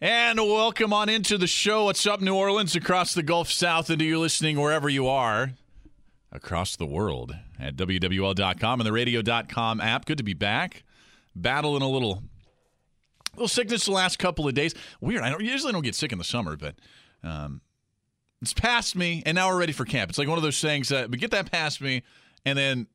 And 0.00 0.38
welcome 0.38 0.92
on 0.92 1.08
into 1.08 1.36
the 1.36 1.48
show. 1.48 1.86
What's 1.86 2.06
up, 2.06 2.20
New 2.20 2.32
Orleans, 2.32 2.76
across 2.76 3.14
the 3.14 3.22
Gulf 3.24 3.50
South, 3.50 3.90
and 3.90 3.98
to 3.98 4.04
you 4.04 4.20
listening 4.20 4.60
wherever 4.60 4.88
you 4.88 5.08
are 5.08 5.54
across 6.30 6.76
the 6.76 6.86
world 6.86 7.34
at 7.58 7.74
WWL.com 7.74 8.80
and 8.80 8.86
the 8.86 8.92
radio.com 8.92 9.80
app. 9.80 10.04
Good 10.04 10.18
to 10.18 10.22
be 10.22 10.34
back. 10.34 10.84
Battling 11.34 11.82
a 11.82 11.88
little 11.88 12.22
little 13.34 13.48
sickness 13.48 13.86
the 13.86 13.90
last 13.90 14.20
couple 14.20 14.46
of 14.46 14.54
days. 14.54 14.72
Weird. 15.00 15.22
I 15.22 15.30
don't, 15.30 15.42
usually 15.42 15.72
don't 15.72 15.82
get 15.82 15.96
sick 15.96 16.12
in 16.12 16.18
the 16.18 16.24
summer, 16.24 16.56
but 16.56 16.76
um, 17.24 17.60
it's 18.40 18.54
past 18.54 18.94
me, 18.94 19.24
and 19.26 19.34
now 19.34 19.48
we're 19.48 19.58
ready 19.58 19.72
for 19.72 19.84
camp. 19.84 20.10
It's 20.10 20.18
like 20.18 20.28
one 20.28 20.38
of 20.38 20.44
those 20.44 20.60
things 20.60 20.90
that, 20.90 21.10
but 21.10 21.18
get 21.18 21.32
that 21.32 21.50
past 21.50 21.80
me, 21.80 22.04
and 22.44 22.56
then 22.56 22.86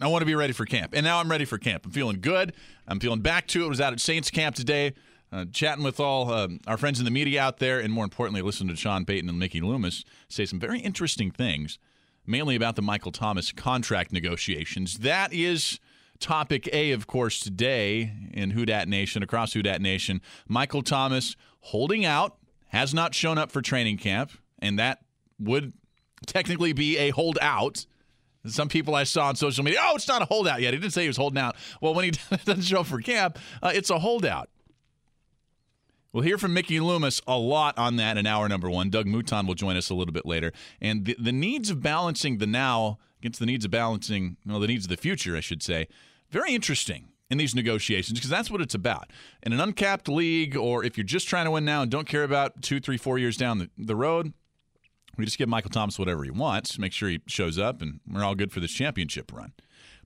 I 0.00 0.08
want 0.08 0.22
to 0.22 0.26
be 0.26 0.34
ready 0.34 0.52
for 0.52 0.66
camp. 0.66 0.94
And 0.96 1.04
now 1.04 1.20
I'm 1.20 1.30
ready 1.30 1.44
for 1.44 1.58
camp. 1.58 1.86
I'm 1.86 1.92
feeling 1.92 2.20
good. 2.20 2.54
I'm 2.88 2.98
feeling 2.98 3.20
back 3.20 3.46
to 3.48 3.62
it. 3.62 3.66
I 3.66 3.68
was 3.68 3.80
out 3.80 3.92
at 3.92 4.00
Saints 4.00 4.32
camp 4.32 4.56
today, 4.56 4.94
uh, 5.32 5.44
chatting 5.52 5.84
with 5.84 6.00
all 6.00 6.32
um, 6.32 6.60
our 6.66 6.76
friends 6.76 6.98
in 6.98 7.04
the 7.04 7.10
media 7.10 7.40
out 7.40 7.58
there, 7.58 7.78
and 7.78 7.92
more 7.92 8.04
importantly, 8.04 8.42
listening 8.42 8.70
to 8.70 8.76
Sean 8.76 9.04
Payton 9.04 9.28
and 9.28 9.38
Mickey 9.38 9.60
Loomis 9.60 10.04
say 10.28 10.44
some 10.44 10.58
very 10.58 10.80
interesting 10.80 11.30
things, 11.30 11.78
mainly 12.26 12.56
about 12.56 12.76
the 12.76 12.82
Michael 12.82 13.12
Thomas 13.12 13.52
contract 13.52 14.12
negotiations. 14.12 14.98
That 14.98 15.32
is 15.32 15.78
topic 16.18 16.68
A, 16.72 16.92
of 16.92 17.06
course, 17.06 17.40
today 17.40 18.12
in 18.32 18.50
Who 18.50 18.66
Dat 18.66 18.88
Nation, 18.88 19.22
across 19.22 19.52
Who 19.52 19.62
Dat 19.62 19.80
Nation. 19.80 20.20
Michael 20.48 20.82
Thomas 20.82 21.36
holding 21.60 22.04
out, 22.04 22.36
has 22.68 22.94
not 22.94 23.14
shown 23.14 23.36
up 23.36 23.50
for 23.50 23.62
training 23.62 23.98
camp, 23.98 24.30
and 24.60 24.78
that 24.78 25.00
would 25.38 25.72
technically 26.26 26.72
be 26.72 26.96
a 26.98 27.10
holdout. 27.10 27.86
Some 28.46 28.68
people 28.68 28.94
I 28.94 29.04
saw 29.04 29.28
on 29.28 29.36
social 29.36 29.64
media, 29.64 29.80
oh, 29.82 29.96
it's 29.96 30.08
not 30.08 30.22
a 30.22 30.24
holdout 30.24 30.60
yet. 30.60 30.72
He 30.72 30.78
didn't 30.78 30.92
say 30.92 31.02
he 31.02 31.08
was 31.08 31.16
holding 31.16 31.38
out. 31.38 31.56
Well, 31.80 31.94
when 31.94 32.04
he 32.04 32.10
doesn't 32.44 32.62
show 32.62 32.80
up 32.80 32.86
for 32.86 33.00
camp, 33.00 33.38
uh, 33.62 33.72
it's 33.74 33.90
a 33.90 33.98
holdout. 33.98 34.49
We'll 36.12 36.24
hear 36.24 36.38
from 36.38 36.52
Mickey 36.52 36.80
Loomis 36.80 37.20
a 37.26 37.38
lot 37.38 37.78
on 37.78 37.96
that 37.96 38.18
in 38.18 38.26
hour 38.26 38.48
number 38.48 38.68
one. 38.68 38.90
Doug 38.90 39.06
Mouton 39.06 39.46
will 39.46 39.54
join 39.54 39.76
us 39.76 39.90
a 39.90 39.94
little 39.94 40.12
bit 40.12 40.26
later. 40.26 40.52
And 40.80 41.04
the, 41.04 41.16
the 41.20 41.32
needs 41.32 41.70
of 41.70 41.82
balancing 41.82 42.38
the 42.38 42.48
now 42.48 42.98
against 43.20 43.38
the 43.38 43.46
needs 43.46 43.64
of 43.64 43.70
balancing, 43.70 44.36
well, 44.44 44.58
the 44.58 44.66
needs 44.66 44.86
of 44.86 44.88
the 44.88 44.96
future, 44.96 45.36
I 45.36 45.40
should 45.40 45.62
say, 45.62 45.86
very 46.30 46.52
interesting 46.54 47.08
in 47.30 47.38
these 47.38 47.54
negotiations 47.54 48.18
because 48.18 48.30
that's 48.30 48.50
what 48.50 48.60
it's 48.60 48.74
about. 48.74 49.10
In 49.44 49.52
an 49.52 49.60
uncapped 49.60 50.08
league, 50.08 50.56
or 50.56 50.82
if 50.82 50.98
you're 50.98 51.04
just 51.04 51.28
trying 51.28 51.44
to 51.44 51.50
win 51.52 51.64
now 51.64 51.82
and 51.82 51.90
don't 51.90 52.08
care 52.08 52.24
about 52.24 52.60
two, 52.60 52.80
three, 52.80 52.96
four 52.96 53.18
years 53.18 53.36
down 53.36 53.58
the, 53.58 53.70
the 53.78 53.94
road, 53.94 54.32
we 55.16 55.24
just 55.24 55.38
give 55.38 55.48
Michael 55.48 55.70
Thomas 55.70 55.98
whatever 55.98 56.24
he 56.24 56.30
wants, 56.30 56.78
make 56.78 56.92
sure 56.92 57.08
he 57.08 57.20
shows 57.26 57.58
up, 57.58 57.82
and 57.82 58.00
we're 58.10 58.24
all 58.24 58.34
good 58.34 58.52
for 58.52 58.58
this 58.58 58.72
championship 58.72 59.32
run. 59.32 59.52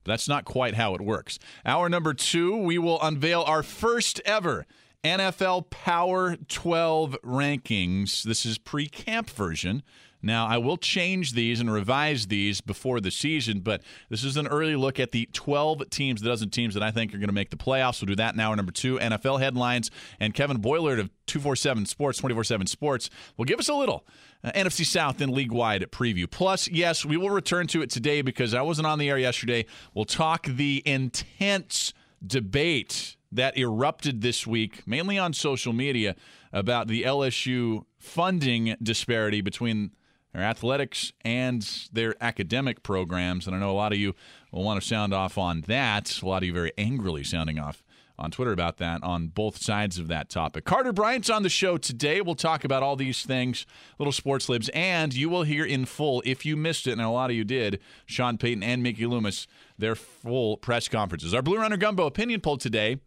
But 0.03 0.11
that's 0.11 0.27
not 0.27 0.45
quite 0.45 0.75
how 0.75 0.93
it 0.93 1.01
works. 1.01 1.39
Hour 1.65 1.89
number 1.89 2.13
two, 2.13 2.55
we 2.55 2.77
will 2.77 3.01
unveil 3.01 3.41
our 3.43 3.63
first 3.63 4.21
ever 4.23 4.67
NFL 5.03 5.69
Power 5.69 6.35
12 6.35 7.17
rankings. 7.23 8.23
This 8.23 8.45
is 8.45 8.57
pre 8.57 8.87
camp 8.87 9.29
version. 9.29 9.83
Now, 10.25 10.47
I 10.47 10.57
will 10.57 10.77
change 10.77 11.33
these 11.33 11.59
and 11.59 11.71
revise 11.71 12.25
these 12.25 12.59
before 12.59 12.99
the 12.99 13.11
season, 13.11 13.59
but 13.59 13.83
this 14.09 14.23
is 14.23 14.37
an 14.37 14.47
early 14.47 14.75
look 14.75 14.99
at 14.99 15.11
the 15.11 15.29
12 15.33 15.87
teams, 15.91 16.19
the 16.19 16.29
dozen 16.29 16.49
teams 16.49 16.73
that 16.73 16.81
I 16.81 16.89
think 16.89 17.13
are 17.13 17.19
going 17.19 17.27
to 17.27 17.33
make 17.33 17.51
the 17.51 17.57
playoffs. 17.57 18.01
We'll 18.01 18.07
do 18.07 18.15
that 18.15 18.35
now. 18.35 18.55
number 18.55 18.71
two. 18.71 18.97
NFL 18.97 19.39
headlines 19.39 19.91
and 20.19 20.33
Kevin 20.33 20.57
Boilard 20.57 20.99
of 20.99 21.11
247 21.27 21.85
Sports, 21.85 22.17
24 22.17 22.43
7 22.43 22.65
Sports, 22.65 23.11
will 23.37 23.45
give 23.45 23.59
us 23.59 23.69
a 23.69 23.75
little 23.75 24.03
uh, 24.43 24.51
NFC 24.53 24.83
South 24.83 25.21
and 25.21 25.31
league 25.31 25.51
wide 25.51 25.85
preview. 25.91 26.29
Plus, 26.29 26.67
yes, 26.69 27.05
we 27.05 27.17
will 27.17 27.29
return 27.29 27.67
to 27.67 27.83
it 27.83 27.91
today 27.91 28.23
because 28.23 28.55
I 28.55 28.63
wasn't 28.63 28.87
on 28.87 28.97
the 28.97 29.09
air 29.11 29.19
yesterday. 29.19 29.67
We'll 29.93 30.05
talk 30.05 30.47
the 30.47 30.81
intense 30.87 31.93
debate 32.25 33.14
that 33.35 33.57
erupted 33.57 34.21
this 34.21 34.47
week, 34.47 34.85
mainly 34.87 35.17
on 35.17 35.33
social 35.33 35.73
media, 35.73 36.15
about 36.51 36.87
the 36.87 37.03
LSU 37.03 37.85
funding 37.97 38.75
disparity 38.81 39.41
between 39.41 39.91
their 40.33 40.43
athletics 40.43 41.13
and 41.23 41.87
their 41.93 42.15
academic 42.21 42.83
programs. 42.83 43.47
And 43.47 43.55
I 43.55 43.59
know 43.59 43.71
a 43.71 43.73
lot 43.73 43.93
of 43.93 43.97
you 43.97 44.13
will 44.51 44.63
want 44.63 44.81
to 44.81 44.87
sound 44.87 45.13
off 45.13 45.37
on 45.37 45.61
that. 45.67 46.21
A 46.21 46.25
lot 46.25 46.43
of 46.43 46.47
you 46.47 46.53
very 46.53 46.71
angrily 46.77 47.23
sounding 47.23 47.59
off 47.59 47.83
on 48.17 48.31
Twitter 48.31 48.51
about 48.51 48.77
that 48.77 49.03
on 49.03 49.27
both 49.27 49.57
sides 49.57 49.97
of 49.97 50.07
that 50.07 50.29
topic. 50.29 50.63
Carter 50.63 50.93
Bryant's 50.93 51.29
on 51.29 51.43
the 51.43 51.49
show 51.49 51.77
today. 51.77 52.21
We'll 52.21 52.35
talk 52.35 52.63
about 52.63 52.83
all 52.83 52.95
these 52.95 53.23
things, 53.23 53.65
little 53.99 54.13
sports 54.13 54.47
libs, 54.47 54.69
and 54.69 55.13
you 55.13 55.29
will 55.29 55.43
hear 55.43 55.65
in 55.65 55.85
full, 55.85 56.23
if 56.25 56.45
you 56.45 56.55
missed 56.55 56.87
it, 56.87 56.93
and 56.93 57.01
a 57.01 57.09
lot 57.09 57.29
of 57.29 57.35
you 57.35 57.43
did, 57.43 57.79
Sean 58.05 58.37
Payton 58.37 58.63
and 58.63 58.81
Mickey 58.81 59.05
Loomis, 59.05 59.47
their 59.77 59.95
full 59.95 60.57
press 60.57 60.87
conferences. 60.87 61.33
Our 61.33 61.41
Blue 61.41 61.57
Runner 61.57 61.77
Gumbo 61.77 62.05
opinion 62.05 62.39
poll 62.39 62.57
today, 62.57 62.99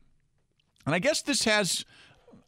and 0.89 0.95
I 0.95 1.01
guess 1.01 1.21
this 1.21 1.45
has 1.45 1.85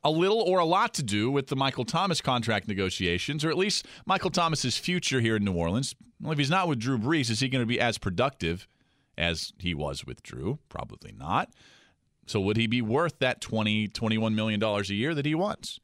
a 0.02 0.10
little 0.10 0.40
or 0.40 0.60
a 0.60 0.64
lot 0.64 0.94
to 0.94 1.02
do 1.02 1.30
with 1.30 1.48
the 1.48 1.56
Michael 1.56 1.84
Thomas 1.84 2.22
contract 2.22 2.68
negotiations, 2.68 3.44
or 3.44 3.50
at 3.50 3.58
least 3.58 3.86
Michael 4.06 4.30
Thomas's 4.30 4.78
future 4.78 5.20
here 5.20 5.36
in 5.36 5.44
New 5.44 5.52
Orleans. 5.52 5.94
Well, 6.22 6.32
if 6.32 6.38
he's 6.38 6.48
not 6.48 6.66
with 6.66 6.78
Drew 6.78 6.96
Brees, 6.98 7.28
is 7.28 7.40
he 7.40 7.50
going 7.50 7.60
to 7.60 7.66
be 7.66 7.78
as 7.78 7.98
productive 7.98 8.66
as 9.18 9.52
he 9.58 9.74
was 9.74 10.06
with 10.06 10.22
Drew? 10.22 10.58
Probably 10.70 11.12
not. 11.12 11.50
So 12.26 12.40
would 12.40 12.56
he 12.56 12.66
be 12.66 12.80
worth 12.80 13.18
that 13.18 13.42
20, 13.42 13.88
21 13.88 14.34
million 14.34 14.58
dollars 14.58 14.88
a 14.88 14.94
year 14.94 15.14
that 15.14 15.26
he 15.26 15.34
wants? 15.34 15.78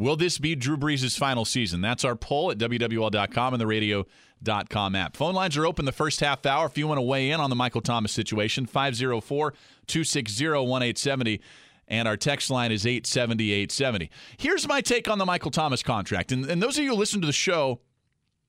Will 0.00 0.16
this 0.16 0.38
be 0.38 0.54
Drew 0.54 0.78
Brees' 0.78 1.18
final 1.18 1.44
season? 1.44 1.82
That's 1.82 2.06
our 2.06 2.16
poll 2.16 2.50
at 2.50 2.56
WWL.com 2.56 3.52
and 3.52 3.60
the 3.60 3.66
radio.com 3.66 4.94
app. 4.94 5.14
Phone 5.14 5.34
lines 5.34 5.58
are 5.58 5.66
open 5.66 5.84
the 5.84 5.92
first 5.92 6.20
half 6.20 6.46
hour 6.46 6.64
if 6.64 6.78
you 6.78 6.88
want 6.88 6.96
to 6.96 7.02
weigh 7.02 7.30
in 7.30 7.38
on 7.38 7.50
the 7.50 7.56
Michael 7.56 7.82
Thomas 7.82 8.10
situation. 8.10 8.64
504 8.64 9.50
260 9.86 10.48
1870 10.48 11.42
and 11.86 12.08
our 12.08 12.16
text 12.16 12.48
line 12.48 12.72
is 12.72 12.86
870 12.86 13.52
870. 13.52 14.10
Here's 14.38 14.66
my 14.66 14.80
take 14.80 15.06
on 15.06 15.18
the 15.18 15.26
Michael 15.26 15.50
Thomas 15.50 15.82
contract. 15.82 16.32
And, 16.32 16.46
and 16.46 16.62
those 16.62 16.78
of 16.78 16.84
you 16.84 16.90
who 16.90 16.96
listen 16.96 17.20
to 17.20 17.26
the 17.26 17.32
show, 17.34 17.80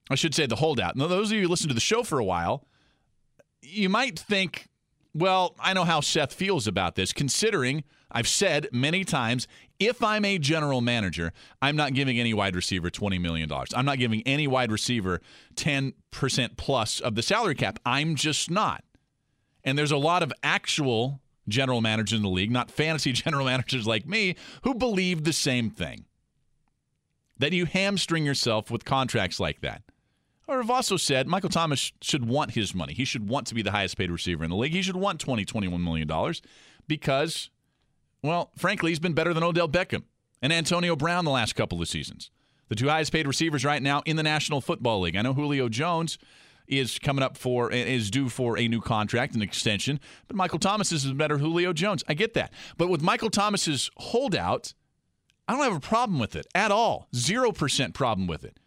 I 0.09 0.15
should 0.15 0.33
say 0.33 0.45
the 0.45 0.55
holdout, 0.55 0.95
and 0.95 1.01
those 1.01 1.31
of 1.31 1.35
you 1.35 1.43
who 1.43 1.49
listen 1.49 1.67
to 1.67 1.73
the 1.73 1.81
show 1.81 2.03
for 2.03 2.17
a 2.17 2.23
while, 2.23 2.65
you 3.61 3.89
might 3.89 4.17
think, 4.17 4.69
well, 5.13 5.55
I 5.59 5.73
know 5.73 5.83
how 5.83 5.99
Seth 5.99 6.33
feels 6.33 6.65
about 6.65 6.95
this, 6.95 7.11
considering 7.11 7.83
I've 8.11 8.27
said 8.27 8.67
many 8.71 9.03
times 9.03 9.47
if 9.79 10.03
I'm 10.03 10.25
a 10.25 10.37
general 10.37 10.81
manager, 10.81 11.33
I'm 11.61 11.75
not 11.75 11.93
giving 11.93 12.19
any 12.19 12.33
wide 12.33 12.55
receiver 12.55 12.89
$20 12.89 13.19
million. 13.19 13.51
I'm 13.75 13.85
not 13.85 13.97
giving 13.97 14.21
any 14.25 14.47
wide 14.47 14.71
receiver 14.71 15.21
10% 15.55 16.57
plus 16.57 16.99
of 16.99 17.15
the 17.15 17.23
salary 17.23 17.55
cap. 17.55 17.79
I'm 17.85 18.15
just 18.15 18.51
not. 18.51 18.83
And 19.63 19.77
there's 19.77 19.91
a 19.91 19.97
lot 19.97 20.23
of 20.23 20.31
actual 20.43 21.19
general 21.47 21.81
managers 21.81 22.17
in 22.17 22.23
the 22.23 22.29
league, 22.29 22.51
not 22.51 22.71
fantasy 22.71 23.11
general 23.13 23.45
managers 23.45 23.87
like 23.87 24.05
me, 24.07 24.35
who 24.63 24.73
believe 24.73 25.23
the 25.23 25.33
same 25.33 25.69
thing. 25.69 26.05
That 27.37 27.53
you 27.53 27.65
hamstring 27.65 28.25
yourself 28.25 28.69
with 28.69 28.85
contracts 28.85 29.39
like 29.39 29.61
that. 29.61 29.81
Or 30.47 30.57
have 30.57 30.69
also 30.69 30.97
said 30.97 31.27
Michael 31.27 31.49
Thomas 31.49 31.91
should 32.01 32.27
want 32.27 32.51
his 32.51 32.75
money. 32.75 32.93
He 32.93 33.05
should 33.05 33.29
want 33.29 33.47
to 33.47 33.55
be 33.55 33.61
the 33.61 33.71
highest 33.71 33.97
paid 33.97 34.11
receiver 34.11 34.43
in 34.43 34.49
the 34.49 34.55
league. 34.55 34.73
He 34.73 34.81
should 34.81 34.97
want 34.97 35.23
$20, 35.25 35.45
$21 35.45 35.81
million 35.81 36.35
because, 36.87 37.49
well, 38.23 38.51
frankly, 38.57 38.91
he's 38.91 38.99
been 38.99 39.13
better 39.13 39.33
than 39.33 39.43
Odell 39.43 39.69
Beckham 39.69 40.03
and 40.41 40.51
Antonio 40.53 40.95
Brown 40.95 41.25
the 41.25 41.31
last 41.31 41.55
couple 41.55 41.81
of 41.81 41.87
seasons. 41.87 42.31
The 42.69 42.75
two 42.75 42.87
highest 42.87 43.11
paid 43.11 43.27
receivers 43.27 43.65
right 43.65 43.81
now 43.81 44.01
in 44.05 44.15
the 44.15 44.23
National 44.23 44.61
Football 44.61 45.01
League. 45.01 45.15
I 45.15 45.21
know 45.21 45.33
Julio 45.33 45.67
Jones 45.67 46.17
is 46.67 46.99
coming 46.99 47.23
up 47.23 47.37
for 47.37 47.71
is 47.71 48.09
due 48.09 48.29
for 48.29 48.57
a 48.57 48.67
new 48.67 48.79
contract, 48.79 49.35
an 49.35 49.41
extension. 49.41 49.99
But 50.27 50.37
Michael 50.37 50.59
Thomas 50.59 50.91
is 50.91 51.05
better 51.11 51.37
Julio 51.37 51.73
Jones. 51.73 52.03
I 52.07 52.13
get 52.13 52.33
that. 52.35 52.53
But 52.77 52.87
with 52.87 53.01
Michael 53.01 53.29
Thomas's 53.29 53.91
holdout, 53.97 54.73
I 55.47 55.53
don't 55.53 55.63
have 55.63 55.75
a 55.75 55.81
problem 55.81 56.17
with 56.17 56.35
it 56.35 56.47
at 56.55 56.71
all. 56.71 57.07
Zero 57.13 57.51
percent 57.51 57.93
problem 57.93 58.25
with 58.25 58.45
it. 58.45 58.57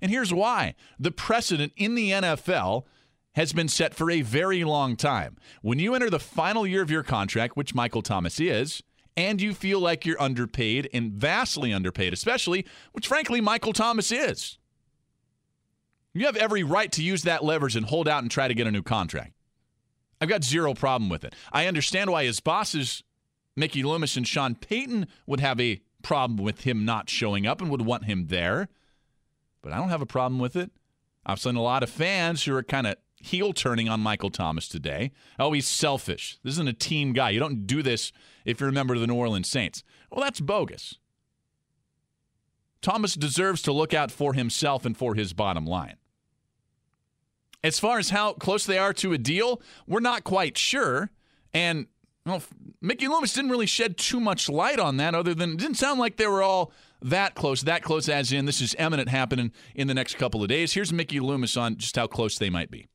And 0.00 0.10
here's 0.10 0.32
why: 0.32 0.74
the 0.98 1.10
precedent 1.10 1.72
in 1.76 1.96
the 1.96 2.10
NFL 2.12 2.84
has 3.32 3.52
been 3.52 3.68
set 3.68 3.94
for 3.94 4.10
a 4.10 4.22
very 4.22 4.64
long 4.64 4.96
time. 4.96 5.36
When 5.62 5.78
you 5.78 5.94
enter 5.94 6.10
the 6.10 6.18
final 6.18 6.66
year 6.66 6.82
of 6.82 6.90
your 6.90 7.02
contract, 7.02 7.56
which 7.56 7.74
Michael 7.74 8.02
Thomas 8.02 8.40
is, 8.40 8.82
and 9.18 9.42
you 9.42 9.52
feel 9.52 9.80
like 9.80 10.06
you're 10.06 10.22
underpaid 10.22 10.88
and 10.94 11.12
vastly 11.12 11.72
underpaid, 11.72 12.12
especially, 12.12 12.64
which 12.92 13.08
frankly 13.08 13.40
Michael 13.40 13.72
Thomas 13.72 14.12
is. 14.12 14.58
You 16.14 16.26
have 16.26 16.36
every 16.36 16.62
right 16.62 16.90
to 16.92 17.02
use 17.02 17.22
that 17.22 17.42
leverage 17.42 17.74
and 17.74 17.84
hold 17.84 18.06
out 18.06 18.22
and 18.22 18.30
try 18.30 18.46
to 18.46 18.54
get 18.54 18.68
a 18.68 18.70
new 18.70 18.82
contract. 18.82 19.32
I've 20.20 20.28
got 20.28 20.44
zero 20.44 20.72
problem 20.72 21.10
with 21.10 21.24
it. 21.24 21.34
I 21.52 21.66
understand 21.66 22.10
why 22.10 22.24
his 22.24 22.38
bosses, 22.38 23.02
Mickey 23.56 23.82
Loomis 23.82 24.16
and 24.16 24.26
Sean 24.26 24.54
Payton, 24.54 25.08
would 25.26 25.40
have 25.40 25.60
a 25.60 25.80
problem 26.02 26.36
with 26.36 26.60
him 26.60 26.84
not 26.84 27.10
showing 27.10 27.44
up 27.44 27.60
and 27.60 27.70
would 27.72 27.82
want 27.82 28.04
him 28.04 28.28
there. 28.28 28.68
But 29.62 29.72
I 29.72 29.78
don't 29.78 29.88
have 29.88 30.02
a 30.02 30.06
problem 30.06 30.38
with 30.38 30.54
it. 30.54 30.70
I've 31.26 31.40
seen 31.40 31.56
a 31.56 31.62
lot 31.62 31.82
of 31.82 31.90
fans 31.90 32.44
who 32.44 32.54
are 32.54 32.62
kind 32.62 32.86
of 32.86 32.94
heel 33.20 33.52
turning 33.52 33.88
on 33.88 34.00
Michael 34.00 34.30
Thomas 34.30 34.68
today. 34.68 35.12
Oh, 35.38 35.52
he's 35.52 35.66
selfish. 35.66 36.38
This 36.42 36.54
isn't 36.54 36.68
a 36.68 36.72
team 36.72 37.12
guy. 37.12 37.30
You 37.30 37.40
don't 37.40 37.66
do 37.66 37.82
this 37.82 38.12
if 38.44 38.60
you're 38.60 38.68
a 38.68 38.72
member 38.72 38.94
of 38.94 39.00
the 39.00 39.06
New 39.06 39.14
Orleans 39.14 39.48
Saints. 39.48 39.82
Well, 40.10 40.22
that's 40.22 40.40
bogus. 40.40 40.96
Thomas 42.80 43.14
deserves 43.14 43.62
to 43.62 43.72
look 43.72 43.92
out 43.92 44.10
for 44.10 44.34
himself 44.34 44.84
and 44.84 44.96
for 44.96 45.14
his 45.14 45.32
bottom 45.32 45.66
line. 45.66 45.96
As 47.64 47.80
far 47.80 47.98
as 47.98 48.10
how 48.10 48.34
close 48.34 48.64
they 48.64 48.78
are 48.78 48.92
to 48.94 49.12
a 49.12 49.18
deal, 49.18 49.60
we're 49.86 50.00
not 50.00 50.22
quite 50.22 50.56
sure. 50.56 51.10
And 51.52 51.86
well, 52.24 52.42
Mickey 52.80 53.08
Loomis 53.08 53.32
didn't 53.32 53.50
really 53.50 53.66
shed 53.66 53.96
too 53.96 54.20
much 54.20 54.48
light 54.48 54.78
on 54.78 54.98
that, 54.98 55.14
other 55.14 55.34
than 55.34 55.52
it 55.52 55.58
didn't 55.58 55.76
sound 55.76 55.98
like 55.98 56.16
they 56.16 56.26
were 56.26 56.42
all 56.42 56.72
that 57.02 57.34
close. 57.34 57.62
That 57.62 57.82
close, 57.82 58.08
as 58.08 58.32
in 58.32 58.44
this 58.44 58.60
is 58.60 58.76
imminent 58.78 59.08
happening 59.08 59.50
in 59.74 59.88
the 59.88 59.94
next 59.94 60.16
couple 60.18 60.42
of 60.42 60.48
days. 60.48 60.74
Here's 60.74 60.92
Mickey 60.92 61.20
Loomis 61.20 61.56
on 61.56 61.76
just 61.76 61.96
how 61.96 62.06
close 62.06 62.38
they 62.38 62.50
might 62.50 62.70
be. 62.70 62.86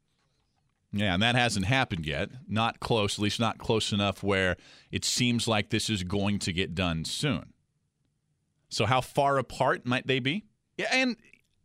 Yeah, 0.94 1.16
and 1.16 1.24
that 1.24 1.36
hasn't 1.36 1.66
happened 1.66 2.06
yet. 2.06 2.30
Not 2.48 2.80
close, 2.80 3.18
at 3.18 3.24
least 3.24 3.40
not 3.40 3.57
close 3.57 3.92
enough 3.92 4.22
where 4.22 4.57
it 4.92 5.04
seems 5.04 5.48
like 5.48 5.72
this 5.72 5.90
is 5.90 6.04
going 6.04 6.38
to 6.40 6.54
get 6.54 6.75
done 6.75 7.04
soon. 7.04 7.54
So, 8.69 8.86
how 8.86 9.01
far 9.01 9.40
apart 9.40 9.86
might 9.86 10.06
they 10.06 10.19
be? 10.19 10.45
Yeah, 10.78 10.88
and 10.92 11.18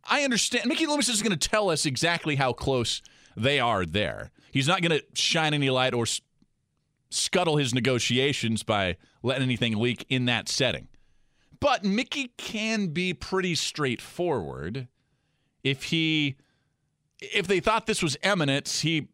I 0.03 0.23
understand. 0.23 0.65
Mickey 0.65 0.87
Loomis 0.87 1.09
is 1.09 1.21
going 1.21 1.37
to 1.37 1.49
tell 1.49 1.69
us 1.69 1.85
exactly 1.85 2.35
how 2.35 2.53
close 2.53 3.03
they 3.37 3.59
are 3.59 3.85
there. 3.85 4.31
He's 4.51 4.67
not 4.67 4.81
going 4.81 4.99
to 4.99 5.05
shine 5.13 5.53
any 5.53 5.69
light 5.69 5.93
or 5.93 6.05
scuttle 7.11 7.57
his 7.57 7.73
negotiations 7.73 8.63
by 8.63 8.97
letting 9.21 9.43
anything 9.43 9.77
leak 9.77 10.05
in 10.09 10.25
that 10.25 10.49
setting. 10.49 10.87
But 11.59 11.83
Mickey 11.83 12.31
can 12.37 12.87
be 12.87 13.13
pretty 13.13 13.53
straightforward 13.55 14.87
if 15.63 15.83
he 15.83 16.37
if 17.21 17.47
they 17.47 17.59
thought 17.59 17.85
this 17.85 18.01
was 18.01 18.17
eminent, 18.23 18.67
he 18.67 19.07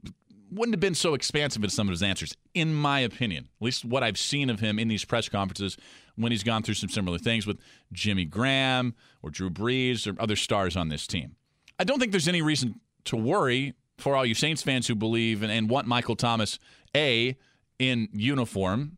wouldn't 0.52 0.74
have 0.74 0.80
been 0.80 0.96
so 0.96 1.13
expansive 1.13 1.63
in 1.63 1.69
some 1.69 1.88
of 1.88 1.92
his 1.92 2.04
answers, 2.04 2.36
in 2.54 2.74
my 2.74 3.00
opinion. 3.00 3.50
At 3.60 3.66
least 3.66 3.86
what 3.86 4.04
I've 4.04 4.18
seen 4.18 4.50
of 4.50 4.60
him 4.60 4.80
in 4.80 4.88
these 4.88 5.04
press 5.04 5.28
conferences 5.28 5.78
when 6.16 6.31
he's 6.31 6.44
gone 6.44 6.63
through 6.63 6.75
some 6.75 6.90
similar 6.90 7.18
things 7.18 7.46
with 7.46 7.60
Jimmy 7.92 8.25
Graham 8.25 8.96
or 9.22 9.30
Drew 9.30 9.50
Brees 9.50 10.07
or 10.07 10.19
other 10.22 10.36
stars 10.36 10.78
on 10.78 10.90
this 10.90 11.07
team. 11.07 11.36
I 11.80 11.84
don't 11.84 12.00
think 12.00 12.12
there's 12.12 12.28
any 12.28 12.42
reason 12.42 12.80
to 13.06 13.18
worry 13.18 13.74
for 13.98 14.16
all 14.16 14.25
you 14.25 14.36
Saints 14.36 14.62
fans 14.62 14.88
who 14.88 14.96
believe 14.96 15.42
and, 15.44 15.52
and 15.52 15.69
want 15.69 15.88
Michael 15.88 16.16
Thomas, 16.16 16.60
A, 16.96 17.38
in 17.80 18.07
uniform 18.13 18.98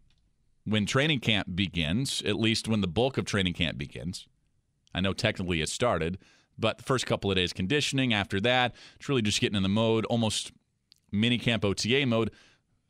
when 0.65 0.85
training 0.85 1.19
camp 1.19 1.55
begins, 1.55 2.21
at 2.25 2.35
least 2.35 2.67
when 2.67 2.81
the 2.81 2.87
bulk 2.87 3.17
of 3.17 3.25
training 3.25 3.53
camp 3.53 3.77
begins. 3.77 4.27
I 4.93 4.99
know 4.99 5.13
technically 5.13 5.61
it 5.61 5.69
started, 5.69 6.17
but 6.57 6.77
the 6.77 6.83
first 6.83 7.05
couple 7.05 7.31
of 7.31 7.37
days 7.37 7.53
conditioning, 7.53 8.13
after 8.13 8.39
that, 8.41 8.75
it's 8.95 9.09
really 9.09 9.21
just 9.21 9.39
getting 9.39 9.55
in 9.55 9.63
the 9.63 9.69
mode, 9.69 10.05
almost 10.05 10.51
mini 11.11 11.37
camp 11.37 11.63
OTA 11.63 12.05
mode. 12.05 12.31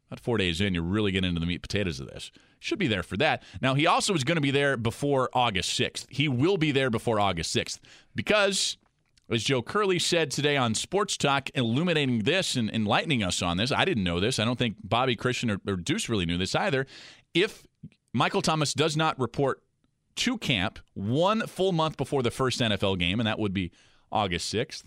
About 0.09 0.21
four 0.21 0.37
days 0.37 0.61
in, 0.61 0.73
you're 0.73 0.83
really 0.83 1.11
getting 1.11 1.27
into 1.29 1.41
the 1.41 1.45
meat 1.45 1.61
potatoes 1.61 1.99
of 1.99 2.07
this. 2.07 2.31
Should 2.59 2.79
be 2.79 2.87
there 2.87 3.03
for 3.03 3.17
that. 3.17 3.43
Now, 3.61 3.73
he 3.73 3.85
also 3.85 4.13
is 4.13 4.23
going 4.23 4.37
to 4.37 4.41
be 4.41 4.51
there 4.51 4.77
before 4.77 5.29
August 5.33 5.77
6th. 5.77 6.05
He 6.09 6.29
will 6.29 6.57
be 6.57 6.71
there 6.71 6.89
before 6.89 7.19
August 7.19 7.55
6th 7.55 7.79
because, 8.15 8.77
as 9.29 9.43
Joe 9.43 9.61
Curley 9.61 9.99
said 9.99 10.31
today 10.31 10.55
on 10.55 10.75
Sports 10.75 11.17
Talk, 11.17 11.49
illuminating 11.55 12.19
this 12.19 12.55
and 12.55 12.69
enlightening 12.69 13.21
us 13.21 13.41
on 13.41 13.57
this, 13.57 13.71
I 13.71 13.83
didn't 13.83 14.05
know 14.05 14.21
this. 14.21 14.39
I 14.39 14.45
don't 14.45 14.57
think 14.57 14.77
Bobby 14.81 15.17
Christian 15.17 15.51
or, 15.51 15.59
or 15.67 15.75
Deuce 15.75 16.07
really 16.07 16.25
knew 16.25 16.37
this 16.37 16.55
either. 16.55 16.87
If 17.33 17.67
Michael 18.13 18.41
Thomas 18.41 18.73
does 18.73 18.95
not 18.95 19.19
report 19.19 19.61
to 20.17 20.37
camp 20.37 20.79
one 20.93 21.47
full 21.47 21.71
month 21.71 21.97
before 21.97 22.23
the 22.23 22.31
first 22.31 22.59
NFL 22.59 22.99
game, 22.99 23.19
and 23.19 23.27
that 23.27 23.39
would 23.39 23.53
be 23.53 23.71
August 24.11 24.53
6th, 24.53 24.85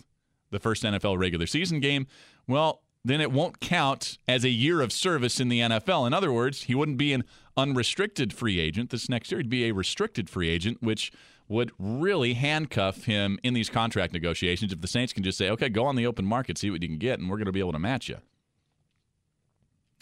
the 0.51 0.61
first 0.61 0.83
NFL 0.83 1.19
regular 1.19 1.47
season 1.47 1.81
game, 1.81 2.07
well, 2.47 2.83
then 3.05 3.21
it 3.21 3.33
won't 3.33 3.61
count 3.61 4.19
as 4.29 4.45
a 4.45 4.51
year 4.51 4.81
of 4.81 4.93
service 4.93 5.41
in 5.41 5.49
the 5.49 5.61
NFL. 5.61 6.07
In 6.07 6.13
other 6.13 6.33
words, 6.33 6.65
he 6.65 6.75
wouldn't 6.75 6.99
be 6.99 7.13
an 7.13 7.25
unrestricted 7.57 8.33
free 8.33 8.61
agent 8.61 8.91
this 8.91 9.09
next 9.09 9.31
year. 9.31 9.39
He'd 9.39 9.49
be 9.49 9.69
a 9.69 9.73
restricted 9.73 10.29
free 10.29 10.51
agent, 10.51 10.83
which 10.83 11.11
would 11.49 11.73
really 11.79 12.35
handcuff 12.35 13.05
him 13.05 13.39
in 13.43 13.55
these 13.55 13.71
contract 13.71 14.13
negotiations 14.13 14.73
if 14.73 14.81
the 14.81 14.87
Saints 14.87 15.13
can 15.13 15.23
just 15.23 15.39
say, 15.39 15.51
okay, 15.51 15.69
go 15.69 15.85
on 15.87 15.97
the 15.97 16.07
open 16.07 16.25
market, 16.25 16.59
see 16.59 16.71
what 16.71 16.83
you 16.83 16.89
can 16.89 16.99
get, 16.99 17.19
and 17.19 17.29
we're 17.29 17.39
going 17.39 17.47
to 17.47 17.53
be 17.53 17.61
able 17.61 17.73
to 17.73 17.79
match 17.79 18.09
you. 18.09 18.19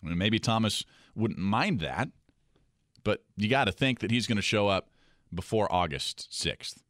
I 0.03 0.09
mean, 0.09 0.19
maybe 0.19 0.39
Thomas 0.39 0.85
wouldn't 1.15 1.39
mind 1.39 1.81
that, 1.81 2.09
but 3.03 3.25
you 3.37 3.49
got 3.49 3.65
to 3.65 3.73
think 3.73 4.01
that 4.01 4.11
he's 4.11 4.27
going 4.27 4.37
to 4.37 4.43
show 4.43 4.69
up 4.69 4.91
before 5.35 5.73
August 5.73 6.29
6th. 6.31 6.83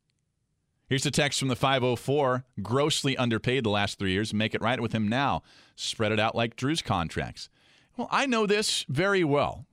Here's 0.88 1.04
a 1.04 1.10
text 1.10 1.38
from 1.38 1.48
the 1.48 1.56
504 1.56 2.44
grossly 2.62 3.16
underpaid 3.16 3.64
the 3.64 3.70
last 3.70 3.98
three 3.98 4.12
years. 4.12 4.32
Make 4.32 4.54
it 4.54 4.62
right 4.62 4.80
with 4.80 4.92
him 4.92 5.06
now. 5.06 5.42
Spread 5.76 6.12
it 6.12 6.20
out 6.20 6.34
like 6.34 6.56
Drew's 6.56 6.80
contracts. 6.80 7.50
Well, 7.96 8.08
I 8.10 8.24
know 8.24 8.46
this 8.46 8.86
very 8.88 9.22
well. 9.22 9.66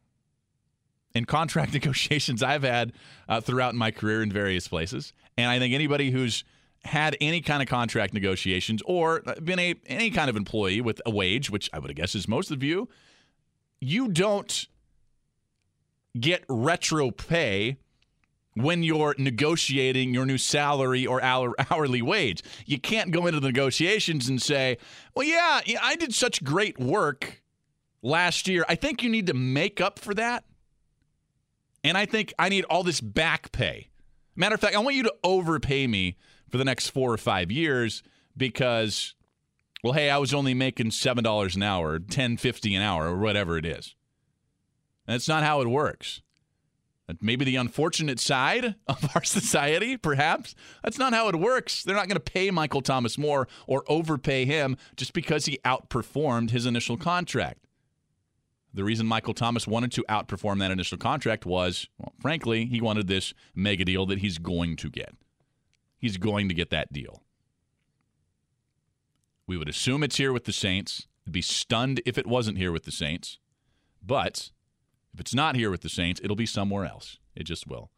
In 1.13 1.23
contract 1.23 1.73
negotiations 1.73 2.43
I've 2.43 2.63
had 2.63 2.91
uh, 3.29 3.39
throughout 3.39 3.75
my 3.75 3.91
career 3.91 4.21
in 4.21 4.31
various 4.31 4.67
places. 4.67 5.13
And 5.37 5.49
I 5.49 5.57
think 5.57 5.73
anybody 5.73 6.11
who's 6.11 6.43
had 6.83 7.15
any 7.21 7.41
kind 7.41 7.63
of 7.63 7.69
contract 7.69 8.13
negotiations 8.13 8.81
or 8.85 9.21
been 9.43 9.57
a 9.59 9.75
any 9.87 10.11
kind 10.11 10.29
of 10.29 10.35
employee 10.35 10.81
with 10.81 11.01
a 11.05 11.09
wage, 11.09 11.49
which 11.49 11.69
I 11.73 11.79
would 11.79 11.95
guess 11.95 12.13
is 12.13 12.27
most 12.27 12.51
of 12.51 12.61
you, 12.61 12.89
you 13.79 14.09
don't 14.09 14.67
get 16.19 16.43
retro 16.47 17.11
pay 17.11 17.77
when 18.55 18.83
you're 18.83 19.13
negotiating 19.17 20.13
your 20.13 20.25
new 20.25 20.37
salary 20.37 21.05
or 21.05 21.21
hourly 21.69 22.01
wage. 22.01 22.41
You 22.65 22.79
can't 22.79 23.11
go 23.11 23.27
into 23.27 23.39
the 23.39 23.47
negotiations 23.47 24.27
and 24.27 24.41
say, 24.41 24.77
well, 25.13 25.27
yeah, 25.27 25.61
I 25.81 25.95
did 25.95 26.13
such 26.13 26.43
great 26.43 26.79
work 26.79 27.43
last 28.01 28.47
year. 28.47 28.65
I 28.67 28.75
think 28.75 29.03
you 29.03 29.09
need 29.09 29.27
to 29.27 29.33
make 29.33 29.81
up 29.81 29.99
for 29.99 30.13
that. 30.15 30.45
And 31.83 31.97
I 31.97 32.05
think 32.05 32.33
I 32.39 32.49
need 32.49 32.65
all 32.65 32.83
this 32.83 33.01
back 33.01 33.51
pay. 33.51 33.89
Matter 34.35 34.55
of 34.55 34.61
fact, 34.61 34.75
I 34.75 34.79
want 34.79 34.95
you 34.95 35.03
to 35.03 35.13
overpay 35.23 35.85
me 35.87 36.17
for 36.49 36.57
the 36.57 36.65
next 36.65 36.89
four 36.89 37.11
or 37.13 37.17
five 37.17 37.51
years 37.51 38.03
because, 38.35 39.13
well, 39.83 39.93
hey, 39.93 40.09
I 40.09 40.17
was 40.17 40.33
only 40.33 40.53
making 40.53 40.87
$7 40.87 41.55
an 41.55 41.63
hour, 41.63 41.99
ten 41.99 42.37
fifty 42.37 42.73
an 42.75 42.81
hour, 42.81 43.07
or 43.07 43.17
whatever 43.17 43.57
it 43.57 43.65
is. 43.65 43.95
That's 45.05 45.27
not 45.27 45.43
how 45.43 45.61
it 45.61 45.67
works. 45.67 46.21
Maybe 47.21 47.45
the 47.45 47.55
unfortunate 47.55 48.19
side 48.19 48.75
of 48.87 49.09
our 49.15 49.23
society, 49.23 49.97
perhaps. 49.97 50.55
That's 50.83 50.97
not 50.97 51.13
how 51.13 51.27
it 51.29 51.35
works. 51.35 51.83
They're 51.83 51.95
not 51.95 52.07
going 52.07 52.15
to 52.15 52.31
pay 52.31 52.49
Michael 52.51 52.81
Thomas 52.81 53.17
more 53.17 53.47
or 53.67 53.83
overpay 53.87 54.45
him 54.45 54.77
just 54.95 55.13
because 55.13 55.45
he 55.45 55.59
outperformed 55.63 56.49
his 56.49 56.65
initial 56.65 56.97
contract. 56.97 57.65
The 58.73 58.83
reason 58.83 59.07
Michael 59.07 59.33
Thomas 59.33 59.67
wanted 59.67 59.93
to 59.93 60.03
outperform 60.09 60.59
that 60.59 60.71
initial 60.71 60.97
contract 60.97 61.45
was, 61.45 61.87
well, 61.97 62.13
frankly, 62.19 62.65
he 62.65 62.81
wanted 62.81 63.07
this 63.07 63.33
mega 63.53 63.85
deal 63.85 64.05
that 64.07 64.19
he's 64.19 64.37
going 64.37 64.75
to 64.77 64.89
get. 64.89 65.15
He's 65.97 66.17
going 66.17 66.49
to 66.49 66.53
get 66.53 66.71
that 66.71 66.91
deal. 66.91 67.23
We 69.47 69.57
would 69.57 69.69
assume 69.69 70.03
it's 70.03 70.17
here 70.17 70.33
with 70.33 70.43
the 70.43 70.51
Saints. 70.51 71.07
Be 71.29 71.41
stunned 71.41 72.01
if 72.05 72.17
it 72.17 72.27
wasn't 72.27 72.57
here 72.57 72.71
with 72.71 72.83
the 72.83 72.91
Saints. 72.91 73.39
But 74.05 74.51
if 75.15 75.21
it's 75.21 75.33
not 75.33 75.55
here 75.55 75.71
with 75.71 75.79
the 75.79 75.87
Saints, 75.87 76.19
it'll 76.21 76.35
be 76.35 76.45
somewhere 76.45 76.85
else. 76.85 77.19
It 77.37 77.43
just 77.43 77.67
will. 77.67 77.89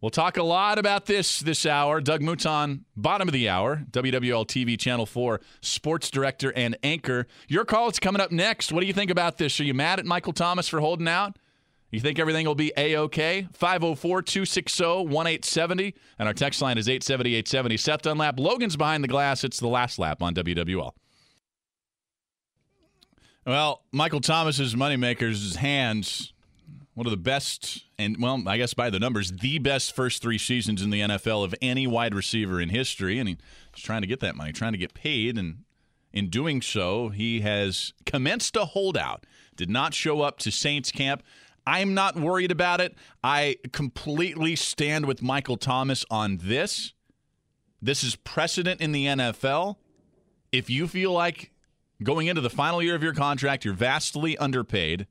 We'll 0.00 0.10
talk 0.10 0.38
a 0.38 0.42
lot 0.42 0.78
about 0.78 1.04
this 1.04 1.40
this 1.40 1.66
hour. 1.66 2.00
Doug 2.00 2.22
Mouton, 2.22 2.86
bottom 2.96 3.28
of 3.28 3.32
the 3.32 3.50
hour, 3.50 3.84
WWL 3.90 4.46
TV 4.46 4.78
Channel 4.78 5.04
4 5.04 5.40
sports 5.60 6.10
director 6.10 6.52
and 6.56 6.76
anchor. 6.82 7.26
Your 7.48 7.66
call 7.66 7.88
is 7.90 8.00
coming 8.00 8.20
up 8.20 8.32
next. 8.32 8.72
What 8.72 8.80
do 8.80 8.86
you 8.86 8.94
think 8.94 9.10
about 9.10 9.36
this? 9.36 9.60
Are 9.60 9.64
you 9.64 9.74
mad 9.74 10.00
at 10.00 10.06
Michael 10.06 10.32
Thomas 10.32 10.68
for 10.68 10.80
holding 10.80 11.06
out? 11.06 11.36
You 11.90 12.00
think 12.00 12.18
everything 12.18 12.46
will 12.46 12.54
be 12.54 12.72
A 12.78 12.96
OK? 12.96 13.46
504 13.52 14.22
260 14.22 14.84
1870. 14.84 15.94
And 16.18 16.26
our 16.26 16.34
text 16.34 16.62
line 16.62 16.78
is 16.78 16.88
870 16.88 17.34
870. 17.34 17.76
Seth 17.76 18.02
Dunlap. 18.02 18.40
Logan's 18.40 18.78
behind 18.78 19.04
the 19.04 19.08
glass. 19.08 19.44
It's 19.44 19.60
the 19.60 19.68
last 19.68 19.98
lap 19.98 20.22
on 20.22 20.34
WWL. 20.34 20.94
Well, 23.44 23.82
Michael 23.90 24.20
Thomas's 24.20 24.76
moneymakers' 24.76 25.56
hands, 25.56 26.32
one 26.94 27.06
of 27.06 27.10
the 27.10 27.16
best, 27.16 27.86
and 27.98 28.16
well, 28.20 28.40
I 28.46 28.56
guess 28.56 28.72
by 28.72 28.88
the 28.88 29.00
numbers, 29.00 29.32
the 29.32 29.58
best 29.58 29.96
first 29.96 30.22
three 30.22 30.38
seasons 30.38 30.80
in 30.80 30.90
the 30.90 31.00
NFL 31.00 31.44
of 31.44 31.52
any 31.60 31.88
wide 31.88 32.14
receiver 32.14 32.60
in 32.60 32.68
history. 32.68 33.18
And 33.18 33.28
he's 33.28 33.38
trying 33.74 34.02
to 34.02 34.06
get 34.06 34.20
that 34.20 34.36
money, 34.36 34.52
trying 34.52 34.72
to 34.72 34.78
get 34.78 34.94
paid. 34.94 35.36
And 35.36 35.64
in 36.12 36.28
doing 36.28 36.62
so, 36.62 37.08
he 37.08 37.40
has 37.40 37.92
commenced 38.06 38.54
a 38.54 38.64
holdout, 38.64 39.26
did 39.56 39.70
not 39.70 39.92
show 39.92 40.20
up 40.20 40.38
to 40.40 40.52
Saints 40.52 40.92
camp. 40.92 41.24
I'm 41.66 41.94
not 41.94 42.16
worried 42.16 42.52
about 42.52 42.80
it. 42.80 42.94
I 43.24 43.56
completely 43.72 44.54
stand 44.54 45.06
with 45.06 45.20
Michael 45.20 45.56
Thomas 45.56 46.04
on 46.10 46.38
this. 46.42 46.92
This 47.80 48.04
is 48.04 48.14
precedent 48.14 48.80
in 48.80 48.92
the 48.92 49.06
NFL. 49.06 49.76
If 50.52 50.70
you 50.70 50.86
feel 50.86 51.12
like 51.12 51.51
Going 52.02 52.26
into 52.26 52.40
the 52.40 52.50
final 52.50 52.82
year 52.82 52.94
of 52.94 53.02
your 53.02 53.14
contract, 53.14 53.64
you're 53.64 53.74
vastly 53.74 54.36
underpaid. 54.38 55.06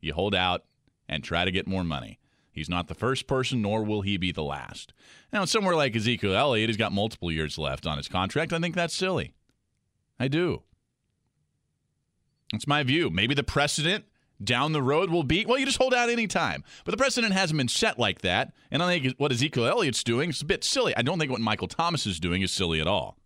You 0.00 0.14
hold 0.14 0.34
out 0.34 0.64
and 1.08 1.22
try 1.22 1.44
to 1.44 1.50
get 1.50 1.66
more 1.66 1.84
money. 1.84 2.18
He's 2.50 2.68
not 2.70 2.88
the 2.88 2.94
first 2.94 3.26
person, 3.26 3.60
nor 3.60 3.82
will 3.82 4.00
he 4.00 4.16
be 4.16 4.32
the 4.32 4.42
last. 4.42 4.94
Now, 5.32 5.44
somewhere 5.44 5.76
like 5.76 5.94
Ezekiel 5.94 6.34
Elliott, 6.34 6.70
he's 6.70 6.78
got 6.78 6.90
multiple 6.90 7.30
years 7.30 7.58
left 7.58 7.86
on 7.86 7.98
his 7.98 8.08
contract. 8.08 8.52
I 8.52 8.58
think 8.58 8.74
that's 8.74 8.94
silly. 8.94 9.34
I 10.18 10.28
do. 10.28 10.62
That's 12.52 12.66
my 12.66 12.82
view. 12.82 13.10
Maybe 13.10 13.34
the 13.34 13.42
precedent 13.42 14.06
down 14.42 14.72
the 14.72 14.82
road 14.82 15.10
will 15.10 15.22
be 15.22 15.44
well, 15.46 15.58
you 15.58 15.66
just 15.66 15.78
hold 15.78 15.94
out 15.94 16.08
any 16.08 16.26
time. 16.26 16.64
But 16.84 16.92
the 16.92 16.96
precedent 16.96 17.32
hasn't 17.32 17.58
been 17.58 17.68
set 17.68 17.98
like 17.98 18.22
that. 18.22 18.52
And 18.70 18.82
I 18.82 18.98
think 18.98 19.18
what 19.18 19.32
Ezekiel 19.32 19.66
Elliott's 19.66 20.04
doing 20.04 20.30
is 20.30 20.42
a 20.42 20.46
bit 20.46 20.64
silly. 20.64 20.96
I 20.96 21.02
don't 21.02 21.18
think 21.18 21.30
what 21.30 21.40
Michael 21.40 21.68
Thomas 21.68 22.06
is 22.06 22.20
doing 22.20 22.42
is 22.42 22.52
silly 22.52 22.80
at 22.80 22.86
all. 22.86 23.18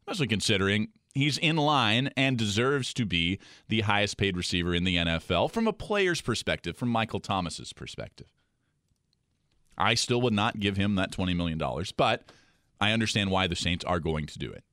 Especially 0.00 0.26
considering 0.26 0.88
he's 1.14 1.38
in 1.38 1.56
line 1.56 2.10
and 2.16 2.36
deserves 2.36 2.92
to 2.94 3.04
be 3.04 3.38
the 3.68 3.82
highest 3.82 4.16
paid 4.16 4.36
receiver 4.36 4.74
in 4.74 4.84
the 4.84 4.96
NFL 4.96 5.50
from 5.50 5.66
a 5.66 5.72
player's 5.72 6.20
perspective, 6.20 6.76
from 6.76 6.88
Michael 6.88 7.20
Thomas's 7.20 7.72
perspective. 7.72 8.28
I 9.76 9.94
still 9.94 10.20
would 10.22 10.32
not 10.32 10.60
give 10.60 10.76
him 10.76 10.96
that 10.96 11.12
$20 11.12 11.34
million, 11.34 11.60
but 11.96 12.24
I 12.80 12.92
understand 12.92 13.30
why 13.30 13.46
the 13.46 13.56
Saints 13.56 13.84
are 13.84 14.00
going 14.00 14.26
to 14.26 14.38
do 14.38 14.50
it. 14.50 14.64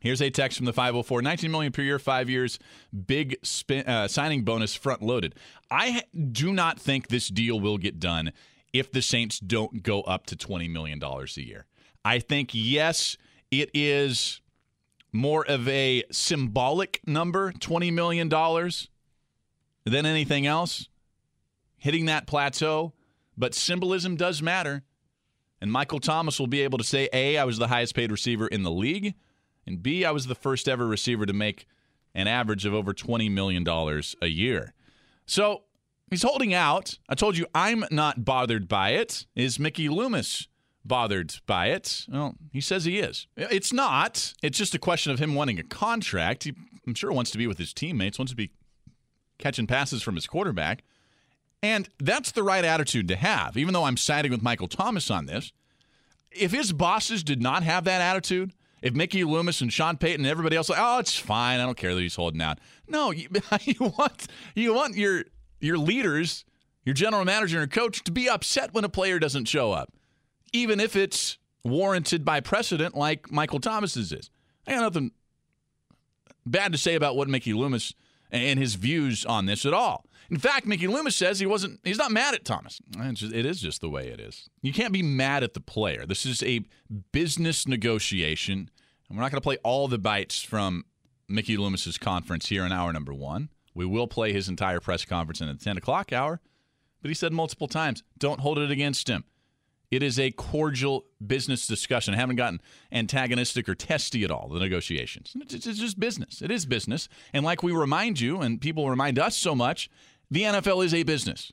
Here's 0.00 0.20
a 0.20 0.28
text 0.28 0.58
from 0.58 0.66
the 0.66 0.72
504 0.74 1.22
19 1.22 1.50
million 1.50 1.72
per 1.72 1.80
year, 1.80 1.98
five 1.98 2.28
years, 2.28 2.58
big 3.06 3.36
spin, 3.42 3.86
uh, 3.86 4.06
signing 4.06 4.42
bonus 4.42 4.74
front 4.74 5.00
loaded. 5.00 5.34
I 5.70 6.02
do 6.30 6.52
not 6.52 6.78
think 6.78 7.08
this 7.08 7.28
deal 7.28 7.58
will 7.58 7.78
get 7.78 7.98
done 7.98 8.32
if 8.74 8.92
the 8.92 9.00
Saints 9.00 9.40
don't 9.40 9.82
go 9.82 10.02
up 10.02 10.26
to 10.26 10.36
$20 10.36 10.68
million 10.70 11.02
a 11.02 11.40
year. 11.40 11.64
I 12.04 12.18
think, 12.18 12.50
yes, 12.52 13.16
it 13.50 13.70
is 13.74 14.40
more 15.12 15.46
of 15.46 15.68
a 15.68 16.02
symbolic 16.10 17.00
number, 17.06 17.52
$20 17.52 17.92
million, 17.92 18.28
than 18.28 20.06
anything 20.06 20.46
else, 20.46 20.88
hitting 21.76 22.06
that 22.06 22.26
plateau. 22.26 22.92
But 23.36 23.54
symbolism 23.54 24.16
does 24.16 24.42
matter. 24.42 24.82
And 25.60 25.70
Michael 25.72 26.00
Thomas 26.00 26.38
will 26.38 26.46
be 26.46 26.62
able 26.62 26.78
to 26.78 26.84
say, 26.84 27.08
A, 27.12 27.38
I 27.38 27.44
was 27.44 27.58
the 27.58 27.68
highest 27.68 27.94
paid 27.94 28.10
receiver 28.10 28.46
in 28.46 28.64
the 28.64 28.70
league, 28.70 29.14
and 29.66 29.82
B, 29.82 30.04
I 30.04 30.10
was 30.10 30.26
the 30.26 30.34
first 30.34 30.68
ever 30.68 30.86
receiver 30.86 31.26
to 31.26 31.32
make 31.32 31.66
an 32.14 32.28
average 32.28 32.66
of 32.66 32.74
over 32.74 32.92
$20 32.92 33.30
million 33.30 33.66
a 34.20 34.26
year. 34.26 34.74
So 35.26 35.62
he's 36.10 36.22
holding 36.22 36.52
out. 36.54 36.98
I 37.08 37.14
told 37.14 37.36
you 37.36 37.46
I'm 37.54 37.84
not 37.90 38.24
bothered 38.24 38.68
by 38.68 38.90
it. 38.90 39.26
Is 39.34 39.58
Mickey 39.58 39.88
Loomis 39.88 40.48
bothered 40.84 41.34
by 41.46 41.68
it? 41.68 42.06
Well, 42.08 42.34
he 42.52 42.60
says 42.60 42.84
he 42.84 42.98
is. 42.98 43.26
It's 43.36 43.72
not. 43.72 44.34
It's 44.42 44.58
just 44.58 44.74
a 44.74 44.78
question 44.78 45.12
of 45.12 45.18
him 45.18 45.34
wanting 45.34 45.58
a 45.58 45.62
contract. 45.62 46.44
He, 46.44 46.54
I'm 46.86 46.94
sure, 46.94 47.12
wants 47.12 47.30
to 47.32 47.38
be 47.38 47.46
with 47.46 47.58
his 47.58 47.72
teammates, 47.72 48.18
wants 48.18 48.32
to 48.32 48.36
be 48.36 48.50
catching 49.38 49.66
passes 49.66 50.02
from 50.02 50.14
his 50.14 50.26
quarterback. 50.26 50.84
And 51.62 51.88
that's 51.98 52.32
the 52.32 52.42
right 52.42 52.64
attitude 52.64 53.08
to 53.08 53.16
have, 53.16 53.56
even 53.56 53.72
though 53.72 53.84
I'm 53.84 53.96
siding 53.96 54.30
with 54.30 54.42
Michael 54.42 54.68
Thomas 54.68 55.10
on 55.10 55.26
this. 55.26 55.52
If 56.30 56.52
his 56.52 56.72
bosses 56.72 57.22
did 57.22 57.40
not 57.40 57.62
have 57.62 57.84
that 57.84 58.02
attitude, 58.02 58.52
if 58.82 58.92
Mickey 58.92 59.24
Loomis 59.24 59.62
and 59.62 59.72
Sean 59.72 59.96
Payton 59.96 60.26
and 60.26 60.30
everybody 60.30 60.56
else, 60.56 60.68
like, 60.68 60.78
oh, 60.80 60.98
it's 60.98 61.16
fine. 61.16 61.60
I 61.60 61.64
don't 61.64 61.76
care 61.76 61.94
that 61.94 62.00
he's 62.00 62.16
holding 62.16 62.42
out. 62.42 62.58
No, 62.86 63.10
you, 63.12 63.28
you 63.62 63.94
want 63.96 64.26
you 64.54 64.74
want 64.74 64.96
your 64.96 65.24
your 65.60 65.78
leaders, 65.78 66.44
your 66.84 66.92
general 66.92 67.24
manager 67.24 67.62
and 67.62 67.70
coach, 67.70 68.04
to 68.04 68.12
be 68.12 68.28
upset 68.28 68.74
when 68.74 68.84
a 68.84 68.90
player 68.90 69.18
doesn't 69.18 69.46
show 69.46 69.72
up 69.72 69.90
even 70.54 70.80
if 70.80 70.96
it's 70.96 71.36
warranted 71.64 72.24
by 72.24 72.40
precedent 72.40 72.94
like 72.94 73.30
Michael 73.30 73.60
Thomas's 73.60 74.12
is. 74.12 74.30
I 74.66 74.72
got 74.72 74.80
nothing 74.80 75.10
bad 76.46 76.72
to 76.72 76.78
say 76.78 76.94
about 76.94 77.16
what 77.16 77.28
Mickey 77.28 77.52
Loomis 77.52 77.92
and 78.30 78.58
his 78.58 78.76
views 78.76 79.26
on 79.26 79.46
this 79.46 79.66
at 79.66 79.74
all. 79.74 80.06
In 80.30 80.38
fact, 80.38 80.64
Mickey 80.64 80.86
Loomis 80.86 81.16
says 81.16 81.38
he 81.38 81.46
wasn't 81.46 81.80
he's 81.84 81.98
not 81.98 82.10
mad 82.10 82.34
at 82.34 82.44
Thomas. 82.44 82.80
It's 82.96 83.20
just, 83.20 83.34
it 83.34 83.44
is 83.44 83.60
just 83.60 83.80
the 83.80 83.90
way 83.90 84.08
it 84.08 84.20
is. 84.20 84.48
You 84.62 84.72
can't 84.72 84.92
be 84.92 85.02
mad 85.02 85.42
at 85.42 85.52
the 85.52 85.60
player. 85.60 86.06
This 86.06 86.24
is 86.24 86.42
a 86.42 86.64
business 87.12 87.68
negotiation, 87.68 88.70
and 89.08 89.18
we're 89.18 89.22
not 89.22 89.30
going 89.30 89.40
to 89.40 89.44
play 89.44 89.58
all 89.62 89.86
the 89.88 89.98
bites 89.98 90.40
from 90.40 90.84
Mickey 91.28 91.56
Loomis's 91.56 91.98
conference 91.98 92.48
here 92.48 92.64
in 92.64 92.72
hour 92.72 92.92
number 92.92 93.12
1. 93.12 93.50
We 93.74 93.84
will 93.84 94.06
play 94.06 94.32
his 94.32 94.48
entire 94.48 94.80
press 94.80 95.04
conference 95.04 95.40
in 95.40 95.48
the 95.48 95.54
10 95.54 95.76
o'clock 95.76 96.12
hour, 96.12 96.40
but 97.02 97.08
he 97.08 97.14
said 97.14 97.32
multiple 97.32 97.68
times, 97.68 98.02
don't 98.16 98.40
hold 98.40 98.58
it 98.58 98.70
against 98.70 99.08
him. 99.08 99.24
It 99.94 100.02
is 100.02 100.18
a 100.18 100.30
cordial 100.30 101.06
business 101.24 101.66
discussion. 101.66 102.14
I 102.14 102.16
haven't 102.16 102.36
gotten 102.36 102.60
antagonistic 102.90 103.68
or 103.68 103.74
testy 103.74 104.24
at 104.24 104.30
all, 104.30 104.48
the 104.48 104.60
negotiations. 104.60 105.32
It's, 105.40 105.66
it's 105.66 105.78
just 105.78 106.00
business. 106.00 106.42
It 106.42 106.50
is 106.50 106.66
business. 106.66 107.08
And 107.32 107.44
like 107.44 107.62
we 107.62 107.72
remind 107.72 108.20
you, 108.20 108.40
and 108.40 108.60
people 108.60 108.88
remind 108.88 109.18
us 109.18 109.36
so 109.36 109.54
much, 109.54 109.90
the 110.30 110.42
NFL 110.42 110.84
is 110.84 110.94
a 110.94 111.02
business. 111.02 111.52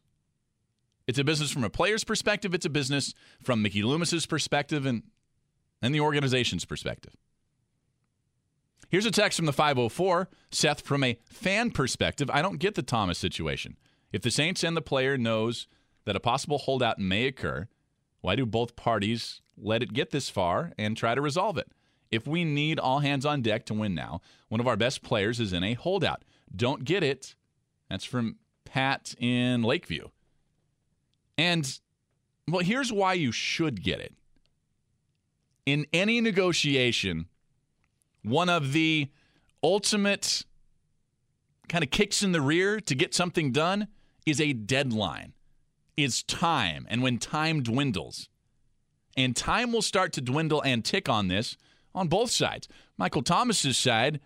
It's 1.08 1.20
a 1.20 1.24
business 1.24 1.52
from 1.52 1.64
a 1.64 1.70
player's 1.70 2.04
perspective, 2.04 2.54
it's 2.54 2.66
a 2.66 2.70
business 2.70 3.14
from 3.44 3.62
Mickey 3.62 3.82
Loomis's 3.82 4.26
perspective 4.26 4.86
and, 4.86 5.04
and 5.82 5.94
the 5.94 6.00
organization's 6.00 6.64
perspective. 6.66 7.14
Here's 8.90 9.06
a 9.06 9.12
text 9.12 9.38
from 9.38 9.46
the 9.46 9.54
504, 9.54 10.30
Seth, 10.52 10.82
from 10.82 11.04
a 11.04 11.18
fan 11.30 11.72
perspective. 11.72 12.30
I 12.30 12.42
don't 12.42 12.60
get 12.60 12.76
the 12.76 12.82
Thomas 12.82 13.18
situation. 13.18 13.78
If 14.12 14.22
the 14.22 14.32
Saints 14.32 14.64
and 14.64 14.76
the 14.76 14.82
player 14.82 15.18
knows 15.18 15.68
that 16.06 16.16
a 16.16 16.20
possible 16.20 16.58
holdout 16.58 17.00
may 17.00 17.26
occur, 17.26 17.70
why 18.22 18.36
do 18.36 18.46
both 18.46 18.76
parties 18.76 19.42
let 19.58 19.84
it 19.84 19.94
get 19.94 20.12
this 20.12 20.30
far 20.30 20.72
and 20.78 20.96
try 20.96 21.16
to 21.16 21.22
resolve 21.22 21.58
it? 21.58 21.72
If 22.12 22.28
we 22.28 22.44
need 22.44 22.80
all 22.80 23.00
hands 23.00 23.26
on 23.26 23.42
deck 23.42 23.66
to 23.68 23.74
win 23.74 23.96
now, 23.96 24.22
one 24.50 24.60
of 24.60 24.68
our 24.68 24.78
best 24.78 25.02
players 25.02 25.40
is 25.40 25.54
in 25.54 25.64
a 25.64 25.74
holdout. 25.74 26.24
Don't 26.56 26.84
get 26.84 27.04
it. 27.04 27.36
That's 27.90 28.06
from 28.06 28.36
Pat 28.66 29.16
in 29.18 29.64
Lakeview. 29.64 30.10
And, 31.38 31.80
well, 32.48 32.64
here's 32.64 32.92
why 32.92 33.14
you 33.14 33.32
should 33.32 33.82
get 33.84 34.00
it. 34.00 34.14
In 35.66 35.86
any 35.94 36.22
negotiation, 36.22 37.28
one 38.24 38.50
of 38.50 38.74
the 38.74 39.10
ultimate 39.64 40.46
kind 41.70 41.84
of 41.84 41.92
kicks 41.92 42.22
in 42.22 42.34
the 42.34 42.42
rear 42.42 42.80
to 42.82 42.96
get 42.96 43.14
something 43.14 43.52
done 43.52 43.88
is 44.26 44.42
a 44.42 44.54
deadline 44.54 45.34
is 45.98 46.24
time. 46.24 46.86
And 46.90 47.02
when 47.02 47.18
time 47.18 47.64
dwindles, 47.64 48.30
and 49.18 49.36
time 49.36 49.72
will 49.72 49.82
start 49.82 50.14
to 50.14 50.22
dwindle 50.22 50.62
and 50.62 50.86
tick 50.86 51.10
on 51.10 51.28
this 51.28 51.58
on 51.94 52.08
both 52.08 52.32
sides. 52.32 52.68
Michael 52.98 53.24
Thomas's 53.24 53.78
side, 53.78 54.20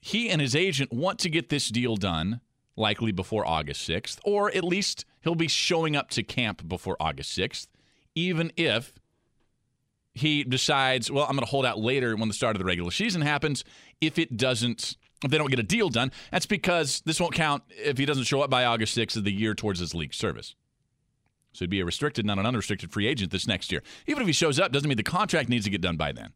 he 0.00 0.28
and 0.28 0.40
his 0.40 0.56
agent 0.56 0.92
want 0.92 1.18
to 1.20 1.30
get 1.30 1.48
this 1.48 1.68
deal 1.68 1.96
done 1.96 2.40
likely 2.76 3.12
before 3.12 3.46
August 3.46 3.88
6th, 3.88 4.18
or 4.24 4.54
at 4.54 4.64
least 4.64 5.04
he'll 5.22 5.34
be 5.34 5.48
showing 5.48 5.96
up 5.96 6.10
to 6.10 6.22
camp 6.22 6.68
before 6.68 6.96
August 7.00 7.36
6th, 7.38 7.68
even 8.14 8.52
if 8.56 8.92
he 10.12 10.44
decides, 10.44 11.10
well, 11.10 11.24
I'm 11.24 11.32
going 11.32 11.44
to 11.44 11.50
hold 11.50 11.66
out 11.66 11.78
later 11.78 12.16
when 12.16 12.28
the 12.28 12.34
start 12.34 12.56
of 12.56 12.58
the 12.58 12.64
regular 12.64 12.90
season 12.90 13.22
happens. 13.22 13.64
If 14.00 14.18
it 14.18 14.36
doesn't, 14.36 14.96
if 15.24 15.30
they 15.30 15.38
don't 15.38 15.50
get 15.50 15.58
a 15.58 15.62
deal 15.62 15.88
done, 15.88 16.10
that's 16.30 16.46
because 16.46 17.02
this 17.04 17.20
won't 17.20 17.34
count 17.34 17.62
if 17.70 17.98
he 17.98 18.06
doesn't 18.06 18.24
show 18.24 18.42
up 18.42 18.50
by 18.50 18.64
August 18.64 18.96
6th 18.96 19.16
of 19.16 19.24
the 19.24 19.32
year 19.32 19.54
towards 19.54 19.80
his 19.80 19.94
league 19.94 20.14
service. 20.14 20.54
So 21.56 21.64
he'd 21.64 21.70
be 21.70 21.80
a 21.80 21.84
restricted, 21.84 22.26
not 22.26 22.38
an 22.38 22.46
unrestricted 22.46 22.92
free 22.92 23.06
agent 23.06 23.32
this 23.32 23.46
next 23.46 23.72
year. 23.72 23.82
Even 24.06 24.20
if 24.20 24.26
he 24.26 24.32
shows 24.32 24.60
up, 24.60 24.72
doesn't 24.72 24.88
mean 24.88 24.96
the 24.96 25.02
contract 25.02 25.48
needs 25.48 25.64
to 25.64 25.70
get 25.70 25.80
done 25.80 25.96
by 25.96 26.12
then. 26.12 26.32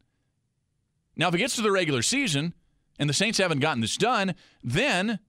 Now, 1.15 1.27
if 1.27 1.35
it 1.35 1.37
gets 1.37 1.55
to 1.57 1.61
the 1.61 1.71
regular 1.71 2.01
season 2.01 2.53
and 2.97 3.09
the 3.09 3.13
Saints 3.13 3.37
haven't 3.37 3.59
gotten 3.59 3.81
this 3.81 3.97
done, 3.97 4.33
then, 4.63 5.19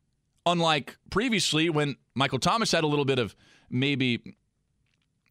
unlike 0.47 0.97
previously 1.11 1.69
when 1.69 1.97
Michael 2.15 2.39
Thomas 2.39 2.73
had 2.73 2.85
a 2.85 2.87
little 2.87 3.05
bit 3.05 3.19
of 3.19 3.37
maybe 3.69 4.37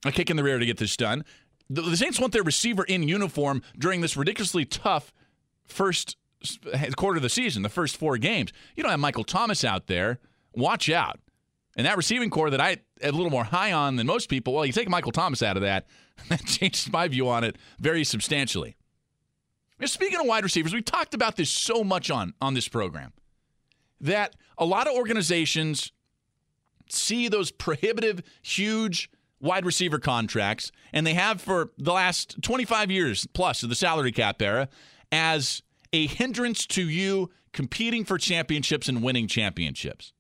a 0.06 0.12
kick 0.12 0.30
in 0.30 0.38
the 0.38 0.44
rear 0.44 0.60
to 0.60 0.66
get 0.66 0.78
this 0.78 0.96
done, 0.96 1.26
the, 1.70 1.82
the 1.82 1.98
Saints 1.98 2.20
want 2.20 2.34
their 2.34 2.44
receiver 2.44 2.84
in 2.84 3.08
uniform 3.08 3.64
during 3.78 4.02
this 4.02 4.16
ridiculously 4.16 4.66
tough 4.66 5.12
first 5.66 6.18
quarter 6.98 7.18
of 7.18 7.24
the 7.24 7.30
season, 7.30 7.64
the 7.64 7.70
first 7.70 7.98
four 7.98 8.18
games. 8.18 8.52
You 8.76 8.84
don't 8.84 8.92
have 8.92 9.00
Michael 9.00 9.24
Thomas 9.24 9.64
out 9.64 9.88
there. 9.88 10.20
Watch 10.54 10.90
out. 10.90 11.20
And 11.78 11.88
that 11.88 11.98
receiving 11.98 12.30
corps 12.30 12.50
that 12.50 12.62
I 12.62 12.78
a 13.02 13.12
little 13.12 13.30
more 13.30 13.46
high 13.46 13.72
on 13.72 13.96
than 13.96 14.08
most 14.08 14.30
people, 14.30 14.54
well, 14.54 14.66
you 14.66 14.74
take 14.74 14.90
Michael 14.90 15.12
Thomas 15.12 15.42
out 15.42 15.56
of 15.56 15.64
that, 15.64 15.88
that 16.30 16.46
changes 16.46 16.92
my 16.92 17.08
view 17.08 17.30
on 17.30 17.44
it 17.44 17.58
very 17.80 18.04
substantially. 18.04 18.76
Speaking 19.86 20.20
of 20.20 20.28
wide 20.28 20.44
receivers, 20.44 20.74
we've 20.74 20.86
talked 20.86 21.14
about 21.14 21.38
this 21.38 21.50
so 21.50 21.84
much 21.84 22.12
on, 22.12 22.34
on 22.40 22.54
this 22.54 22.68
program 22.68 23.14
that 24.00 24.36
a 24.58 24.66
lot 24.66 24.88
of 24.88 24.94
organizations 24.96 25.92
see 26.90 27.28
those 27.28 27.52
prohibitive, 27.52 28.22
huge 28.42 29.10
wide 29.40 29.66
receiver 29.66 29.98
contracts, 29.98 30.72
and 30.94 31.06
they 31.08 31.16
have 31.16 31.42
for 31.42 31.72
the 31.78 31.92
last 31.92 32.42
25 32.44 32.92
years 32.92 33.28
plus 33.34 33.64
of 33.64 33.70
the 33.70 33.76
salary 33.76 34.12
cap 34.12 34.42
era, 34.42 34.70
as 35.12 35.64
a 35.94 36.06
hindrance 36.08 36.66
to 36.68 36.88
you 36.88 37.30
competing 37.52 38.06
for 38.06 38.18
championships 38.18 38.88
and 38.88 39.02
winning 39.02 39.28
championships. 39.28 40.14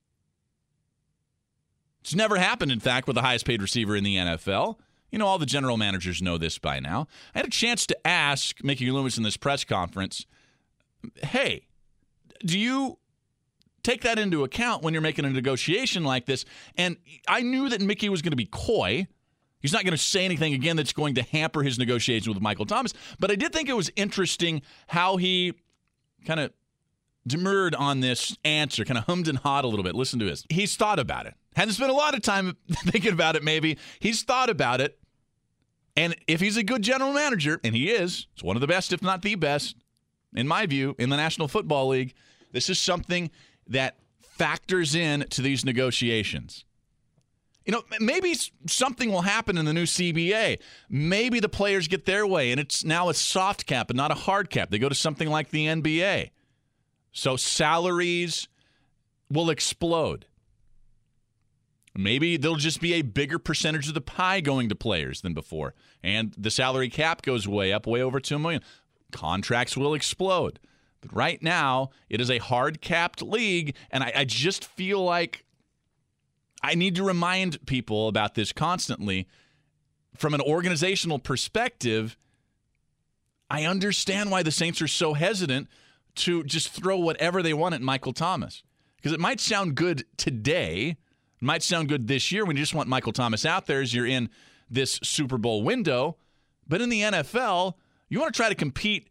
It's 2.01 2.15
never 2.15 2.37
happened, 2.37 2.71
in 2.71 2.79
fact, 2.79 3.07
with 3.07 3.15
the 3.15 3.21
highest 3.21 3.45
paid 3.45 3.61
receiver 3.61 3.95
in 3.95 4.03
the 4.03 4.15
NFL. 4.15 4.77
You 5.11 5.19
know, 5.19 5.27
all 5.27 5.37
the 5.37 5.45
general 5.45 5.77
managers 5.77 6.21
know 6.21 6.37
this 6.37 6.57
by 6.57 6.79
now. 6.79 7.07
I 7.35 7.39
had 7.39 7.47
a 7.47 7.51
chance 7.51 7.85
to 7.87 8.07
ask 8.07 8.63
Mickey 8.63 8.89
Loomis 8.91 9.17
in 9.17 9.23
this 9.23 9.37
press 9.37 9.63
conference, 9.63 10.25
hey, 11.21 11.67
do 12.43 12.57
you 12.57 12.97
take 13.83 14.01
that 14.01 14.19
into 14.19 14.43
account 14.43 14.83
when 14.83 14.93
you're 14.93 15.01
making 15.01 15.25
a 15.25 15.29
negotiation 15.29 16.03
like 16.03 16.25
this. 16.25 16.45
And 16.77 16.97
I 17.27 17.41
knew 17.41 17.69
that 17.69 17.81
Mickey 17.81 18.09
was 18.09 18.21
going 18.21 18.31
to 18.31 18.37
be 18.37 18.45
coy. 18.45 19.07
He's 19.59 19.73
not 19.73 19.83
going 19.83 19.91
to 19.91 19.97
say 19.97 20.25
anything 20.25 20.53
again 20.53 20.75
that's 20.75 20.93
going 20.93 21.15
to 21.15 21.23
hamper 21.23 21.63
his 21.63 21.77
negotiation 21.77 22.33
with 22.33 22.41
Michael 22.41 22.65
Thomas. 22.65 22.93
But 23.19 23.31
I 23.31 23.35
did 23.35 23.53
think 23.53 23.69
it 23.69 23.75
was 23.75 23.91
interesting 23.95 24.61
how 24.87 25.17
he 25.17 25.53
kind 26.25 26.39
of 26.39 26.51
demurred 27.27 27.75
on 27.75 27.99
this 27.99 28.35
answer, 28.43 28.83
kind 28.85 28.97
of 28.97 29.05
hummed 29.05 29.27
and 29.27 29.37
hawed 29.37 29.65
a 29.65 29.67
little 29.67 29.83
bit. 29.83 29.95
Listen 29.95 30.19
to 30.19 30.25
this. 30.25 30.45
He's 30.49 30.75
thought 30.75 30.99
about 30.99 31.27
it. 31.27 31.35
Hadn't 31.55 31.73
spent 31.73 31.91
a 31.91 31.95
lot 31.95 32.13
of 32.13 32.21
time 32.21 32.55
thinking 32.71 33.13
about 33.13 33.35
it, 33.35 33.43
maybe. 33.43 33.77
He's 33.99 34.23
thought 34.23 34.49
about 34.49 34.81
it. 34.81 34.97
And 35.95 36.15
if 36.27 36.39
he's 36.39 36.57
a 36.57 36.63
good 36.63 36.81
general 36.81 37.11
manager, 37.11 37.59
and 37.63 37.75
he 37.75 37.89
is, 37.89 38.27
he's 38.33 38.43
one 38.43 38.55
of 38.55 38.61
the 38.61 38.67
best, 38.67 38.93
if 38.93 39.01
not 39.01 39.21
the 39.21 39.35
best, 39.35 39.75
in 40.33 40.47
my 40.47 40.65
view, 40.65 40.95
in 40.97 41.09
the 41.09 41.17
National 41.17 41.47
Football 41.47 41.89
League, 41.89 42.13
this 42.53 42.69
is 42.69 42.79
something 42.79 43.29
that 43.67 43.97
factors 44.21 44.95
in 44.95 45.25
to 45.29 45.41
these 45.41 45.65
negotiations. 45.65 46.65
You 47.65 47.73
know, 47.73 47.83
maybe 47.99 48.35
something 48.65 49.11
will 49.11 49.21
happen 49.21 49.57
in 49.57 49.65
the 49.65 49.73
new 49.73 49.83
CBA. 49.83 50.59
Maybe 50.89 51.39
the 51.39 51.49
players 51.49 51.87
get 51.87 52.05
their 52.05 52.25
way 52.25 52.51
and 52.51 52.59
it's 52.59 52.83
now 52.83 53.09
a 53.09 53.13
soft 53.13 53.67
cap 53.67 53.91
and 53.91 53.97
not 53.97 54.09
a 54.09 54.15
hard 54.15 54.49
cap. 54.49 54.71
They 54.71 54.79
go 54.79 54.89
to 54.89 54.95
something 54.95 55.29
like 55.29 55.51
the 55.51 55.67
NBA. 55.67 56.31
So 57.11 57.35
salaries 57.35 58.47
will 59.29 59.51
explode. 59.51 60.25
Maybe 61.95 62.37
there'll 62.37 62.55
just 62.55 62.79
be 62.79 62.93
a 62.93 63.01
bigger 63.01 63.37
percentage 63.37 63.87
of 63.87 63.93
the 63.93 64.01
pie 64.01 64.39
going 64.39 64.69
to 64.69 64.75
players 64.75 65.21
than 65.21 65.33
before. 65.33 65.73
And 66.01 66.33
the 66.37 66.51
salary 66.51 66.89
cap 66.89 67.21
goes 67.21 67.47
way 67.47 67.73
up, 67.73 67.85
way 67.85 68.01
over 68.01 68.19
2 68.19 68.39
million. 68.39 68.61
Contracts 69.11 69.75
will 69.75 69.93
explode. 69.93 70.59
But 71.01 71.13
right 71.13 71.41
now, 71.41 71.89
it 72.09 72.21
is 72.21 72.29
a 72.29 72.37
hard 72.37 72.79
capped 72.79 73.21
league, 73.21 73.75
and 73.89 74.03
I, 74.03 74.13
I 74.17 74.25
just 74.25 74.63
feel 74.63 75.03
like 75.03 75.43
I 76.63 76.75
need 76.75 76.95
to 76.95 77.03
remind 77.03 77.65
people 77.65 78.07
about 78.07 78.35
this 78.35 78.53
constantly. 78.53 79.27
From 80.15 80.33
an 80.33 80.41
organizational 80.41 81.19
perspective, 81.19 82.17
I 83.49 83.65
understand 83.65 84.31
why 84.31 84.43
the 84.43 84.51
Saints 84.51 84.81
are 84.81 84.87
so 84.87 85.13
hesitant 85.13 85.67
to 86.15 86.43
just 86.43 86.69
throw 86.69 86.97
whatever 86.97 87.41
they 87.41 87.53
want 87.53 87.75
at 87.75 87.81
Michael 87.81 88.13
Thomas. 88.13 88.63
Because 88.97 89.13
it 89.13 89.19
might 89.19 89.39
sound 89.39 89.75
good 89.75 90.05
today, 90.17 90.97
it 91.41 91.45
might 91.45 91.63
sound 91.63 91.89
good 91.89 92.07
this 92.07 92.31
year 92.31 92.45
when 92.45 92.55
you 92.55 92.61
just 92.61 92.75
want 92.75 92.87
Michael 92.87 93.13
Thomas 93.13 93.45
out 93.45 93.65
there 93.65 93.81
as 93.81 93.93
you're 93.93 94.05
in 94.05 94.29
this 94.69 94.99
Super 95.03 95.37
Bowl 95.37 95.63
window. 95.63 96.17
But 96.67 96.81
in 96.81 96.89
the 96.89 97.01
NFL, 97.01 97.73
you 98.09 98.19
want 98.19 98.33
to 98.33 98.37
try 98.37 98.49
to 98.49 98.55
compete 98.55 99.09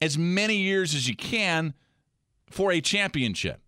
as 0.00 0.18
many 0.18 0.56
years 0.56 0.94
as 0.94 1.08
you 1.08 1.16
can 1.16 1.74
for 2.50 2.72
a 2.72 2.80
championship. 2.80 3.60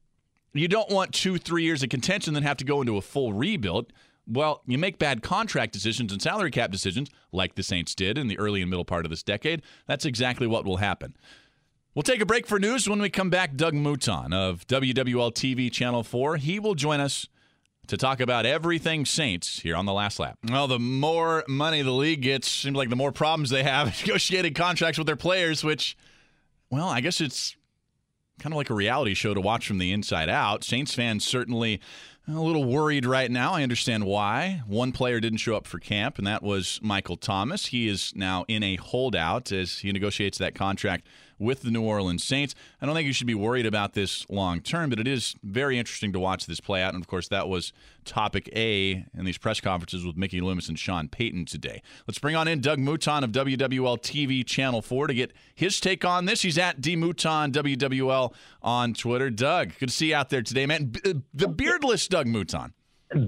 You 0.53 0.69
don't 0.69 0.91
want 0.91 1.13
two, 1.13 1.39
three 1.39 1.63
years 1.63 1.83
of 1.83 1.89
contention, 1.89 2.35
then 2.35 2.43
have 2.43 2.57
to 2.57 2.65
go 2.65 2.81
into 2.81 2.97
a 2.97 3.03
full 3.03 3.33
rebuild. 3.33 3.93
Well, 4.27 4.63
you 4.67 4.77
make 4.77 4.99
bad 4.99 5.23
contract 5.23 5.73
decisions 5.73 6.13
and 6.13 6.21
salary 6.21 6.51
cap 6.51 6.71
decisions, 6.71 7.11
like 7.33 7.55
the 7.55 7.63
Saints 7.63 7.95
did 7.95 8.19
in 8.19 8.29
the 8.29 8.39
early 8.39 8.61
and 8.61 8.69
middle 8.69 8.85
part 8.85 9.07
of 9.07 9.11
this 9.11 9.23
decade. 9.23 9.63
That's 9.87 10.05
exactly 10.05 10.47
what 10.47 10.65
will 10.65 10.79
happen. 10.79 11.17
We'll 11.95 12.03
take 12.03 12.21
a 12.21 12.27
break 12.27 12.47
for 12.47 12.59
news. 12.59 12.89
When 12.89 13.01
we 13.01 13.09
come 13.09 13.31
back, 13.31 13.55
Doug 13.57 13.75
Mouton 13.75 14.35
of 14.35 14.67
WWL 14.67 15.33
TV 15.33 15.73
Channel 15.73 16.03
4. 16.03 16.37
He 16.37 16.59
will 16.59 16.75
join 16.75 17.01
us 17.01 17.27
to 17.89 17.97
talk 17.97 18.21
about 18.21 18.47
everything 18.47 19.05
Saints 19.05 19.61
here 19.61 19.77
on 19.77 19.87
the 19.87 19.93
last 19.93 20.19
lap. 20.19 20.39
Well, 20.49 20.69
the 20.69 20.79
more 20.79 21.45
money 21.49 21.83
the 21.83 21.93
league 21.93 22.23
gets, 22.23 22.49
seems 22.49 22.77
like 22.77 22.91
the 22.91 22.97
more 22.97 23.13
problems 23.13 23.51
they 23.51 23.65
have 23.65 24.01
negotiating 24.07 24.55
contracts 24.55 24.99
with 24.99 25.07
their 25.07 25.17
players, 25.17 25.65
which 25.65 25.97
well, 26.71 26.89
I 26.89 27.01
guess 27.01 27.21
it's 27.21 27.57
kind 28.39 28.53
of 28.53 28.57
like 28.57 28.71
a 28.71 28.75
reality 28.75 29.15
show 29.15 29.35
to 29.35 29.41
watch 29.41 29.67
from 29.67 29.79
the 29.79 29.93
inside 29.93 30.29
out. 30.29 30.63
Saints 30.63 30.95
fans 30.95 31.27
certainly 31.27 31.81
a 32.29 32.41
little 32.41 32.65
worried 32.65 33.07
right 33.07 33.31
now. 33.31 33.55
I 33.55 33.63
understand 33.63 34.05
why. 34.05 34.63
One 34.67 34.93
player 34.93 35.19
didn't 35.19 35.39
show 35.39 35.57
up 35.57 35.67
for 35.67 35.79
camp, 35.79 36.19
and 36.19 36.27
that 36.27 36.43
was 36.43 36.79
Michael 36.83 37.17
Thomas. 37.17 37.67
He 37.67 37.89
is 37.89 38.13
now 38.15 38.45
in 38.49 38.63
a 38.63 38.77
holdout 38.77 39.51
as 39.51 39.79
he 39.79 39.91
negotiates 39.93 40.37
that 40.39 40.55
contract 40.55 41.07
with 41.39 41.63
the 41.63 41.71
New 41.71 41.83
Orleans 41.83 42.25
Saints. 42.25 42.55
I 42.81 42.87
don't 42.87 42.95
think 42.95 43.07
you 43.07 43.13
should 43.13 43.27
be 43.27 43.35
worried 43.35 43.67
about 43.67 43.95
this 43.95 44.29
long 44.29 44.61
term, 44.61 44.91
but 44.91 44.99
it 44.99 45.07
is 45.07 45.35
very 45.43 45.79
interesting 45.79 46.13
to 46.13 46.21
watch 46.21 46.47
this 46.47 46.61
play 46.61 46.83
out. 46.83 46.95
And 46.95 47.03
of 47.03 47.09
course, 47.09 47.29
that 47.29 47.49
was 47.49 47.73
topic 48.05 48.49
A 48.55 49.05
in 49.17 49.25
these 49.25 49.39
press 49.39 49.61
conferences 49.61 50.05
with 50.05 50.17
Mickey 50.17 50.41
Loomis 50.41 50.69
and 50.69 50.79
Sean 50.79 51.09
Payton 51.09 51.45
today. 51.45 51.83
Let's 52.07 52.19
bring 52.19 52.37
on 52.37 52.49
in 52.49 52.61
Doug 52.61 52.79
Mouton 52.79 53.23
of 53.23 53.33
WWL 53.33 54.01
TV 54.01 54.45
Channel 54.45 54.83
4 54.83 55.09
to 55.09 55.15
get 55.15 55.33
his 55.55 55.79
take 55.81 56.05
on 56.05 56.25
this. 56.25 56.43
He's 56.43 56.59
at 56.59 56.81
D 56.81 56.97
Mouton 56.97 57.53
WWL 57.53 58.33
on 58.63 58.95
Twitter. 58.95 59.31
Doug, 59.31 59.73
good 59.79 59.89
to 59.91 59.95
see 59.95 60.09
you 60.09 60.15
out 60.15 60.31
there 60.31 60.43
today, 60.43 60.67
man. 60.67 60.93
Uh, 61.05 61.15
the 61.35 61.49
beardless 61.49 62.09
Doug 62.09 62.27
Mouton. 62.27 62.73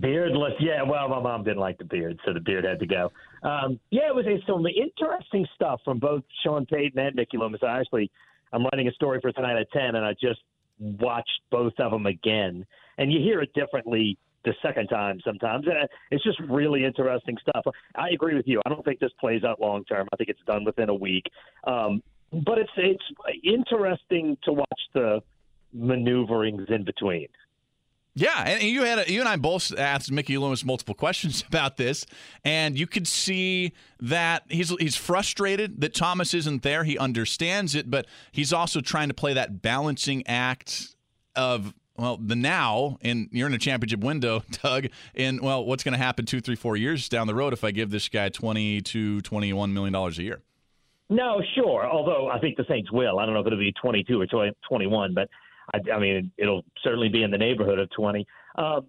Beardless, 0.00 0.52
yeah. 0.60 0.82
Well, 0.82 1.08
my 1.08 1.20
mom 1.20 1.42
didn't 1.42 1.58
like 1.58 1.78
the 1.78 1.84
beard, 1.84 2.20
so 2.26 2.34
the 2.34 2.40
beard 2.40 2.64
had 2.64 2.80
to 2.80 2.86
go. 2.86 3.10
Um, 3.42 3.81
yeah, 3.90 4.09
it 4.09 4.14
was 4.14 4.26
some 4.46 4.66
interesting 4.66 5.46
stuff 5.55 5.81
from 5.85 5.98
both 5.98 6.22
Sean 6.44 6.66
Payton 6.66 6.98
and 6.98 7.14
Mickey 7.14 7.38
Loomis. 7.38 7.61
I 7.62 7.81
actually, 7.81 8.11
I'm 8.53 8.64
writing 8.64 8.88
a 8.88 8.92
story 8.92 9.20
for 9.20 9.33
tonight 9.33 9.59
at 9.59 9.70
ten, 9.72 9.94
and 9.94 10.05
I 10.05 10.12
just 10.20 10.40
watched 10.79 11.40
both 11.50 11.72
of 11.79 11.90
them 11.90 12.07
again, 12.07 12.66
and 12.98 13.12
you 13.12 13.20
hear 13.20 13.40
it 13.40 13.53
differently 13.55 14.18
the 14.44 14.55
second 14.62 14.88
time 14.88 15.20
sometimes, 15.24 15.66
and 15.66 15.88
it's 16.11 16.24
just 16.24 16.40
really 16.48 16.85
interesting 16.85 17.37
stuff. 17.42 17.64
I 17.94 18.09
agree 18.11 18.35
with 18.35 18.46
you. 18.46 18.61
I 18.64 18.70
don't 18.70 18.85
think 18.85 18.98
this 18.98 19.12
plays 19.20 19.44
out 19.44 19.61
long 19.61 19.85
term. 19.85 20.09
I 20.12 20.16
think 20.16 20.31
it's 20.31 20.40
done 20.46 20.64
within 20.64 20.88
a 20.88 20.94
week, 20.94 21.24
um, 21.64 22.03
but 22.33 22.59
it's 22.59 22.70
it's 22.76 23.05
interesting 23.44 24.37
to 24.44 24.53
watch 24.53 24.81
the 24.94 25.20
maneuverings 25.72 26.66
in 26.68 26.85
between. 26.85 27.29
Yeah, 28.14 28.42
and 28.44 28.62
you 28.62 28.82
had 28.82 28.98
a, 28.98 29.12
you 29.12 29.20
and 29.20 29.28
I 29.28 29.36
both 29.36 29.76
asked 29.78 30.10
Mickey 30.10 30.36
Loomis 30.36 30.64
multiple 30.64 30.94
questions 30.94 31.42
about 31.48 31.76
this, 31.76 32.04
and 32.44 32.78
you 32.78 32.86
could 32.86 33.06
see 33.06 33.72
that 34.00 34.44
he's 34.48 34.70
he's 34.78 34.96
frustrated 34.96 35.80
that 35.80 35.94
Thomas 35.94 36.34
isn't 36.34 36.62
there. 36.62 36.84
He 36.84 36.98
understands 36.98 37.74
it, 37.74 37.90
but 37.90 38.06
he's 38.32 38.52
also 38.52 38.80
trying 38.80 39.08
to 39.08 39.14
play 39.14 39.32
that 39.34 39.62
balancing 39.62 40.26
act 40.26 40.94
of 41.36 41.72
well 41.96 42.16
the 42.16 42.34
now, 42.34 42.98
and 43.02 43.28
you're 43.30 43.46
in 43.46 43.54
a 43.54 43.58
championship 43.58 44.00
window, 44.00 44.42
Doug. 44.62 44.88
And 45.14 45.40
well, 45.40 45.64
what's 45.64 45.84
going 45.84 45.92
to 45.92 45.98
happen 45.98 46.26
two, 46.26 46.40
three, 46.40 46.56
four 46.56 46.76
years 46.76 47.08
down 47.08 47.28
the 47.28 47.34
road 47.34 47.52
if 47.52 47.62
I 47.62 47.70
give 47.70 47.90
this 47.90 48.08
guy 48.08 48.28
twenty 48.28 48.80
to 48.80 49.20
twenty 49.20 49.52
one 49.52 49.72
million 49.72 49.92
dollars 49.92 50.18
a 50.18 50.24
year? 50.24 50.42
No, 51.08 51.42
sure. 51.54 51.88
Although 51.88 52.28
I 52.28 52.40
think 52.40 52.56
the 52.56 52.64
Saints 52.68 52.90
will. 52.90 53.18
I 53.18 53.24
don't 53.24 53.34
know 53.34 53.40
if 53.40 53.46
it'll 53.46 53.58
be 53.58 53.72
twenty 53.72 54.02
two 54.02 54.20
or 54.20 54.26
twenty 54.26 54.86
one, 54.88 55.14
but 55.14 55.28
I, 55.74 55.78
I 55.92 55.98
mean, 55.98 56.33
it'll 56.37 56.64
certainly 56.83 57.09
be 57.09 57.22
in 57.22 57.30
the 57.30 57.38
neighborhood 57.38 57.78
of 57.78 57.90
20. 57.90 58.26
Uh, 58.56 58.80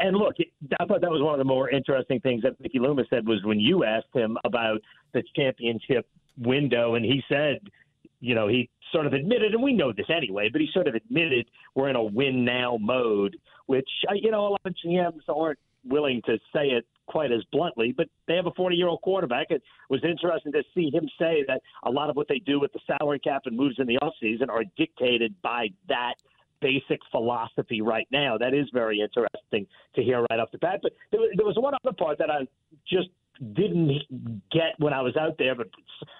and 0.00 0.16
look, 0.16 0.34
I 0.78 0.84
thought 0.86 1.00
that 1.00 1.10
was 1.10 1.22
one 1.22 1.34
of 1.34 1.38
the 1.38 1.44
more 1.44 1.70
interesting 1.70 2.20
things 2.20 2.42
that 2.42 2.58
Mickey 2.60 2.78
Loomis 2.78 3.06
said 3.10 3.26
was 3.26 3.44
when 3.44 3.60
you 3.60 3.84
asked 3.84 4.14
him 4.14 4.38
about 4.44 4.80
the 5.12 5.22
championship 5.36 6.06
window, 6.38 6.94
and 6.94 7.04
he 7.04 7.22
said, 7.28 7.60
you 8.20 8.34
know, 8.34 8.48
he 8.48 8.68
sort 8.92 9.06
of 9.06 9.12
admitted, 9.12 9.52
and 9.54 9.62
we 9.62 9.72
know 9.72 9.92
this 9.92 10.06
anyway, 10.14 10.48
but 10.50 10.60
he 10.60 10.68
sort 10.72 10.88
of 10.88 10.94
admitted 10.94 11.46
we're 11.74 11.88
in 11.88 11.96
a 11.96 12.02
win 12.02 12.44
now 12.44 12.78
mode, 12.80 13.36
which, 13.66 13.88
uh, 14.08 14.14
you 14.14 14.30
know, 14.30 14.46
a 14.46 14.50
lot 14.50 14.60
of 14.64 14.74
GMs 14.84 15.20
aren't 15.28 15.58
willing 15.84 16.20
to 16.26 16.38
say 16.54 16.68
it 16.68 16.86
quite 17.06 17.32
as 17.32 17.42
bluntly, 17.50 17.92
but 17.96 18.06
they 18.28 18.36
have 18.36 18.46
a 18.46 18.52
40 18.52 18.76
year 18.76 18.88
old 18.88 19.00
quarterback. 19.02 19.48
It 19.50 19.62
was 19.88 20.00
interesting 20.04 20.52
to 20.52 20.62
see 20.74 20.90
him 20.92 21.08
say 21.18 21.44
that 21.48 21.60
a 21.82 21.90
lot 21.90 22.10
of 22.10 22.16
what 22.16 22.28
they 22.28 22.38
do 22.38 22.60
with 22.60 22.72
the 22.72 22.80
salary 22.86 23.18
cap 23.18 23.42
and 23.46 23.56
moves 23.56 23.76
in 23.78 23.86
the 23.86 23.98
offseason 24.02 24.48
are 24.48 24.64
dictated 24.76 25.34
by 25.42 25.68
that 25.88 26.14
basic 26.60 27.00
philosophy 27.10 27.80
right 27.80 28.06
now. 28.10 28.38
That 28.38 28.54
is 28.54 28.66
very 28.72 29.00
interesting 29.00 29.66
to 29.94 30.02
hear 30.02 30.24
right 30.30 30.40
off 30.40 30.50
the 30.52 30.58
bat. 30.58 30.80
But 30.82 30.92
there, 31.10 31.20
there 31.36 31.46
was 31.46 31.56
one 31.58 31.74
other 31.84 31.94
part 31.96 32.18
that 32.18 32.30
I 32.30 32.46
just 32.88 33.08
didn't 33.54 34.42
get 34.52 34.74
when 34.78 34.92
I 34.92 35.00
was 35.00 35.16
out 35.16 35.36
there, 35.38 35.54
but 35.54 35.68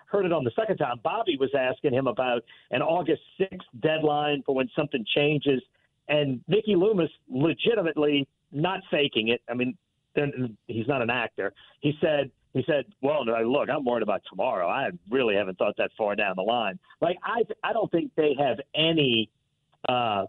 heard 0.07 0.24
it 0.24 0.33
on 0.33 0.44
the 0.44 0.50
second 0.59 0.79
time. 0.79 1.00
Bobby 1.03 1.37
was 1.38 1.50
asking 1.57 1.92
him 1.92 2.07
about 2.07 2.42
an 2.70 2.83
August 2.83 3.22
6th 3.38 3.59
deadline 3.81 4.42
for 4.44 4.55
when 4.55 4.68
something 4.74 5.05
changes. 5.14 5.62
And 6.09 6.40
Mickey 6.48 6.74
Loomis 6.76 7.11
legitimately 7.29 8.26
not 8.53 8.81
faking 8.90 9.29
it. 9.29 9.42
I 9.48 9.55
mean, 9.55 9.76
he's 10.66 10.88
not 10.88 11.03
an 11.03 11.11
actor. 11.11 11.53
He 11.81 11.92
said, 12.00 12.31
he 12.53 12.64
said, 12.66 12.85
"Well, 13.00 13.24
look, 13.24 13.68
I'm 13.70 13.85
worried 13.85 14.03
about 14.03 14.22
tomorrow. 14.29 14.66
I 14.66 14.90
really 15.09 15.37
haven't 15.37 15.57
thought 15.57 15.76
that 15.79 15.90
far 15.96 16.16
down 16.16 16.35
the 16.37 16.42
line. 16.42 16.81
Like 17.00 17.16
I, 17.22 17.42
I 17.62 17.72
don't 17.72 17.90
think 17.92 18.11
they 18.16 18.35
have 18.38 18.59
any 18.74 19.31
uh, 19.88 20.24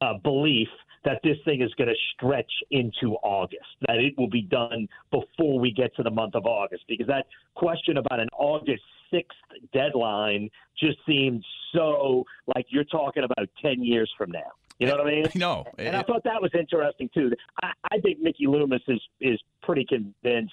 uh, 0.00 0.14
belief 0.22 0.68
that 1.04 1.20
this 1.22 1.36
thing 1.44 1.60
is 1.60 1.72
going 1.74 1.88
to 1.88 1.94
stretch 2.14 2.50
into 2.70 3.14
August, 3.22 3.60
that 3.86 3.98
it 3.98 4.14
will 4.16 4.30
be 4.30 4.42
done 4.42 4.88
before 5.10 5.58
we 5.58 5.70
get 5.70 5.94
to 5.96 6.02
the 6.02 6.10
month 6.10 6.34
of 6.34 6.46
August, 6.46 6.84
because 6.88 7.06
that 7.06 7.26
question 7.54 7.98
about 7.98 8.20
an 8.20 8.28
August 8.38 8.82
6th 9.12 9.24
deadline 9.72 10.48
just 10.78 10.98
seems 11.06 11.44
so 11.72 12.24
like 12.54 12.66
you're 12.70 12.84
talking 12.84 13.24
about 13.24 13.48
10 13.62 13.82
years 13.82 14.10
from 14.16 14.30
now. 14.30 14.40
You 14.78 14.88
know 14.88 14.96
what 14.96 15.06
I 15.06 15.10
mean? 15.10 15.26
No. 15.34 15.64
And 15.78 15.94
I 15.94 16.02
thought 16.02 16.24
that 16.24 16.40
was 16.40 16.50
interesting 16.58 17.08
too. 17.14 17.30
I, 17.62 17.72
I 17.92 17.98
think 18.00 18.20
Mickey 18.20 18.46
Loomis 18.46 18.82
is 18.88 19.00
is 19.20 19.40
pretty 19.62 19.84
convinced, 19.84 20.52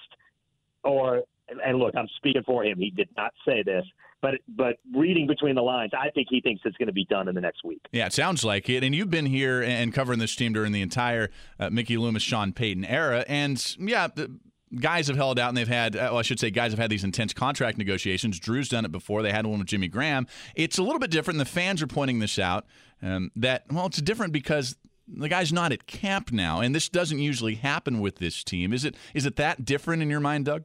or 0.83 1.23
and 1.65 1.79
look, 1.79 1.95
I'm 1.95 2.07
speaking 2.17 2.43
for 2.45 2.63
him. 2.63 2.77
He 2.77 2.91
did 2.91 3.09
not 3.17 3.33
say 3.47 3.63
this, 3.63 3.83
but 4.21 4.35
but 4.47 4.77
reading 4.93 5.27
between 5.27 5.55
the 5.55 5.61
lines, 5.61 5.91
I 5.97 6.09
think 6.09 6.27
he 6.29 6.41
thinks 6.41 6.61
it's 6.65 6.77
going 6.77 6.87
to 6.87 6.93
be 6.93 7.05
done 7.05 7.27
in 7.27 7.35
the 7.35 7.41
next 7.41 7.63
week. 7.63 7.81
Yeah, 7.91 8.05
it 8.05 8.13
sounds 8.13 8.43
like 8.43 8.69
it. 8.69 8.83
And 8.83 8.93
you've 8.95 9.09
been 9.09 9.25
here 9.25 9.61
and 9.61 9.93
covering 9.93 10.19
this 10.19 10.35
team 10.35 10.53
during 10.53 10.71
the 10.71 10.81
entire 10.81 11.29
uh, 11.59 11.69
Mickey 11.69 11.97
Loomis, 11.97 12.23
Sean 12.23 12.53
Payton 12.53 12.85
era, 12.85 13.25
and 13.27 13.75
yeah. 13.79 14.07
The, 14.07 14.31
guys 14.79 15.07
have 15.07 15.17
held 15.17 15.37
out 15.37 15.49
and 15.49 15.57
they've 15.57 15.67
had, 15.67 15.95
well, 15.95 16.17
I 16.17 16.21
should 16.21 16.39
say, 16.39 16.49
guys 16.49 16.71
have 16.71 16.79
had 16.79 16.89
these 16.89 17.03
intense 17.03 17.33
contract 17.33 17.77
negotiations. 17.77 18.39
Drew's 18.39 18.69
done 18.69 18.85
it 18.85 18.91
before. 18.93 19.21
They 19.21 19.33
had 19.33 19.45
one 19.45 19.59
with 19.59 19.67
Jimmy 19.67 19.89
Graham. 19.89 20.27
It's 20.55 20.77
a 20.77 20.81
little 20.81 20.97
bit 20.97 21.11
different. 21.11 21.39
The 21.39 21.43
fans 21.45 21.81
are 21.81 21.87
pointing 21.87 22.19
this 22.19 22.39
out 22.39 22.65
um, 23.01 23.31
that, 23.35 23.65
well, 23.69 23.87
it's 23.87 24.01
different 24.01 24.31
because 24.31 24.77
the 25.07 25.29
guy's 25.29 25.51
not 25.51 25.71
at 25.71 25.87
camp 25.87 26.31
now, 26.31 26.61
and 26.61 26.73
this 26.73 26.87
doesn't 26.87 27.19
usually 27.19 27.55
happen 27.55 27.99
with 27.99 28.17
this 28.17 28.43
team. 28.43 28.71
Is 28.71 28.85
it? 28.85 28.95
Is 29.13 29.25
it 29.25 29.35
that 29.35 29.65
different 29.65 30.01
in 30.01 30.09
your 30.09 30.19
mind, 30.19 30.45
Doug? 30.45 30.63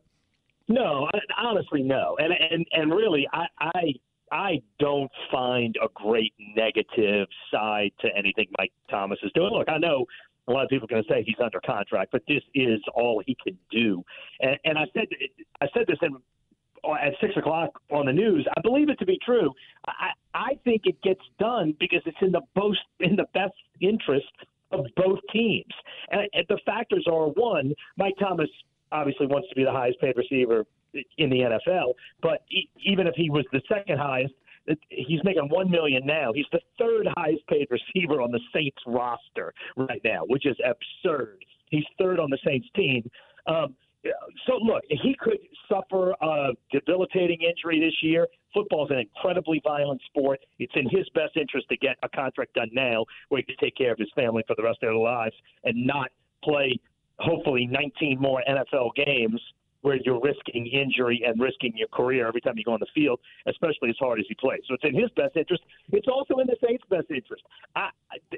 No, 0.69 1.09
honestly, 1.37 1.83
no. 1.83 2.17
And 2.19 2.33
and 2.33 2.67
and 2.73 2.93
really, 2.93 3.27
I 3.33 3.47
I 3.61 3.95
I 4.33 4.63
don't 4.81 5.11
find 5.31 5.77
a 5.83 5.89
great 5.95 6.35
negative 6.57 7.29
side 7.53 7.93
to 8.01 8.09
anything 8.17 8.49
Mike 8.59 8.73
Thomas 8.91 9.19
is 9.23 9.31
doing. 9.35 9.53
Look, 9.53 9.69
I 9.69 9.79
know 9.79 10.05
a 10.49 10.53
lot 10.53 10.65
of 10.65 10.71
people 10.71 10.87
are 10.87 10.89
going 10.89 11.03
to 11.03 11.09
say 11.09 11.23
he's 11.25 11.37
under 11.43 11.61
contract, 11.61 12.11
but 12.13 12.23
this 12.29 12.43
is 12.55 12.81
all 12.95 13.23
he 13.25 13.37
can 13.43 13.57
do. 13.71 14.03
And, 14.41 14.59
and 14.65 14.79
I 14.79 14.87
said 14.93 15.07
I 15.61 15.67
said 15.73 15.87
this 15.87 15.99
in, 16.03 16.17
at 16.85 17.13
six 17.21 17.37
o'clock 17.37 17.71
on 17.91 18.07
the 18.07 18.13
news. 18.13 18.47
I 18.57 18.61
believe 18.61 18.89
it 18.89 18.99
to 18.99 19.07
be 19.07 19.19
true. 19.25 19.53
I 19.87 20.11
I 20.35 20.59
think 20.65 20.83
it 20.85 21.01
gets 21.03 21.23
done 21.39 21.75
because 21.79 22.03
it's 22.07 22.19
in 22.21 22.33
the 22.33 22.43
most 22.57 22.81
in 22.99 23.15
the 23.15 23.27
best 23.35 23.55
interest 23.81 24.27
of 24.73 24.85
both 24.97 25.21
teams. 25.33 25.73
And, 26.11 26.29
and 26.33 26.45
the 26.49 26.59
factors 26.67 27.07
are 27.11 27.29
one, 27.29 27.73
Mike 27.97 28.15
Thomas 28.19 28.49
obviously 28.93 29.27
wants 29.27 29.49
to 29.49 29.55
be 29.55 29.65
the 29.65 29.73
highest 29.73 30.01
paid 30.01 30.17
receiver 30.17 30.65
in 31.19 31.31
the 31.31 31.41
NFL. 31.41 31.95
But 32.23 32.45
even 32.85 33.07
if 33.07 33.15
he 33.15 33.31
was 33.31 33.45
the 33.53 33.61
second 33.69 33.99
highest, 33.99 34.35
he's 34.89 35.21
making 35.25 35.49
one 35.49 35.71
million 35.71 36.05
now. 36.05 36.33
He's 36.33 36.47
the 36.53 36.61
third 36.79 37.07
highest 37.17 37.47
paid 37.49 37.69
receiver 37.71 38.21
on 38.21 38.31
the 38.31 38.41
Saints 38.53 38.79
roster 38.87 39.53
right 39.77 40.01
now, 40.05 40.23
which 40.27 40.47
is 40.47 40.57
absurd. 40.65 41.45
He's 41.71 41.85
third 41.99 42.19
on 42.19 42.31
the 42.31 42.39
Saints 42.45 42.67
team. 42.75 43.09
Um, 43.47 43.75
so 44.47 44.57
look, 44.63 44.83
he 44.89 45.17
could 45.19 45.39
suffer 45.69 46.15
a 46.21 46.53
debilitating 46.71 47.39
injury 47.43 47.81
this 47.81 47.95
year. 48.03 48.29
Football 48.55 48.87
is 48.87 48.91
an 48.91 48.99
incredibly 48.99 49.61
violent 49.65 50.01
sport. 50.07 50.41
It's 50.59 50.73
in 50.77 50.89
his 50.89 51.09
best 51.15 51.37
interest 51.37 51.69
to 51.71 51.77
get 51.77 51.97
a 52.03 52.09
contract 52.09 52.55
done 52.55 52.71
now, 52.73 53.05
where 53.29 53.41
he 53.41 53.45
can 53.45 53.57
take 53.61 53.77
care 53.77 53.93
of 53.93 53.99
his 53.99 54.09
family 54.15 54.43
for 54.47 54.55
the 54.57 54.63
rest 54.63 54.79
of 54.83 54.89
their 54.89 54.95
lives 54.95 55.35
and 55.65 55.87
not 55.87 56.11
play 56.45 56.79
hopefully 57.19 57.67
19 57.67 58.21
more 58.21 58.43
NFL 58.49 58.91
games 58.95 59.41
where 59.87 59.99
you're 60.05 60.21
risking 60.21 60.67
injury 60.67 61.23
and 61.25 61.41
risking 61.41 61.73
your 61.77 61.87
career 61.87 62.27
every 62.27 62.41
time 62.41 62.55
you 62.57 62.65
go 62.65 62.73
on 62.73 62.81
the 62.81 62.87
field, 62.93 63.21
especially 63.47 63.89
as 63.89 63.95
hard 64.01 64.19
as 64.19 64.27
he 64.29 64.35
plays. 64.35 64.59
So 64.67 64.75
it's 64.75 64.83
in 64.83 65.01
his 65.01 65.11
best 65.15 65.37
interest. 65.37 65.63
It's 65.93 66.09
also 66.09 66.41
in 66.41 66.49
the 66.49 66.57
Saints' 66.67 66.83
best 66.91 67.07
interest. 67.09 67.45
I, 67.77 67.91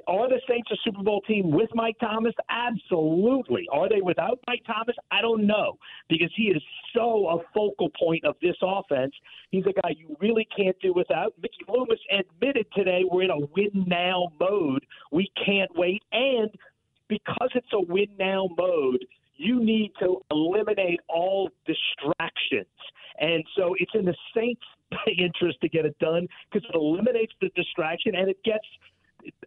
are 0.07 0.29
the 0.29 0.43
Saints 0.47 0.71
a 0.71 0.77
Super 0.85 1.03
Bowl 1.03 1.23
team 1.23 1.51
with 1.51 1.71
Mike 1.75 1.97
Thomas? 2.01 2.35
Absolutely. 2.51 3.67
Are 3.73 3.89
they 3.89 4.03
without 4.03 4.39
Mike 4.47 4.63
Thomas? 4.67 4.95
I 5.11 5.23
don't 5.23 5.47
know 5.47 5.79
because 6.11 6.31
he 6.37 6.49
is 6.49 6.63
so 6.95 7.29
a 7.29 7.39
focal 7.55 7.89
point 7.99 8.27
of 8.27 8.35
this 8.43 8.57
offense. 8.61 9.15
He's 9.51 9.65
a 9.65 9.73
guy 9.81 9.95
you 9.97 10.17
really 10.21 10.47
can't 10.55 10.77
do 10.83 10.93
without. 10.93 11.33
Mickey 11.41 11.65
Loomis 11.67 12.01
admitted 12.13 12.67
today 12.75 13.05
we're 13.11 13.23
in 13.23 13.31
a 13.31 13.41
win 13.57 13.87
now 13.87 14.33
mode. 14.39 14.85
We 15.13 15.33
can't 15.47 15.71
wait. 15.75 16.03
And 16.13 16.51
because 17.09 17.51
it's 17.55 17.73
a 17.73 17.81
win 17.81 18.09
now 18.19 18.49
mode, 18.57 19.05
you 19.37 19.63
need 19.65 19.93
to 20.01 20.21
eliminate 20.31 21.01
all 21.09 21.51
distractions. 21.67 22.67
And 23.21 23.45
so 23.57 23.75
it's 23.79 23.93
in 23.95 24.05
the 24.05 24.15
Saints' 24.35 24.63
interest 25.19 25.59
to 25.63 25.69
get 25.69 25.85
it 25.85 25.99
done 25.99 26.27
because 26.51 26.69
it 26.69 26.75
eliminates 26.75 27.33
the 27.41 27.51
distraction 27.55 28.15
and 28.15 28.29
it 28.29 28.43
gets 28.45 28.67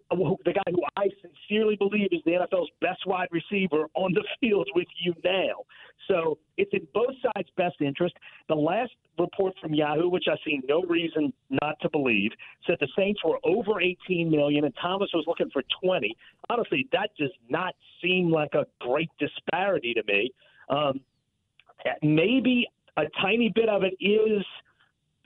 the 0.09 0.53
guy 0.53 0.71
who 0.71 0.81
I 0.97 1.07
sincerely 1.21 1.75
believe 1.75 2.09
is 2.11 2.21
the 2.25 2.31
NFL's 2.31 2.69
best 2.81 3.05
wide 3.05 3.29
receiver 3.31 3.85
on 3.93 4.13
the 4.13 4.23
field 4.39 4.69
with 4.75 4.87
you 5.03 5.13
now. 5.23 5.63
So 6.07 6.37
it's 6.57 6.71
in 6.73 6.87
both 6.93 7.15
sides' 7.21 7.49
best 7.57 7.75
interest. 7.79 8.15
The 8.49 8.55
last 8.55 8.91
report 9.17 9.53
from 9.61 9.73
Yahoo, 9.73 10.09
which 10.09 10.25
I 10.27 10.35
see 10.45 10.59
no 10.67 10.81
reason 10.83 11.31
not 11.61 11.79
to 11.81 11.89
believe, 11.89 12.31
said 12.65 12.77
the 12.79 12.87
Saints 12.97 13.21
were 13.23 13.37
over 13.43 13.81
18 13.81 14.29
million 14.29 14.65
and 14.65 14.73
Thomas 14.81 15.09
was 15.13 15.25
looking 15.27 15.49
for 15.51 15.63
20. 15.83 16.15
Honestly, 16.49 16.87
that 16.91 17.11
does 17.19 17.31
not 17.49 17.75
seem 18.01 18.31
like 18.31 18.53
a 18.53 18.65
great 18.79 19.09
disparity 19.19 19.93
to 19.93 20.03
me. 20.07 20.31
Um, 20.69 21.01
maybe 22.01 22.67
a 22.97 23.03
tiny 23.21 23.51
bit 23.53 23.69
of 23.69 23.83
it 23.83 23.93
is 23.99 24.43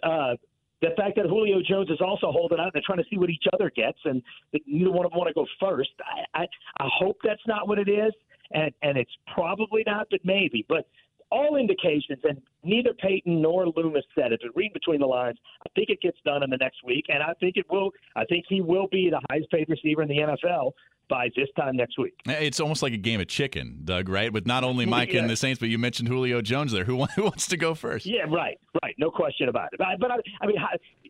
uh, 0.03 0.35
the 0.81 0.89
fact 0.97 1.15
that 1.15 1.25
Julio 1.25 1.61
Jones 1.67 1.89
is 1.89 1.99
also 2.01 2.31
holding 2.31 2.59
out 2.59 2.65
and 2.65 2.71
they're 2.73 2.81
trying 2.85 2.99
to 2.99 3.09
see 3.09 3.17
what 3.17 3.29
each 3.29 3.45
other 3.53 3.71
gets, 3.75 3.97
and 4.05 4.21
neither 4.67 4.91
one 4.91 5.05
of 5.05 5.11
them 5.11 5.19
want 5.19 5.29
to 5.29 5.33
go 5.33 5.45
first. 5.59 5.89
I, 6.33 6.41
I, 6.41 6.47
I 6.79 6.87
hope 6.99 7.17
that's 7.23 7.45
not 7.47 7.67
what 7.67 7.79
it 7.79 7.89
is, 7.89 8.13
and 8.51 8.71
and 8.81 8.97
it's 8.97 9.11
probably 9.33 9.83
not, 9.85 10.07
but 10.11 10.19
maybe. 10.23 10.65
But 10.67 10.87
all 11.31 11.55
indications, 11.57 12.19
and 12.23 12.41
neither 12.63 12.93
Payton 12.93 13.41
nor 13.41 13.67
Loomis 13.67 14.05
said 14.13 14.31
it, 14.31 14.41
but 14.43 14.55
read 14.55 14.73
between 14.73 14.99
the 14.99 15.07
lines, 15.07 15.37
I 15.65 15.69
think 15.75 15.89
it 15.89 16.01
gets 16.01 16.17
done 16.23 16.43
in 16.43 16.49
the 16.49 16.57
next 16.57 16.83
week, 16.85 17.05
and 17.09 17.23
I 17.23 17.33
think 17.39 17.57
it 17.57 17.65
will. 17.69 17.91
I 18.15 18.25
think 18.25 18.45
he 18.47 18.61
will 18.61 18.87
be 18.87 19.09
the 19.09 19.21
highest 19.29 19.49
paid 19.51 19.67
receiver 19.69 20.01
in 20.01 20.07
the 20.07 20.17
NFL 20.17 20.71
by 21.09 21.29
this 21.35 21.47
time 21.57 21.75
next 21.77 21.97
week. 21.97 22.13
It's 22.25 22.59
almost 22.59 22.83
like 22.83 22.93
a 22.93 22.97
game 22.97 23.19
of 23.19 23.27
chicken, 23.27 23.81
Doug, 23.83 24.09
right? 24.09 24.31
With 24.31 24.45
not 24.45 24.63
only 24.63 24.85
Mike 24.97 25.13
yeah. 25.13 25.21
and 25.21 25.29
the 25.29 25.35
Saints, 25.35 25.59
but 25.59 25.69
you 25.69 25.77
mentioned 25.77 26.07
Julio 26.07 26.41
Jones 26.41 26.71
there. 26.71 26.83
Who, 26.85 27.05
who 27.05 27.23
wants 27.23 27.47
to 27.47 27.57
go 27.57 27.73
first? 27.73 28.05
Yeah, 28.05 28.23
right, 28.27 28.59
right. 28.83 28.95
No 28.97 29.09
question 29.09 29.49
about 29.49 29.69
it. 29.73 29.79
But, 29.79 29.87
but 29.99 30.11
I, 30.11 30.17
I 30.41 30.47
mean, 30.47 30.57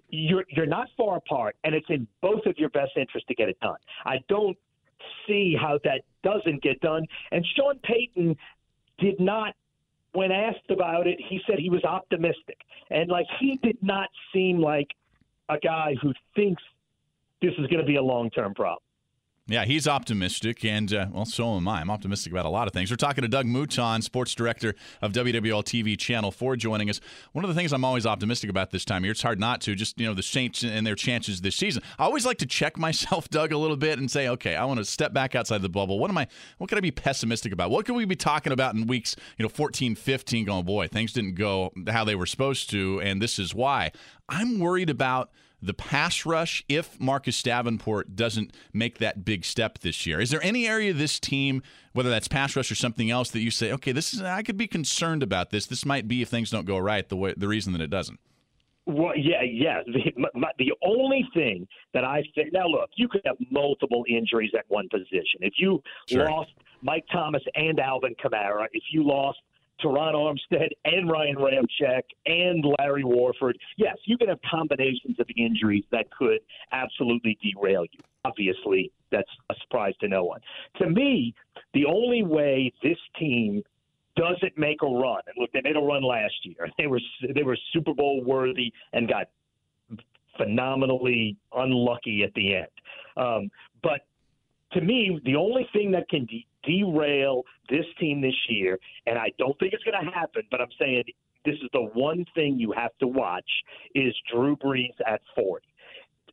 you're 0.10 0.45
you're 0.49 0.65
not 0.65 0.88
far 0.97 1.17
apart, 1.17 1.55
and 1.63 1.75
it's 1.75 1.88
in 1.89 2.08
both 2.21 2.45
of 2.45 2.58
your 2.58 2.69
best 2.69 2.91
interests 2.95 3.27
to 3.27 3.36
get 3.36 3.49
it 3.49 3.60
done. 3.60 3.77
I 4.05 4.17
don't 4.29 4.58
see 5.27 5.55
how 5.60 5.79
that 5.84 6.01
doesn't 6.23 6.62
get 6.62 6.79
done. 6.81 7.05
And 7.31 7.45
Sean 7.55 7.79
Payton 7.84 8.36
did 8.99 9.19
not 9.19 9.53
when 10.13 10.31
asked 10.31 10.69
about 10.69 11.08
it, 11.08 11.19
he 11.27 11.41
said 11.45 11.60
he 11.60 11.69
was 11.69 11.84
optimistic. 11.84 12.58
And 12.89 13.10
like 13.10 13.25
he 13.39 13.60
did 13.62 13.77
not 13.81 14.08
seem 14.34 14.60
like 14.60 14.88
a 15.49 15.58
guy 15.60 15.95
who 16.01 16.13
thinks 16.36 16.63
this 17.41 17.51
is 17.60 17.67
going 17.67 17.79
to 17.81 17.86
be 17.86 17.97
a 17.97 18.01
long 18.01 18.29
term 18.29 18.53
problem. 18.53 18.79
Yeah, 19.47 19.65
he's 19.65 19.88
optimistic, 19.88 20.65
and 20.65 20.91
uh, 20.91 21.05
well, 21.12 21.25
so 21.25 21.55
am 21.55 21.67
I. 21.67 21.79
I'm 21.79 21.91
optimistic 21.91 22.34
about 22.34 22.45
a 22.45 22.49
lot 22.49 22.65
of 22.65 22.73
things. 22.73 22.89
We're 22.89 22.97
talking 22.97 23.21
to 23.21 23.27
Doug 23.27 23.45
Mouton, 23.45 24.01
sports 24.01 24.34
director 24.34 24.73
of 25.03 25.12
WWL 25.12 25.63
TV 25.63 25.95
Channel 25.95 26.31
4, 26.31 26.55
joining 26.55 26.89
us. 26.89 26.99
One 27.34 27.45
of 27.45 27.49
the 27.49 27.53
things 27.53 27.71
I'm 27.71 27.86
always 27.86 28.08
optimistic 28.08 28.49
about 28.49 28.71
this 28.71 28.84
time 28.84 29.03
of 29.03 29.03
year, 29.03 29.12
it's 29.12 29.21
hard 29.21 29.39
not 29.39 29.62
to, 29.62 29.75
just, 29.75 29.99
you 29.99 30.08
know, 30.08 30.15
the 30.15 30.23
Saints 30.23 30.63
and 30.63 30.86
their 30.86 30.95
chances 30.95 31.41
this 31.41 31.55
season. 31.55 31.84
I 31.99 32.05
always 32.05 32.25
like 32.25 32.39
to 32.39 32.47
check 32.47 32.75
myself, 32.79 33.29
Doug, 33.29 33.51
a 33.51 33.58
little 33.60 33.77
bit 33.77 33.99
and 33.99 34.10
say, 34.10 34.27
okay, 34.29 34.55
I 34.55 34.65
want 34.65 34.79
to 34.79 34.86
step 34.86 35.13
back 35.13 35.36
outside 35.36 35.62
the 35.62 35.69
bubble. 35.69 35.99
What 35.99 36.10
am 36.10 36.17
I, 36.17 36.25
what 36.58 36.67
can 36.67 36.79
I 36.79 36.81
be 36.81 36.89
pessimistic 36.89 37.53
about? 37.53 37.69
What 37.69 37.86
could 37.86 37.95
we 37.95 38.05
be 38.05 38.15
talking 38.15 38.51
about 38.51 38.73
in 38.73 38.88
weeks, 38.88 39.15
you 39.38 39.43
know, 39.43 39.49
14, 39.49 39.93
15, 39.93 40.45
going, 40.45 40.65
boy, 40.65 40.88
things 40.88 41.13
didn't 41.13 41.36
go 41.36 41.71
how 41.88 42.03
they 42.03 42.15
were 42.15 42.25
supposed 42.25 42.71
to, 42.71 42.99
and 42.99 43.21
this 43.21 43.38
is 43.38 43.53
why. 43.53 43.91
I'm 44.27 44.58
worried 44.58 44.89
about– 44.89 45.29
the 45.65 45.73
pass 45.73 46.25
rush 46.25 46.63
if 46.69 46.99
Marcus 46.99 47.41
Davenport 47.41 48.15
doesn't 48.15 48.56
make 48.73 48.99
that 48.99 49.25
big 49.25 49.45
step 49.45 49.80
this 49.80 50.06
year? 50.06 50.19
Is 50.19 50.30
there 50.30 50.43
any 50.43 50.67
area 50.67 50.91
of 50.91 50.97
this 50.97 51.19
team, 51.19 51.63
whether 51.93 52.10
that's 52.10 52.28
pass 52.28 52.56
rush 52.56 52.71
or 52.71 52.75
something 52.75 53.10
else, 53.10 53.32
that 53.32 53.41
you 53.41 53.51
say, 53.51 53.71
okay, 53.73 53.91
this 53.91 54.13
is 54.13 54.21
I 54.21 54.43
could 54.43 54.58
be 54.58 54.67
concerned 54.67 55.23
about 55.23 55.49
this. 55.49 55.65
This 55.65 55.86
might 55.86 56.08
be 56.08 56.21
if 56.21 56.30
things 56.30 56.49
don't 56.49 56.65
go 56.65 56.78
right 56.78 57.08
the 57.08 57.15
way 57.15 57.34
the 57.36 57.47
reason 57.47 57.73
that 57.73 57.82
it 57.82 57.89
doesn't. 57.89 58.19
Well, 58.88 59.13
yeah, 59.17 59.41
yeah. 59.41 59.82
The, 59.86 60.30
my, 60.36 60.51
the 60.60 60.71
only 60.86 61.28
thing 61.34 61.67
that 61.93 62.04
I 62.04 62.23
think 62.36 62.54
now, 62.54 62.67
look, 62.67 62.89
you 62.95 63.08
could 63.08 63.21
have 63.25 63.38
multiple 63.49 64.06
injuries 64.08 64.51
at 64.58 64.65
one 64.67 64.88
position. 64.89 65.39
If 65.41 65.54
you 65.58 65.82
sure. 66.08 66.30
lost 66.30 66.51
Mike 66.82 67.06
Thomas 67.12 67.41
and 67.56 67.80
Alvin 67.80 68.13
Kamara, 68.23 68.67
if 68.73 68.84
you 68.91 69.04
lost 69.04 69.39
Terron 69.81 70.13
Armstead 70.13 70.69
and 70.85 71.09
Ryan 71.09 71.35
Ramczyk 71.35 72.03
and 72.25 72.65
Larry 72.79 73.03
Warford. 73.03 73.57
Yes, 73.77 73.97
you 74.05 74.17
can 74.17 74.29
have 74.29 74.39
combinations 74.49 75.19
of 75.19 75.27
injuries 75.35 75.83
that 75.91 76.05
could 76.11 76.39
absolutely 76.71 77.38
derail 77.41 77.83
you. 77.91 77.99
Obviously, 78.23 78.91
that's 79.11 79.29
a 79.49 79.55
surprise 79.61 79.93
to 80.01 80.07
no 80.07 80.23
one. 80.23 80.39
To 80.77 80.89
me, 80.89 81.33
the 81.73 81.85
only 81.85 82.23
way 82.23 82.71
this 82.81 82.97
team 83.19 83.61
doesn't 84.15 84.57
make 84.57 84.81
a 84.81 84.88
run, 84.88 85.21
and 85.27 85.35
look, 85.38 85.51
they 85.51 85.61
made 85.61 85.75
a 85.75 85.81
run 85.81 86.03
last 86.03 86.33
year. 86.43 86.69
They 86.77 86.88
were 86.88 87.01
they 87.33 87.43
were 87.43 87.57
Super 87.73 87.93
Bowl 87.93 88.23
worthy 88.23 88.71
and 88.93 89.07
got 89.07 89.27
phenomenally 90.38 91.38
unlucky 91.53 92.23
at 92.23 92.33
the 92.33 92.55
end. 92.55 92.67
Um, 93.17 93.49
but 93.81 94.01
to 94.73 94.81
me, 94.81 95.19
the 95.23 95.35
only 95.35 95.67
thing 95.73 95.91
that 95.91 96.09
can 96.09 96.25
de- 96.25 96.45
derail 96.65 97.43
this 97.69 97.86
team 97.99 98.21
this 98.21 98.36
year, 98.49 98.80
and 99.06 99.17
I 99.17 99.32
don't 99.38 99.58
think 99.60 99.73
it's 99.73 99.84
going 99.84 100.04
to 100.04 100.12
happen, 100.12 100.43
but 100.51 100.62
I'm 100.62 100.71
saying 100.80 101.04
this 101.45 101.56
is 101.56 101.69
the 101.73 101.89
one 101.93 102.25
thing 102.36 102.60
you 102.60 102.73
have 102.75 102.91
to 102.99 103.08
watch 103.08 103.49
is 103.93 104.13
Drew 104.32 104.56
Brees 104.58 104.93
at 105.08 105.21
40. 105.36 105.65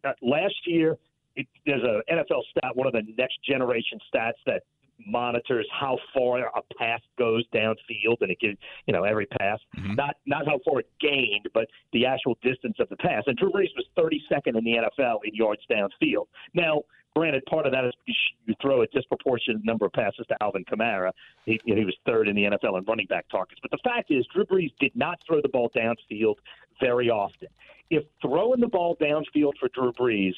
Uh, 0.04 0.12
last 0.22 0.54
year, 0.66 0.96
it, 1.36 1.46
there's 1.66 1.82
a 1.82 2.00
NFL 2.12 2.42
stat, 2.50 2.74
one 2.74 2.86
of 2.86 2.92
the 2.92 3.02
next 3.16 3.38
generation 3.48 3.98
stats 4.12 4.32
that 4.46 4.62
monitors 5.06 5.66
how 5.72 5.98
far 6.14 6.38
a 6.40 6.62
pass 6.78 7.00
goes 7.18 7.46
downfield, 7.48 8.20
and 8.20 8.30
it 8.30 8.40
gives 8.40 8.58
you 8.86 8.92
know 8.92 9.04
every 9.04 9.26
pass, 9.26 9.60
Mhm. 9.76 9.96
not 9.96 10.16
not 10.26 10.46
how 10.46 10.58
far 10.58 10.80
it 10.80 10.88
gained, 11.00 11.48
but 11.52 11.68
the 11.92 12.06
actual 12.06 12.36
distance 12.42 12.78
of 12.78 12.88
the 12.88 12.96
pass. 12.96 13.24
And 13.26 13.36
Drew 13.36 13.50
Brees 13.50 13.74
was 13.76 13.86
32nd 13.96 14.56
in 14.56 14.64
the 14.64 14.76
NFL 14.76 15.20
in 15.24 15.34
yards 15.34 15.64
downfield. 15.66 16.26
Now, 16.54 16.82
granted, 17.14 17.44
part 17.46 17.66
of 17.66 17.72
that 17.72 17.84
is 17.84 17.92
because 18.04 18.20
you 18.46 18.54
throw 18.60 18.82
a 18.82 18.86
disproportionate 18.88 19.64
number 19.64 19.86
of 19.86 19.92
passes 19.92 20.26
to 20.28 20.42
Alvin 20.42 20.64
Kamara. 20.64 21.12
He, 21.44 21.60
you 21.64 21.74
know, 21.74 21.80
he 21.80 21.84
was 21.84 21.96
third 22.06 22.28
in 22.28 22.36
the 22.36 22.44
NFL 22.44 22.76
in 22.76 22.84
running 22.84 23.06
back 23.06 23.28
targets. 23.28 23.60
But 23.60 23.70
the 23.70 23.78
fact 23.78 24.10
is, 24.10 24.26
Drew 24.28 24.44
Brees 24.44 24.72
did 24.80 24.94
not 24.96 25.20
throw 25.26 25.40
the 25.40 25.48
ball 25.48 25.70
downfield 25.70 26.36
very 26.80 27.10
often. 27.10 27.48
If 27.90 28.04
throwing 28.22 28.60
the 28.60 28.68
ball 28.68 28.96
downfield 28.96 29.58
for 29.58 29.68
Drew 29.68 29.92
Brees 29.92 30.34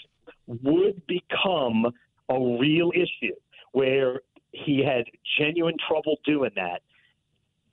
would 0.46 1.06
become 1.06 1.92
a 2.28 2.58
real 2.58 2.90
issue 2.94 3.34
where 3.72 4.20
he 4.54 4.82
had 4.84 5.04
genuine 5.38 5.76
trouble 5.88 6.16
doing 6.24 6.50
that, 6.56 6.82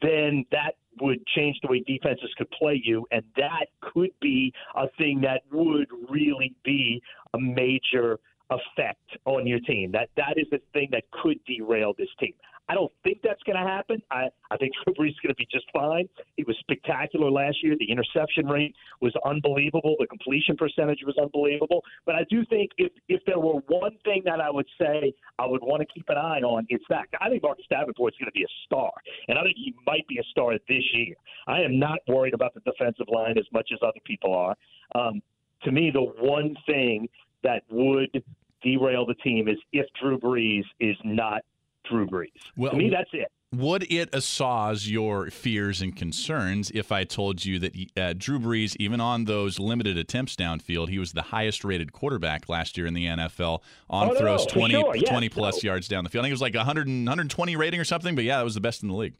then 0.01 0.45
that 0.51 0.75
would 0.99 1.25
change 1.27 1.57
the 1.61 1.69
way 1.69 1.83
defenses 1.87 2.29
could 2.37 2.49
play 2.51 2.81
you, 2.83 3.05
and 3.11 3.23
that 3.37 3.67
could 3.81 4.11
be 4.19 4.53
a 4.75 4.87
thing 4.97 5.21
that 5.21 5.43
would 5.51 5.87
really 6.09 6.53
be 6.63 7.01
a 7.33 7.39
major 7.39 8.19
effect 8.49 9.17
on 9.25 9.47
your 9.47 9.59
team. 9.61 9.91
That 9.91 10.09
that 10.17 10.33
is 10.37 10.47
the 10.51 10.59
thing 10.73 10.89
that 10.91 11.03
could 11.11 11.39
derail 11.45 11.93
this 11.97 12.09
team. 12.19 12.33
I 12.71 12.73
don't 12.73 12.91
think 13.03 13.19
that's 13.21 13.43
going 13.43 13.57
to 13.57 13.69
happen. 13.69 14.01
I, 14.11 14.29
I 14.49 14.55
think 14.55 14.71
Drew 14.85 14.93
Brees 14.93 15.09
is 15.09 15.19
going 15.21 15.35
to 15.35 15.35
be 15.35 15.47
just 15.51 15.65
fine. 15.73 16.07
He 16.37 16.43
was 16.43 16.55
spectacular 16.61 17.29
last 17.29 17.57
year. 17.61 17.75
The 17.77 17.91
interception 17.91 18.47
rate 18.47 18.73
was 19.01 19.13
unbelievable. 19.25 19.97
The 19.99 20.07
completion 20.07 20.55
percentage 20.55 20.99
was 21.05 21.17
unbelievable. 21.21 21.83
But 22.05 22.15
I 22.15 22.23
do 22.29 22.45
think 22.45 22.71
if 22.77 22.93
if 23.09 23.19
there 23.25 23.39
were 23.39 23.59
one 23.67 23.97
thing 24.05 24.21
that 24.23 24.39
I 24.39 24.49
would 24.49 24.67
say 24.79 25.13
I 25.37 25.47
would 25.47 25.61
want 25.61 25.81
to 25.81 25.87
keep 25.93 26.05
an 26.07 26.17
eye 26.17 26.39
on, 26.39 26.65
it's 26.69 26.85
that. 26.87 27.07
I 27.19 27.27
think 27.27 27.43
Marcus 27.43 27.65
Davenport 27.69 28.13
is 28.13 28.17
going 28.17 28.31
to 28.31 28.39
be 28.39 28.43
a 28.43 28.53
star, 28.65 28.93
and 29.27 29.37
I 29.37 29.43
think 29.43 29.57
he 29.57 29.75
might 29.85 30.07
be 30.07 30.19
a 30.19 30.23
star 30.31 30.53
this 30.53 30.83
year. 30.93 31.15
I 31.47 31.59
am 31.63 31.77
not 31.77 31.99
worried 32.07 32.33
about 32.33 32.53
the 32.53 32.61
defensive 32.61 33.07
line 33.13 33.37
as 33.37 33.45
much 33.51 33.71
as 33.73 33.79
other 33.81 33.99
people 34.05 34.33
are. 34.33 34.55
Um, 34.95 35.21
to 35.63 35.73
me, 35.73 35.91
the 35.91 36.03
one 36.23 36.55
thing 36.65 37.09
that 37.43 37.63
would 37.69 38.23
derail 38.63 39.05
the 39.05 39.15
team 39.15 39.49
is 39.49 39.57
if 39.73 39.87
Drew 40.01 40.17
Brees 40.17 40.63
is 40.79 40.95
not 41.03 41.41
Drew 41.89 42.07
Brees. 42.07 42.27
Well, 42.55 42.71
to 42.71 42.77
me, 42.77 42.89
that's 42.89 43.09
it. 43.13 43.31
Would 43.53 43.91
it 43.91 44.07
assuage 44.13 44.87
your 44.87 45.29
fears 45.29 45.81
and 45.81 45.93
concerns 45.93 46.71
if 46.73 46.89
I 46.89 47.03
told 47.03 47.43
you 47.43 47.59
that 47.59 47.75
uh, 47.97 48.13
Drew 48.17 48.39
Brees, 48.39 48.77
even 48.79 49.01
on 49.01 49.25
those 49.25 49.59
limited 49.59 49.97
attempts 49.97 50.37
downfield, 50.37 50.87
he 50.87 50.99
was 50.99 51.11
the 51.11 51.21
highest 51.21 51.65
rated 51.65 51.91
quarterback 51.91 52.47
last 52.47 52.77
year 52.77 52.87
in 52.87 52.93
the 52.93 53.07
NFL 53.07 53.59
on 53.89 54.11
Oh, 54.11 54.15
throws 54.15 54.45
for 54.45 54.51
20, 54.51 54.73
sure. 54.73 54.95
Yes, 54.95 55.09
20 55.09 55.29
plus 55.29 55.63
no. 55.63 55.67
yards 55.67 55.89
down 55.89 56.05
the 56.05 56.09
field? 56.09 56.23
I 56.23 56.27
think 56.27 56.31
it 56.31 56.35
was 56.35 56.41
like 56.41 56.55
100, 56.55 56.87
120 56.87 57.55
rating 57.57 57.79
or 57.81 57.83
something, 57.83 58.15
but 58.15 58.23
yeah, 58.23 58.37
that 58.37 58.43
was 58.43 58.55
the 58.55 58.61
best 58.61 58.83
in 58.83 58.89
the 58.89 58.95
league. 58.95 59.15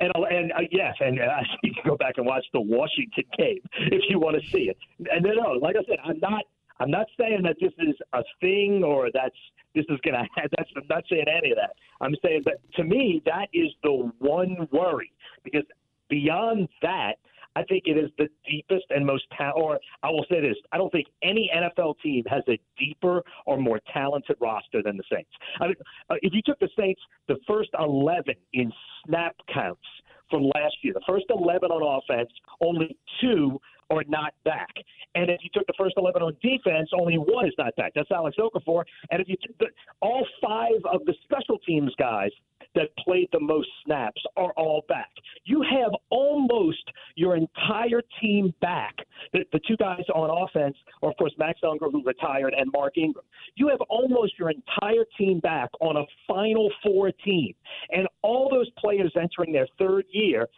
And 0.00 0.10
and 0.30 0.52
uh, 0.52 0.60
yes, 0.70 0.94
and 1.00 1.20
uh, 1.20 1.24
you 1.62 1.74
can 1.74 1.82
go 1.86 1.96
back 1.96 2.14
and 2.16 2.26
watch 2.26 2.44
the 2.54 2.60
Washington 2.60 3.24
game 3.36 3.60
if 3.92 4.02
you 4.08 4.18
want 4.18 4.40
to 4.40 4.50
see 4.50 4.70
it. 4.70 4.78
And 5.12 5.22
then, 5.24 5.36
no, 5.36 5.52
like 5.52 5.76
I 5.76 5.84
said, 5.86 5.98
I'm 6.04 6.18
not. 6.20 6.44
I'm 6.78 6.90
not 6.90 7.06
saying 7.18 7.40
that 7.44 7.56
this 7.58 7.72
is 7.78 7.94
a 8.12 8.22
thing 8.38 8.84
or 8.84 9.08
that's 9.14 9.34
this 9.76 9.84
is 9.88 10.00
going 10.02 10.14
to. 10.36 10.48
That's 10.56 10.70
I'm 10.76 10.82
not 10.88 11.04
saying 11.08 11.26
any 11.28 11.52
of 11.52 11.58
that. 11.58 11.76
I'm 12.00 12.16
saying 12.24 12.42
that 12.46 12.56
to 12.74 12.84
me 12.84 13.22
that 13.26 13.46
is 13.52 13.70
the 13.84 14.10
one 14.18 14.66
worry 14.72 15.12
because 15.44 15.64
beyond 16.08 16.68
that, 16.82 17.14
I 17.54 17.62
think 17.64 17.84
it 17.86 17.96
is 17.96 18.10
the 18.18 18.28
deepest 18.48 18.84
and 18.90 19.04
most 19.06 19.24
ta- 19.36 19.52
or 19.52 19.78
I 20.02 20.10
will 20.10 20.26
say 20.30 20.40
this: 20.40 20.56
I 20.72 20.78
don't 20.78 20.90
think 20.90 21.06
any 21.22 21.50
NFL 21.54 21.94
team 22.02 22.24
has 22.28 22.42
a 22.48 22.58
deeper 22.78 23.22
or 23.46 23.56
more 23.58 23.80
talented 23.92 24.36
roster 24.40 24.82
than 24.82 24.96
the 24.96 25.04
Saints. 25.10 25.30
I 25.60 25.66
mean, 25.68 25.76
uh, 26.10 26.16
if 26.22 26.34
you 26.34 26.42
took 26.44 26.58
the 26.58 26.68
Saints, 26.78 27.00
the 27.28 27.36
first 27.46 27.70
11 27.78 28.34
in 28.52 28.72
snap 29.06 29.36
counts 29.52 29.86
from 30.30 30.50
last 30.54 30.76
year, 30.82 30.92
the 30.92 31.02
first 31.06 31.26
11 31.30 31.70
on 31.70 32.02
offense, 32.02 32.30
only 32.60 32.96
two 33.20 33.60
are 33.90 34.02
not 34.08 34.34
back. 34.44 34.70
And 35.14 35.30
if 35.30 35.40
you 35.42 35.50
took 35.54 35.66
the 35.66 35.74
first 35.78 35.94
11 35.96 36.22
on 36.22 36.36
defense, 36.42 36.90
only 36.98 37.16
one 37.16 37.46
is 37.46 37.54
not 37.56 37.74
back. 37.76 37.92
That's 37.94 38.10
Alex 38.10 38.36
Okafor. 38.38 38.84
And 39.10 39.20
if 39.20 39.28
you 39.28 39.36
took 39.40 39.56
the, 39.58 39.66
all 40.00 40.26
five 40.42 40.80
of 40.92 41.04
the 41.06 41.14
special 41.24 41.58
teams 41.58 41.92
guys 41.98 42.30
that 42.74 42.88
played 42.98 43.28
the 43.32 43.40
most 43.40 43.68
snaps 43.84 44.20
are 44.36 44.52
all 44.52 44.84
back. 44.88 45.10
You 45.44 45.62
have 45.62 45.92
almost 46.10 46.82
your 47.14 47.36
entire 47.36 48.02
team 48.20 48.52
back. 48.60 48.94
The, 49.32 49.44
the 49.52 49.60
two 49.66 49.76
guys 49.76 50.04
on 50.14 50.30
offense 50.30 50.76
are, 51.02 51.10
of 51.10 51.16
course, 51.16 51.32
Max 51.38 51.60
Unger, 51.62 51.90
who 51.90 52.02
retired, 52.04 52.54
and 52.56 52.70
Mark 52.72 52.96
Ingram. 52.96 53.24
You 53.56 53.68
have 53.68 53.80
almost 53.88 54.38
your 54.38 54.50
entire 54.50 55.04
team 55.18 55.40
back 55.40 55.70
on 55.80 55.96
a 55.96 56.04
Final 56.26 56.70
Four 56.82 57.12
team. 57.24 57.54
And 57.90 58.06
all 58.22 58.48
those 58.50 58.70
players 58.78 59.12
entering 59.20 59.52
their 59.52 59.68
third 59.78 60.04
year 60.10 60.48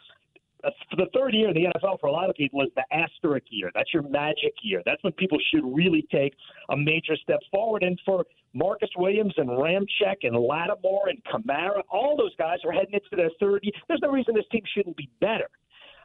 uh, 0.64 0.70
for 0.90 0.96
the 0.96 1.06
third 1.14 1.34
year 1.34 1.48
in 1.48 1.54
the 1.54 1.66
NFL 1.66 2.00
for 2.00 2.08
a 2.08 2.12
lot 2.12 2.28
of 2.28 2.34
people 2.34 2.60
is 2.62 2.68
the 2.74 2.82
asterisk 2.92 3.46
year. 3.50 3.70
That's 3.74 3.92
your 3.94 4.02
magic 4.02 4.54
year. 4.62 4.82
That's 4.84 5.02
when 5.04 5.12
people 5.12 5.38
should 5.52 5.62
really 5.64 6.06
take 6.10 6.34
a 6.70 6.76
major 6.76 7.16
step 7.22 7.38
forward. 7.50 7.82
And 7.82 7.98
for 8.04 8.24
Marcus 8.54 8.90
Williams 8.96 9.34
and 9.36 9.48
Ramczyk 9.48 10.16
and 10.22 10.36
Lattimore 10.36 11.08
and 11.08 11.22
Kamara, 11.24 11.82
all 11.90 12.16
those 12.16 12.34
guys 12.36 12.58
are 12.64 12.72
heading 12.72 12.94
into 12.94 13.16
their 13.16 13.30
third 13.38 13.60
year. 13.62 13.72
There's 13.86 14.00
no 14.02 14.10
reason 14.10 14.34
this 14.34 14.44
team 14.50 14.62
shouldn't 14.74 14.96
be 14.96 15.08
better. 15.20 15.48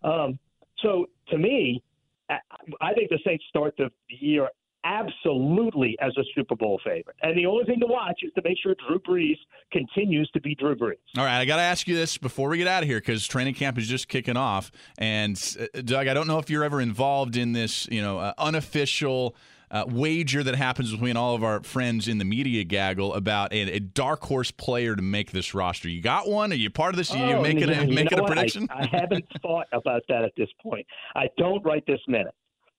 Um, 0.03 0.37
so 0.81 1.07
to 1.29 1.37
me, 1.37 1.81
I, 2.29 2.93
think 2.93 3.09
the 3.09 3.19
Saints 3.25 3.43
start 3.49 3.75
the 3.77 3.89
year 4.07 4.49
absolutely 4.85 5.95
as 6.01 6.11
a 6.17 6.23
Super 6.35 6.55
Bowl 6.55 6.79
favorite. 6.83 7.15
And 7.21 7.37
the 7.37 7.45
only 7.45 7.63
thing 7.65 7.79
to 7.79 7.87
watch 7.87 8.19
is 8.21 8.31
to 8.35 8.41
make 8.43 8.57
sure 8.61 8.75
Drew 8.87 8.99
Brees 8.99 9.37
continues 9.71 10.29
to 10.31 10.41
be 10.41 10.55
Drew 10.55 10.75
Brees. 10.75 10.95
All 11.17 11.23
right, 11.23 11.39
I 11.39 11.45
got 11.45 11.57
to 11.57 11.61
ask 11.61 11.87
you 11.87 11.95
this 11.95 12.17
before 12.17 12.49
we 12.49 12.57
get 12.57 12.67
out 12.67 12.83
of 12.83 12.89
here 12.89 12.99
because 12.99 13.25
training 13.27 13.53
camp 13.53 13.77
is 13.77 13.87
just 13.87 14.07
kicking 14.07 14.37
off. 14.37 14.71
And 14.97 15.39
uh, 15.59 15.81
Doug, 15.81 16.07
I 16.07 16.13
don't 16.13 16.27
know 16.27 16.39
if 16.39 16.49
you're 16.49 16.63
ever 16.63 16.81
involved 16.81 17.37
in 17.37 17.53
this, 17.53 17.87
you 17.89 18.01
know, 18.01 18.19
uh, 18.19 18.33
unofficial. 18.37 19.35
Uh, 19.71 19.85
wager 19.87 20.43
that 20.43 20.55
happens 20.55 20.91
between 20.91 21.17
all 21.17 21.33
of 21.33 21.43
our 21.43 21.63
friends 21.63 22.07
in 22.07 22.19
the 22.19 22.25
media 22.25 22.63
gaggle 22.63 23.13
about 23.15 23.51
a, 23.51 23.61
a 23.75 23.79
dark 23.79 24.21
horse 24.23 24.51
player 24.51 24.95
to 24.95 25.01
make 25.01 25.31
this 25.31 25.55
roster. 25.55 25.89
You 25.89 25.99
got 26.01 26.27
one? 26.27 26.51
Are 26.51 26.55
you 26.55 26.69
part 26.69 26.93
of 26.93 26.97
this? 26.97 27.11
Are 27.11 27.17
you 27.17 27.35
Oh, 27.37 27.41
making 27.41 27.69
a, 27.69 27.83
you 27.85 27.93
making 27.95 28.19
a 28.19 28.23
prediction? 28.23 28.67
I, 28.69 28.83
I 28.83 28.87
haven't 28.99 29.25
thought 29.41 29.65
about 29.73 30.03
that 30.09 30.23
at 30.23 30.33
this 30.37 30.49
point. 30.61 30.85
I 31.15 31.27
don't 31.39 31.63
right 31.65 31.83
this 31.87 31.99
minute. 32.07 32.35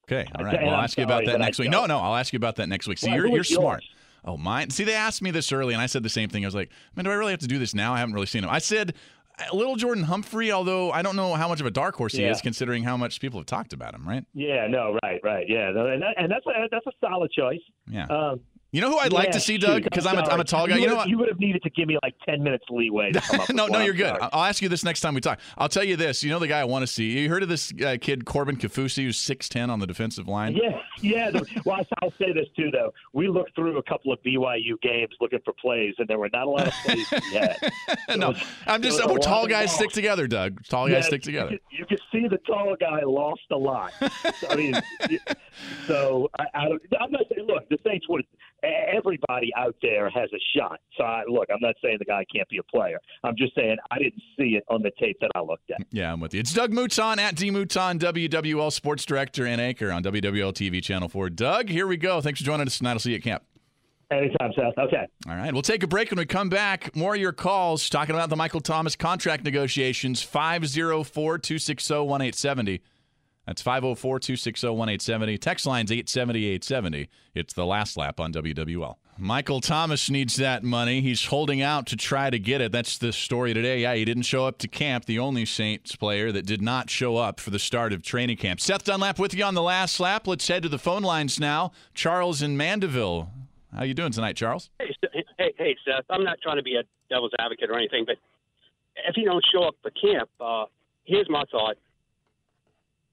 Okay, 0.07 0.29
all 0.37 0.45
right. 0.45 0.51
I- 0.51 0.53
right. 0.53 0.55
and 0.59 0.67
Well, 0.67 0.77
I'll 0.77 0.83
ask 0.83 0.97
you 0.97 1.03
about 1.05 1.25
that 1.27 1.41
next 1.41 1.59
week. 1.59 1.71
No, 1.71 1.87
no, 1.87 1.99
I'll 1.99 2.15
ask 2.17 2.33
you 2.33 2.37
about 2.37 2.57
that 2.57 2.69
next 2.69 2.87
week. 2.87 2.99
See, 2.99 3.09
Why, 3.11 3.17
you're, 3.17 3.27
you're 3.27 3.43
smart. 3.45 3.83
yours? 3.83 3.91
Oh, 4.27 4.37
mine. 4.39 4.71
See, 4.71 4.85
they 4.85 4.95
asked 4.95 5.21
me 5.21 5.31
this 5.31 5.51
early, 5.53 5.75
and 5.75 5.83
I 5.83 5.87
said 5.87 6.03
the 6.03 6.09
same 6.09 6.29
thing. 6.31 6.45
I 6.45 6.49
was 6.49 6.55
like, 6.55 6.71
man, 6.97 7.05
do 7.05 7.11
I 7.11 7.15
really 7.15 7.33
have 7.33 7.41
to 7.41 7.47
do 7.47 7.59
this 7.59 7.75
now? 7.75 7.93
I 7.93 7.99
haven't 7.99 8.15
really 8.15 8.27
seen 8.27 8.43
him. 8.45 8.49
I 8.51 8.59
said, 8.59 8.95
little 9.53 9.77
Jordan 9.77 10.05
Humphrey, 10.05 10.53
although 10.53 10.91
I 10.93 11.03
don't 11.03 11.17
know 11.17 11.35
how 11.35 11.49
much 11.49 11.61
of 11.61 11.67
a 11.67 11.71
dark 11.71 11.97
horse 11.97 12.15
he 12.15 12.25
is, 12.25 12.41
considering 12.41 12.85
how 12.85 12.97
much 12.97 13.21
people 13.21 13.41
have 13.41 13.47
talked 13.47 13.73
about 13.73 13.95
him, 13.95 14.07
right? 14.07 14.25
Yeah, 14.35 14.67
no, 14.69 14.99
right, 15.03 15.21
right, 15.23 15.47
yeah, 15.49 15.69
and, 15.69 16.03
that, 16.03 16.15
and 16.17 16.31
that's 16.31 16.47
a, 16.47 16.69
that's 16.71 16.87
a 16.87 16.93
solid 17.01 17.31
choice. 17.33 17.61
Yeah. 17.89 18.07
Um, 18.07 18.41
you 18.75 18.81
know 18.81 18.91
who 18.91 18.99
I'd 18.99 19.13
like 19.13 19.31
to 19.31 19.41
see, 19.41 19.57
Doug? 19.59 19.83
Because 19.95 20.07
I'm, 20.07 20.19
a, 20.19 20.23
I'm 20.23 20.41
a 20.41 20.45
tall 20.45 20.67
guy. 20.67 20.75
You, 20.77 20.83
You 20.83 20.89
know 20.89 20.97
what? 20.97 21.09
you 21.09 21.17
would 21.19 21.29
have 21.29 21.39
needed 21.39 21.63
to 21.63 21.71
give 21.71 21.87
me 21.89 21.97
like 22.03 22.15
ten 22.27 22.43
minutes 22.43 22.65
leeway. 22.69 23.13
To 23.13 23.21
come 23.21 23.41
up 23.41 23.49
with 23.49 23.57
no, 23.57 23.67
no, 23.67 23.79
I'm 23.79 23.85
you're 23.85 23.95
good. 23.95 24.17
I'll 24.33 24.45
ask 24.45 24.61
you 24.61 24.69
this 24.69 24.83
next 24.85 25.01
time 25.01 25.15
we 25.15 25.21
talk. 25.21 25.39
I'll 25.57 25.69
tell 25.69 25.85
you 25.85 25.97
this. 25.97 26.23
You 26.23 26.31
know 26.31 26.39
the 26.39 26.49
guy 26.49 26.61
I 26.61 26.65
want 26.65 26.83
to 26.83 26.87
see. 26.87 27.19
You 27.21 27.29
heard 27.29 27.43
of 27.45 27.49
this 27.49 27.73
uh, 27.85 27.97
kid 28.01 28.25
Corbin 28.25 28.57
Kaufusi, 28.57 29.05
who's 29.05 29.17
six 29.17 29.49
ten 29.49 29.71
on 29.71 29.79
the 29.79 29.87
defensive 29.87 30.27
line? 30.29 30.57
Yeah, 30.61 30.81
yeah. 31.01 31.31
The, 31.31 31.47
well, 31.65 31.87
I'll 32.03 32.13
say 32.19 32.33
this 32.33 32.49
too, 32.57 32.71
though. 32.73 32.93
We 33.13 33.29
looked 33.29 33.55
through 33.55 33.79
a 33.79 33.83
couple 33.85 34.13
of 34.13 34.21
BYU 34.23 34.81
games 34.83 35.15
looking 35.21 35.39
for 35.45 35.53
plays, 35.55 35.95
and 35.99 36.09
there 36.09 36.19
were 36.19 36.31
not 36.33 36.47
a 36.47 36.51
lot 36.51 36.67
of 36.67 36.75
plays 36.85 37.07
yet. 37.33 37.73
no, 38.17 38.31
was- 38.31 38.43
I'm 38.67 38.83
just. 38.83 38.99
there 38.99 39.07
was 39.07 39.17
a 39.17 39.21
Oh, 39.21 39.23
tall 39.23 39.47
guys 39.47 39.73
stick 39.73 39.91
together, 39.93 40.27
Doug. 40.27 40.65
Tall 40.67 40.87
guys 40.89 40.95
Yeah, 40.97 41.01
stick 41.03 41.23
together. 41.23 41.53
You 41.53 41.59
can, 41.59 41.79
you 41.79 41.87
could 41.87 42.01
see 42.11 42.27
the 42.27 42.39
tall 42.39 42.75
guy 42.81 43.01
lost 43.05 43.43
a 43.53 43.57
lot. 43.57 43.93
I 44.51 44.57
mean, 44.57 44.75
so 45.87 46.31
I, 46.39 46.45
I 46.55 46.69
don't, 46.69 46.83
I'm 47.01 47.11
not 47.13 47.23
saying. 47.35 47.47
Look, 47.47 47.69
the 47.69 47.79
Saints 47.87 48.07
would. 48.09 48.25
Everybody 48.65 49.53
out 49.57 49.77
there 49.83 50.11
has 50.11 50.31
a 50.33 50.59
shot. 50.59 50.81
So 50.97 51.05
I, 51.05 51.23
look, 51.29 51.49
I'm 51.53 51.61
not 51.61 51.75
saying 51.83 51.97
the 51.99 52.05
guy 52.05 52.25
can't 52.35 52.49
be 52.49 52.59
a 52.59 52.63
player. 52.63 52.99
I'm 53.23 53.37
just 53.37 53.55
saying 53.55 53.77
I 53.91 53.99
didn't 53.99 54.23
see 54.39 54.57
it 54.57 54.65
on 54.69 54.83
the 54.83 54.91
tape 54.99 55.19
that 55.21 55.31
I 55.35 55.41
looked 55.41 55.71
at. 55.71 55.87
Yeah, 55.91 56.13
I'm 56.13 56.21
with 56.21 56.35
you. 56.35 56.41
It's 56.41 56.53
Doug 56.53 56.73
Mouton 56.73 57.19
at 57.19 57.37
D 57.37 57.51
Mouton, 57.51 57.99
WWL 57.99 58.73
Sports 58.73 59.05
Director 59.05 59.47
and 59.47 59.61
Anchor 59.61 59.91
on 59.91 60.03
WWL 60.03 60.53
TV 60.53 60.83
Channel 60.83 61.09
4. 61.09 61.31
Doug, 61.31 61.69
here 61.69 61.87
we 61.87 61.97
go. 61.97 62.21
Thanks 62.21 62.41
for 62.41 62.47
joining 62.47 62.67
us 62.67 62.79
tonight. 62.79 62.93
I'll 62.93 62.99
see 62.99 63.11
you 63.11 63.17
at 63.17 63.23
camp. 63.23 63.43
Anytime, 64.11 64.53
Seth. 64.55 64.79
Okay. 64.79 65.07
All 65.29 65.35
right, 65.35 65.53
we'll 65.53 65.63
take 65.63 65.83
a 65.83 65.87
break 65.87 66.11
when 66.11 66.19
we 66.19 66.27
come 66.27 66.49
back. 66.49 66.95
More 66.95 67.15
of 67.15 67.21
your 67.21 67.33
calls 67.33 67.89
talking 67.89 68.15
about 68.15 68.29
the 68.31 68.37
Michael 68.37 68.61
Thomas 68.61 68.97
contract 68.97 69.45
negotiations. 69.45 70.23
504 70.23 71.39
260 71.39 71.95
1870. 71.95 72.83
That's 73.47 73.63
504 73.63 74.19
260 74.21 74.67
1870. 74.67 75.39
Text 75.39 75.67
line's 75.67 75.93
870 75.93 76.45
870. 76.47 77.09
It's 77.35 77.55
the 77.55 77.67
last 77.67 77.97
lap 77.97 78.21
on 78.21 78.33
WWL. 78.33 78.97
Michael 79.17 79.61
Thomas 79.61 80.11
needs 80.11 80.37
that 80.37 80.65
money. 80.65 81.01
He's 81.01 81.27
holding 81.27 81.63
out 81.63 81.87
to 81.87 81.97
try 81.97 82.31
to 82.31 82.39
get 82.39 82.61
it. 82.61 82.73
That's 82.73 82.99
the 82.99 83.13
story 83.13 83.55
today. 83.55 83.83
Yeah, 83.83 83.95
he 83.95 84.05
didn't 84.05 84.25
show 84.25 84.47
up 84.47 84.59
to 84.59 84.69
camp, 84.69 85.05
the 85.05 85.21
only 85.21 85.45
Saints 85.45 85.95
player 85.95 86.33
that 86.33 86.47
did 86.47 86.61
not 86.61 86.91
show 86.91 87.17
up 87.17 87.39
for 87.39 87.51
the 87.51 87.61
start 87.61 87.93
of 87.93 88.03
training 88.03 88.39
camp. 88.39 88.61
Seth 88.61 88.85
Dunlap 88.85 89.21
with 89.21 89.33
you 89.35 89.45
on 89.45 89.55
the 89.55 89.63
last 89.63 90.01
lap. 90.01 90.27
Let's 90.27 90.49
head 90.49 90.65
to 90.65 90.69
the 90.69 90.79
phone 90.79 91.03
lines 91.03 91.39
now. 91.39 91.71
Charles 91.95 92.43
in 92.43 92.57
Mandeville. 92.57 93.31
How 93.73 93.85
you 93.85 93.95
doing 93.95 94.13
tonight, 94.13 94.37
Charles? 94.37 94.71
Hey, 94.81 94.95
Hey, 95.39 95.53
hey, 95.59 95.77
Seth. 95.85 96.05
I'm 96.11 96.25
not 96.25 96.39
trying 96.43 96.57
to 96.57 96.63
be 96.63 96.77
a 96.77 96.83
devil's 97.13 97.33
advocate 97.39 97.71
or 97.71 97.77
anything, 97.77 98.05
but 98.07 98.17
if 99.09 99.15
he 99.15 99.25
don't 99.25 99.45
show 99.53 99.65
up 99.65 99.75
for 99.83 99.91
camp, 99.91 100.29
uh, 100.41 100.67
here's 101.05 101.29
my 101.29 101.45
thought. 101.51 101.77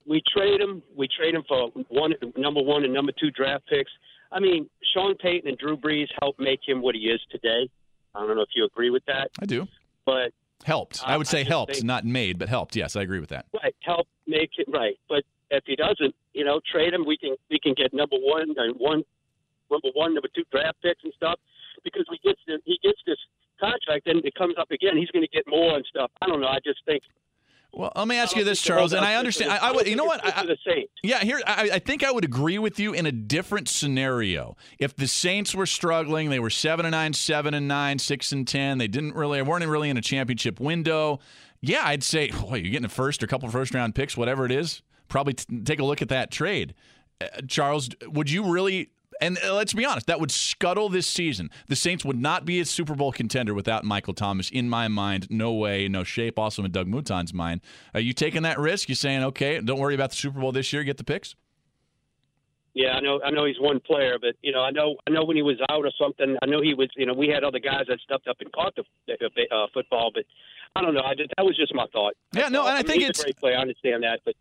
We 0.08 0.22
trade 0.36 0.60
him. 0.60 0.82
We 0.96 1.08
trade 1.08 1.36
him 1.36 1.44
for 1.48 1.70
one, 1.90 2.14
number 2.38 2.62
one 2.62 2.84
and 2.84 2.94
number 2.94 3.12
two 3.20 3.32
draft 3.32 3.66
picks. 3.68 3.92
I 4.32 4.40
mean, 4.40 4.70
Sean 4.94 5.16
Payton 5.18 5.48
and 5.50 5.58
Drew 5.58 5.78
Brees 5.78 6.08
helped 6.22 6.40
make 6.40 6.62
him 6.66 6.82
what 6.82 6.96
he 6.96 7.02
is 7.02 7.20
today. 7.32 7.70
I 8.16 8.26
don't 8.26 8.36
know 8.36 8.42
if 8.42 8.50
you 8.56 8.66
agree 8.66 8.90
with 8.90 9.04
that. 9.06 9.30
I 9.42 9.46
do. 9.46 9.68
But 10.06 10.32
helped. 10.64 11.02
I 11.06 11.18
would 11.18 11.28
say 11.28 11.42
I 11.42 11.44
helped, 11.44 11.74
think- 11.74 11.86
not 11.86 12.06
made, 12.06 12.40
but 12.40 12.50
helped. 12.50 12.76
Yes, 12.76 12.96
I 12.96 13.02
agree 13.02 13.20
with 13.20 13.30
that. 13.30 13.46
right, 13.62 13.76
help 13.82 14.08
make 14.28 14.52
it 14.58 14.68
right. 14.72 14.98
But 15.10 15.24
if 15.50 15.64
he 15.66 15.76
doesn't, 15.76 16.16
you 16.34 16.46
know, 16.46 16.60
trade 16.72 16.94
him, 16.94 17.06
we 17.06 17.18
can 17.18 17.36
we 17.50 17.60
can 17.60 17.74
get 17.74 17.94
number 17.94 18.16
one 18.20 18.54
and 18.58 18.76
one, 18.80 19.04
number 19.70 19.90
one, 19.94 20.14
number 20.14 20.30
two 20.34 20.44
draft 20.52 20.78
picks 20.82 21.04
and 21.04 21.14
stuff. 21.16 21.40
Because 21.84 22.06
we 22.10 22.20
gets 22.24 22.40
the, 22.48 22.60
he 22.66 22.78
gets 22.84 23.00
this 23.08 23.18
contract, 23.60 24.08
and 24.08 24.24
it 24.24 24.36
comes 24.36 24.56
up 24.60 24.72
again. 24.72 24.98
He's 24.98 25.10
going 25.10 25.26
to 25.26 25.36
get 25.36 25.46
more 25.48 25.76
and 25.76 25.86
stuff. 25.90 26.12
I 26.22 26.28
don't 26.28 26.42
know. 26.42 26.48
I 26.48 26.60
just 26.64 26.80
think. 26.86 27.04
Well, 27.74 27.92
let 27.96 28.08
me 28.08 28.18
ask 28.18 28.36
you 28.36 28.44
this, 28.44 28.62
Charles, 28.62 28.92
and 28.92 29.06
I 29.06 29.16
understand. 29.16 29.52
I, 29.52 29.70
I 29.70 29.72
would, 29.72 29.88
you 29.88 29.96
know 29.96 30.04
what? 30.04 30.26
I, 30.26 30.42
for 30.42 30.48
the 30.48 30.58
Saints. 30.68 30.92
Yeah, 31.04 31.20
here 31.20 31.40
I, 31.48 31.70
I 31.74 31.80
think 31.80 32.04
I 32.04 32.12
would 32.12 32.26
agree 32.26 32.60
with 32.60 32.80
you 32.80 32.94
in 32.94 33.06
a 33.06 33.14
different 33.14 33.70
scenario. 33.70 34.58
If 34.78 34.96
the 34.96 35.08
Saints 35.08 35.56
were 35.56 35.66
struggling, 35.66 36.30
they 36.30 36.40
were 36.40 36.50
seven 36.50 36.86
and 36.86 36.92
nine, 36.92 37.14
seven 37.14 37.54
and 37.54 37.70
nine, 37.70 37.98
six 37.98 38.34
and 38.34 38.46
ten. 38.46 38.78
They 38.78 38.90
didn't 38.90 39.16
really 39.16 39.42
weren't 39.42 39.66
really 39.66 39.90
in 39.90 39.96
a 39.96 40.02
championship 40.02 40.60
window. 40.60 41.20
Yeah, 41.62 41.84
I'd 41.86 42.04
say, 42.04 42.32
boy, 42.32 42.56
you're 42.56 42.72
getting 42.72 42.86
a 42.86 42.90
first 42.90 43.24
or 43.24 43.26
a 43.26 43.30
couple 43.30 43.48
of 43.48 43.54
first 43.54 43.74
round 43.74 43.96
picks, 43.96 44.18
whatever 44.18 44.46
it 44.46 44.52
is. 44.52 44.82
Probably 45.08 45.34
t- 45.34 45.62
take 45.62 45.80
a 45.80 45.86
look 45.86 46.02
at 46.02 46.10
that 46.10 46.30
trade, 46.30 46.74
uh, 47.22 47.28
Charles. 47.48 47.90
Would 48.06 48.30
you 48.30 48.52
really? 48.52 48.90
And 49.22 49.38
uh, 49.46 49.54
let's 49.54 49.74
be 49.74 49.86
honest, 49.86 50.08
that 50.08 50.20
would 50.20 50.32
scuttle 50.32 50.90
this 50.90 51.06
season. 51.06 51.52
The 51.68 51.76
Saints 51.76 52.04
would 52.04 52.20
not 52.20 52.44
be 52.44 52.60
a 52.60 52.66
Super 52.66 52.96
Bowl 52.96 53.12
contender 53.12 53.54
without 53.54 53.84
Michael 53.84 54.16
Thomas. 54.16 54.50
In 54.50 54.68
my 54.68 54.88
mind, 54.88 55.28
no 55.30 55.54
way, 55.54 55.88
no 55.88 56.04
shape. 56.04 56.40
Also 56.40 56.64
in 56.64 56.72
Doug 56.72 56.88
Mouton's 56.88 57.34
mind, 57.34 57.62
are 57.94 58.00
you 58.00 58.14
taking 58.14 58.42
that 58.42 58.60
risk? 58.60 58.90
You're 58.90 58.96
saying, 58.96 59.24
okay, 59.24 59.62
don't 59.62 59.80
worry 59.80 59.94
about 59.94 60.10
the 60.10 60.16
Super 60.16 60.40
Bowl 60.40 60.52
this 60.52 60.74
year, 60.74 60.84
get 60.84 60.98
the 60.98 61.04
picks? 61.04 61.36
Yeah, 62.74 62.94
I 62.94 63.02
know. 63.02 63.20
I 63.24 63.32
know 63.32 63.46
he's 63.46 63.60
one 63.60 63.80
player, 63.82 64.18
but 64.20 64.36
you 64.42 64.52
know, 64.54 64.62
I 64.62 64.72
know. 64.72 64.96
I 65.08 65.12
know 65.12 65.26
when 65.26 65.36
he 65.36 65.44
was 65.44 65.58
out 65.70 65.84
or 65.86 65.92
something. 66.00 66.38
I 66.42 66.46
know 66.46 66.62
he 66.62 66.74
was. 66.74 66.88
You 66.96 67.06
know, 67.06 67.14
we 67.14 67.28
had 67.28 67.44
other 67.44 67.60
guys 67.60 67.84
that 67.90 68.00
stepped 68.02 68.28
up 68.28 68.38
and 68.40 68.52
caught 68.54 68.74
the 68.76 68.84
the, 69.08 69.56
uh, 69.56 69.68
football, 69.74 70.10
but 70.14 70.24
I 70.76 70.82
don't 70.82 70.94
know. 70.94 71.02
I 71.02 71.14
just, 71.14 71.32
that 71.36 71.44
was 71.44 71.58
just 71.58 71.76
my 71.76 71.86
thought. 71.92 72.14
Yeah, 72.34 72.48
no, 72.48 72.62
and 72.62 72.70
I 72.70 72.78
mean, 72.78 72.86
think 72.86 73.02
he's 73.02 73.10
it's- 73.10 73.20
a 73.20 73.24
great 73.24 73.38
play. 73.38 73.56
I 73.56 73.62
understand 73.62 74.04
that, 74.04 74.22
but 74.24 74.36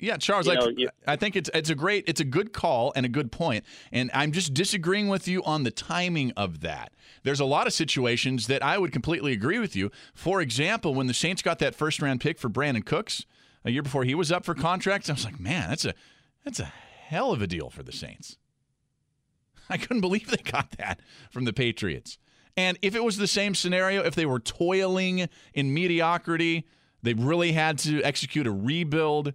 Yeah, 0.00 0.16
Charles, 0.16 0.48
I, 0.48 0.54
know, 0.54 0.68
you- 0.76 0.88
I 1.06 1.14
think 1.14 1.36
it's 1.36 1.48
it's 1.54 1.70
a 1.70 1.76
great 1.76 2.02
it's 2.08 2.20
a 2.20 2.24
good 2.24 2.52
call 2.52 2.92
and 2.96 3.06
a 3.06 3.08
good 3.08 3.30
point, 3.30 3.64
and 3.92 4.10
I'm 4.12 4.32
just 4.32 4.52
disagreeing 4.52 5.06
with 5.06 5.28
you 5.28 5.44
on 5.44 5.62
the 5.62 5.70
timing 5.70 6.32
of 6.32 6.62
that. 6.62 6.92
There's 7.22 7.38
a 7.40 7.44
lot 7.44 7.68
of 7.68 7.72
situations 7.72 8.48
that 8.48 8.64
I 8.64 8.78
would 8.78 8.90
completely 8.90 9.32
agree 9.32 9.60
with 9.60 9.76
you. 9.76 9.92
For 10.12 10.40
example, 10.40 10.92
when 10.92 11.06
the 11.06 11.14
Saints 11.14 11.40
got 11.40 11.60
that 11.60 11.74
first 11.76 12.02
round 12.02 12.20
pick 12.20 12.38
for 12.40 12.48
Brandin 12.48 12.84
Cooks 12.84 13.24
a 13.64 13.70
year 13.70 13.82
before 13.82 14.02
he 14.02 14.14
was 14.16 14.32
up 14.32 14.44
for 14.44 14.54
contract, 14.56 15.08
I 15.08 15.12
was 15.12 15.24
like, 15.24 15.38
man, 15.38 15.68
that's 15.68 15.84
a 15.84 15.94
that's 16.44 16.58
a 16.58 16.72
hell 17.06 17.32
of 17.32 17.42
a 17.42 17.46
deal 17.46 17.70
for 17.70 17.82
the 17.82 17.92
Saints. 17.92 18.36
I 19.70 19.76
couldn't 19.76 20.00
believe 20.00 20.30
they 20.30 20.50
got 20.50 20.72
that 20.78 21.00
from 21.30 21.44
the 21.44 21.52
Patriots. 21.52 22.18
And 22.56 22.78
if 22.82 22.94
it 22.94 23.04
was 23.04 23.18
the 23.18 23.26
same 23.26 23.54
scenario, 23.54 24.02
if 24.02 24.14
they 24.14 24.26
were 24.26 24.40
toiling 24.40 25.28
in 25.52 25.74
mediocrity, 25.74 26.66
they 27.02 27.14
really 27.14 27.52
had 27.52 27.78
to 27.80 28.02
execute 28.02 28.46
a 28.46 28.52
rebuild 28.52 29.34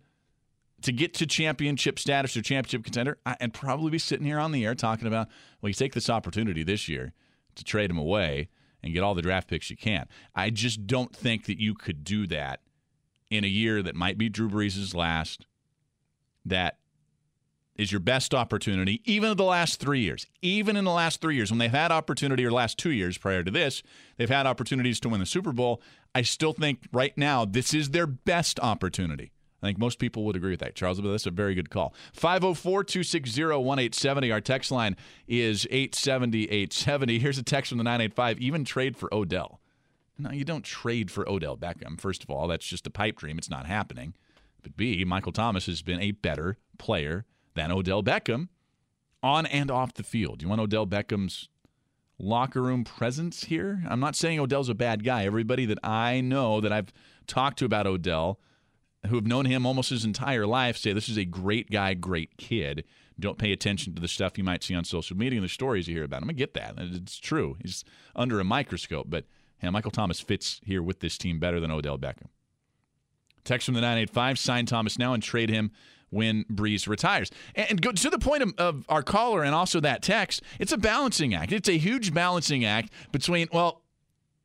to 0.82 0.92
get 0.92 1.14
to 1.14 1.28
championship 1.28 2.00
status 2.00 2.36
or 2.36 2.42
championship 2.42 2.84
contender, 2.84 3.20
and 3.40 3.54
probably 3.54 3.92
be 3.92 4.00
sitting 4.00 4.26
here 4.26 4.40
on 4.40 4.52
the 4.52 4.66
air 4.66 4.74
talking 4.74 5.08
about, 5.08 5.28
well, 5.62 5.70
you 5.70 5.76
take 5.76 5.94
this 5.94 6.10
opportunity 6.10 6.64
this 6.64 6.90
year 6.90 7.14
to 7.54 7.64
trade 7.64 7.92
him 7.92 8.00
away 8.00 8.50
and 8.82 8.92
get 8.94 9.04
all 9.04 9.14
the 9.14 9.22
draft 9.22 9.48
picks 9.48 9.70
you 9.70 9.78
can. 9.78 10.08
I 10.34 10.50
just 10.50 10.88
don't 10.88 11.16
think 11.16 11.46
that 11.46 11.60
you 11.60 11.76
could 11.76 12.04
do 12.04 12.26
that 12.28 12.62
in 13.30 13.44
a 13.44 13.48
year 13.48 13.84
that 13.84 13.96
might 13.96 14.18
be 14.18 14.28
Drew 14.28 14.50
Brees' 14.50 14.96
last, 14.96 15.46
that 16.44 16.80
is 17.82 17.92
your 17.92 18.00
best 18.00 18.36
opportunity, 18.36 19.02
even 19.06 19.32
in 19.32 19.38
the 19.38 19.44
last 19.44 19.80
three 19.80 20.02
years. 20.02 20.28
Even 20.44 20.78
in 20.78 20.86
the 20.86 20.92
last 20.92 21.20
three 21.20 21.36
years, 21.36 21.50
when 21.50 21.58
they've 21.58 21.72
had 21.72 21.92
opportunity, 21.92 22.46
or 22.46 22.52
last 22.52 22.78
two 22.78 22.92
years 22.92 23.18
prior 23.18 23.44
to 23.44 23.50
this, 23.50 23.82
they've 24.18 24.30
had 24.30 24.46
opportunities 24.46 25.00
to 25.00 25.10
win 25.10 25.20
the 25.20 25.26
Super 25.26 25.52
Bowl. 25.52 25.82
I 26.14 26.22
still 26.22 26.54
think 26.54 26.84
right 26.94 27.18
now 27.18 27.44
this 27.44 27.74
is 27.74 27.90
their 27.90 28.06
best 28.06 28.60
opportunity. 28.60 29.32
I 29.64 29.68
think 29.68 29.80
most 29.80 29.98
people 29.98 30.24
would 30.26 30.36
agree 30.36 30.52
with 30.52 30.60
that. 30.60 30.76
Charles, 30.76 31.02
that's 31.02 31.26
a 31.26 31.32
very 31.32 31.56
good 31.56 31.72
call. 31.72 31.94
504 32.14 32.84
260 32.84 33.44
1870. 33.44 34.32
Our 34.32 34.42
text 34.42 34.72
line 34.72 34.96
is 35.28 35.66
870 35.72 36.44
870. 36.46 37.20
Here's 37.20 37.38
a 37.40 37.44
text 37.44 37.70
from 37.70 37.80
the 37.80 37.84
985. 37.84 38.40
Even 38.40 38.64
trade 38.64 38.96
for 38.96 39.14
Odell. 39.14 39.60
No, 40.20 40.32
you 40.32 40.46
don't 40.46 40.64
trade 40.64 41.10
for 41.10 41.28
Odell 41.28 41.58
Beckham. 41.58 42.00
First 42.00 42.24
of 42.24 42.30
all, 42.30 42.48
that's 42.48 42.66
just 42.66 42.86
a 42.86 42.92
pipe 42.92 43.18
dream. 43.18 43.40
It's 43.40 43.50
not 43.50 43.66
happening. 43.66 44.14
But 44.62 44.78
B, 44.78 45.04
Michael 45.04 45.32
Thomas 45.32 45.66
has 45.66 45.82
been 45.82 46.00
a 46.00 46.12
better 46.12 46.58
player 46.78 47.26
than 47.54 47.72
Odell 47.72 48.04
Beckham 48.04 48.50
on 49.24 49.46
and 49.46 49.70
off 49.70 49.94
the 49.94 50.04
field. 50.04 50.42
You 50.42 50.50
want 50.50 50.62
Odell 50.62 50.88
Beckham's 50.88 51.50
locker 52.18 52.62
room 52.62 52.84
presence 52.84 53.46
here? 53.46 53.84
I'm 53.88 54.00
not 54.00 54.16
saying 54.16 54.40
Odell's 54.40 54.70
a 54.70 54.76
bad 54.76 55.04
guy. 55.04 55.26
Everybody 55.26 55.66
that 55.66 55.80
I 55.84 56.22
know 56.22 56.62
that 56.62 56.72
I've 56.72 56.92
talked 57.28 57.60
to 57.60 57.66
about 57.66 57.88
Odell, 57.88 58.40
who 59.08 59.16
have 59.16 59.28
known 59.28 59.46
him 59.46 59.66
almost 59.66 59.90
his 59.90 60.06
entire 60.06 60.48
life, 60.48 60.78
say 60.78 60.94
this 60.94 61.10
is 61.10 61.18
a 61.18 61.26
great 61.26 61.70
guy, 61.70 61.94
great 61.94 62.38
kid. 62.38 62.84
Don't 63.20 63.38
pay 63.38 63.52
attention 63.52 63.94
to 63.94 64.02
the 64.02 64.08
stuff 64.08 64.38
you 64.38 64.44
might 64.44 64.64
see 64.64 64.74
on 64.74 64.84
social 64.84 65.16
media 65.16 65.38
and 65.38 65.46
the 65.46 65.50
stories 65.50 65.88
you 65.88 65.96
hear 65.96 66.04
about 66.04 66.24
him. 66.24 66.30
I 66.30 66.34
get 66.34 66.54
that. 66.56 66.76
It's 66.78 67.20
true. 67.20 67.58
He's 67.62 67.84
under 68.16 68.40
a 68.40 68.44
microscope. 68.44 69.08
But 69.10 69.26
yeah, 69.62 69.70
Michael 69.70 69.92
Thomas 69.92 70.20
fits 70.20 70.60
here 70.64 70.82
with 70.82 71.02
this 71.02 71.18
team 71.18 71.40
better 71.40 71.60
than 71.60 71.70
Odell 71.72 72.00
Beckham. 72.00 72.30
Text 73.44 73.66
from 73.66 73.76
the 73.76 73.82
985, 73.82 74.40
sign 74.40 74.66
Thomas 74.66 74.98
now 75.00 75.14
and 75.14 75.22
trade 75.22 75.50
him 75.50 75.72
when 76.12 76.46
Brees 76.46 76.88
retires. 76.88 77.32
And 77.56 77.82
to 77.98 78.10
the 78.10 78.20
point 78.20 78.44
of, 78.44 78.54
of 78.58 78.86
our 78.88 79.02
caller 79.02 79.44
and 79.44 79.56
also 79.56 79.80
that 79.80 80.04
text, 80.04 80.44
it's 80.60 80.72
a 80.72 80.78
balancing 80.78 81.34
act. 81.34 81.52
It's 81.52 81.70
a 81.70 81.78
huge 81.78 82.14
balancing 82.14 82.64
act 82.64 82.94
between, 83.12 83.48
well, 83.52 83.82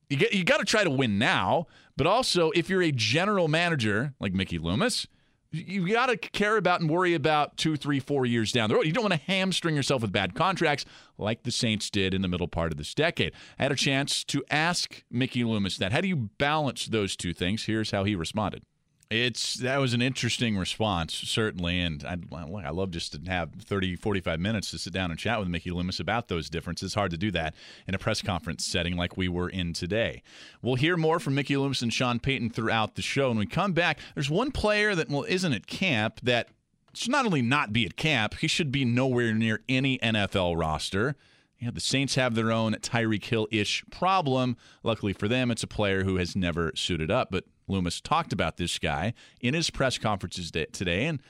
you 0.09 0.26
you 0.33 0.44
got 0.44 0.59
to 0.59 0.64
try 0.64 0.85
to 0.85 0.90
win 0.90 1.18
now, 1.18 1.66
but 1.96 2.07
also 2.07 2.50
if 2.52 2.70
you're 2.70 2.83
a 2.83 2.92
general 2.92 3.48
manager 3.48 4.14
like 4.20 4.33
Mickey 4.33 4.59
Loomis, 4.59 5.07
you 5.50 5.92
got 5.92 6.07
to 6.07 6.16
care 6.16 6.57
about 6.57 6.81
and 6.81 6.90
worry 6.90 7.14
about 7.14 7.57
two, 7.57 7.76
three, 7.76 8.00
four 8.00 8.26
years 8.26 8.52
down 8.52 8.68
the 8.68 8.74
road. 8.74 8.87
You 8.87 8.92
don't 8.92 9.05
want 9.05 9.14
to 9.14 9.20
hamstring 9.26 9.74
yourself 9.74 10.02
with 10.02 10.12
bad 10.12 10.35
contracts 10.35 10.85
like 11.18 11.44
the 11.44 11.50
Saints 11.50 11.88
did 11.88 12.14
in 12.14 12.22
the 12.22 12.29
middle 12.29 12.48
part 12.48 12.72
of 12.72 12.79
this 12.79 12.94
decade. 12.94 13.33
I 13.59 13.64
had 13.64 13.72
a 13.72 13.76
chance 13.76 14.22
to 14.24 14.44
ask 14.50 15.05
Mickey 15.11 15.44
Loomis 15.44 15.79
that. 15.79 15.92
How 15.92 16.00
do 16.00 16.09
you 16.09 16.16
balance 16.38 16.87
those 16.87 17.16
two 17.16 17.33
things? 17.33 17.64
Here's 17.64 17.90
how 17.90 18.05
he 18.05 18.14
responded. 18.14 18.64
It's 19.09 19.55
that 19.55 19.79
was 19.79 19.95
an 19.95 20.03
interesting 20.03 20.57
response, 20.57 21.14
certainly, 21.14 21.81
and 21.81 22.03
I'd, 22.05 22.25
I 22.33 22.71
love 22.71 22.90
just 22.90 23.12
to 23.12 23.31
have 23.31 23.53
30, 23.53 23.95
45 23.95 24.40
minutes 24.40 24.73
to 24.73 24.79
sit 24.79 24.92
down 24.92 25.12
and 25.12 25.21
chat 25.21 25.38
with 25.38 25.47
Mickey 25.47 25.71
Loomis 25.71 26.01
about 26.01 26.27
those 26.27 26.51
differences. 26.51 26.95
Hard 26.95 27.12
to 27.12 27.16
do 27.16 27.31
that 27.31 27.55
in 27.87 27.95
a 27.95 27.99
press 27.99 28.21
conference 28.21 28.64
setting 28.64 28.97
like 28.97 29.16
we 29.16 29.29
were 29.29 29.49
in 29.49 29.73
today. 29.73 30.25
We'll 30.61 30.75
hear 30.75 30.97
more 30.97 31.21
from 31.21 31.37
Mickey 31.37 31.57
Loomis 31.57 31.83
and 31.83 31.92
Sean 31.92 32.19
Payton 32.19 32.51
throughout 32.51 32.97
the 32.97 33.03
show. 33.03 33.29
When 33.29 33.38
we 33.38 33.47
come 33.47 33.73
back, 33.73 34.01
there's 34.14 34.29
one 34.29 34.51
player 34.51 34.97
that 34.97 35.09
well 35.09 35.23
isn't 35.23 35.53
at 35.53 35.69
camp 35.69 36.19
that 36.25 36.49
should 36.92 37.12
not 37.12 37.27
only 37.27 37.42
not 37.42 37.73
be 37.73 37.87
at 37.87 37.97
camp, 37.97 38.35
he 38.38 38.49
should 38.49 38.73
be 38.73 38.85
nowhere 38.85 39.33
near 39.35 39.62
any 39.69 39.99
NFL 39.99 40.59
roster. 40.59 41.14
Yeah, 41.61 41.71
the 41.71 41.81
Saints 41.81 42.16
have 42.16 42.35
their 42.35 42.51
own 42.51 42.75
Tyreek 42.75 43.25
Hill 43.25 43.47
ish 43.53 43.85
problem. 43.90 44.57
Luckily 44.83 45.12
for 45.12 45.29
them, 45.29 45.51
it's 45.51 45.62
a 45.62 45.69
player 45.69 46.05
who 46.05 46.16
has 46.16 46.35
never 46.35 46.73
suited 46.75 47.11
up. 47.11 47.29
But 47.31 47.45
Loomis 47.68 48.00
talked 48.00 48.33
about 48.33 48.57
this 48.57 48.79
guy 48.79 49.14
in 49.40 49.55
his 49.55 49.70
press 49.70 49.98
conferences 49.98 50.50
today, 50.50 51.07
and 51.07 51.20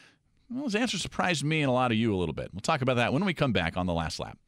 well, 0.50 0.64
his 0.64 0.74
answer 0.74 0.98
surprised 0.98 1.44
me 1.44 1.62
and 1.62 1.68
a 1.68 1.72
lot 1.72 1.90
of 1.90 1.96
you 1.96 2.14
a 2.14 2.16
little 2.16 2.34
bit. 2.34 2.50
We'll 2.52 2.60
talk 2.60 2.82
about 2.82 2.96
that 2.96 3.12
when 3.12 3.24
we 3.24 3.34
come 3.34 3.52
back 3.52 3.76
on 3.76 3.86
the 3.86 3.92
last 3.92 4.20
lap. 4.20 4.38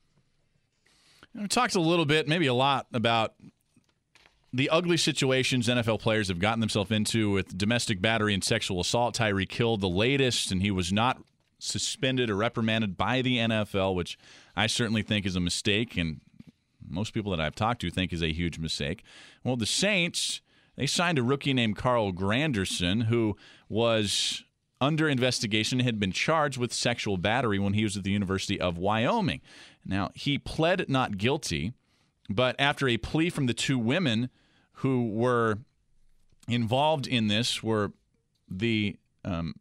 We 1.34 1.46
talked 1.48 1.74
a 1.74 1.80
little 1.80 2.06
bit, 2.06 2.28
maybe 2.28 2.46
a 2.46 2.54
lot, 2.54 2.86
about 2.92 3.34
the 4.52 4.70
ugly 4.70 4.96
situations 4.96 5.68
NFL 5.68 6.00
players 6.00 6.28
have 6.28 6.38
gotten 6.38 6.60
themselves 6.60 6.90
into 6.90 7.30
with 7.30 7.56
domestic 7.58 8.00
battery 8.00 8.32
and 8.32 8.42
sexual 8.42 8.80
assault. 8.80 9.16
Tyreek 9.16 9.52
Hill 9.52 9.76
the 9.76 9.88
latest, 9.88 10.50
and 10.50 10.62
he 10.62 10.70
was 10.70 10.92
not 10.92 11.18
suspended 11.58 12.30
or 12.30 12.36
reprimanded 12.36 12.96
by 12.96 13.20
the 13.20 13.36
NFL, 13.38 13.94
which 13.94 14.16
I 14.56 14.66
certainly 14.66 15.02
think 15.02 15.26
is 15.26 15.36
a 15.36 15.40
mistake, 15.40 15.96
and 15.96 16.20
most 16.88 17.12
people 17.12 17.30
that 17.32 17.40
I've 17.40 17.54
talked 17.54 17.80
to 17.82 17.90
think 17.90 18.12
is 18.12 18.22
a 18.22 18.32
huge 18.32 18.58
mistake. 18.58 19.02
Well, 19.44 19.56
the 19.56 19.66
Saints, 19.66 20.40
they 20.78 20.86
signed 20.86 21.18
a 21.18 21.24
rookie 21.24 21.52
named 21.52 21.76
Carl 21.76 22.12
Granderson, 22.12 23.06
who 23.06 23.36
was 23.68 24.44
under 24.80 25.08
investigation, 25.08 25.80
had 25.80 25.98
been 25.98 26.12
charged 26.12 26.56
with 26.56 26.72
sexual 26.72 27.16
battery 27.16 27.58
when 27.58 27.72
he 27.72 27.82
was 27.82 27.96
at 27.96 28.04
the 28.04 28.12
University 28.12 28.60
of 28.60 28.78
Wyoming. 28.78 29.40
Now, 29.84 30.10
he 30.14 30.38
pled 30.38 30.88
not 30.88 31.18
guilty, 31.18 31.72
but 32.30 32.54
after 32.60 32.86
a 32.86 32.96
plea 32.96 33.28
from 33.28 33.46
the 33.46 33.54
two 33.54 33.76
women 33.76 34.30
who 34.74 35.08
were 35.08 35.58
involved 36.46 37.08
in 37.08 37.26
this, 37.26 37.60
were 37.60 37.90
the 38.48 38.96
um, 39.24 39.54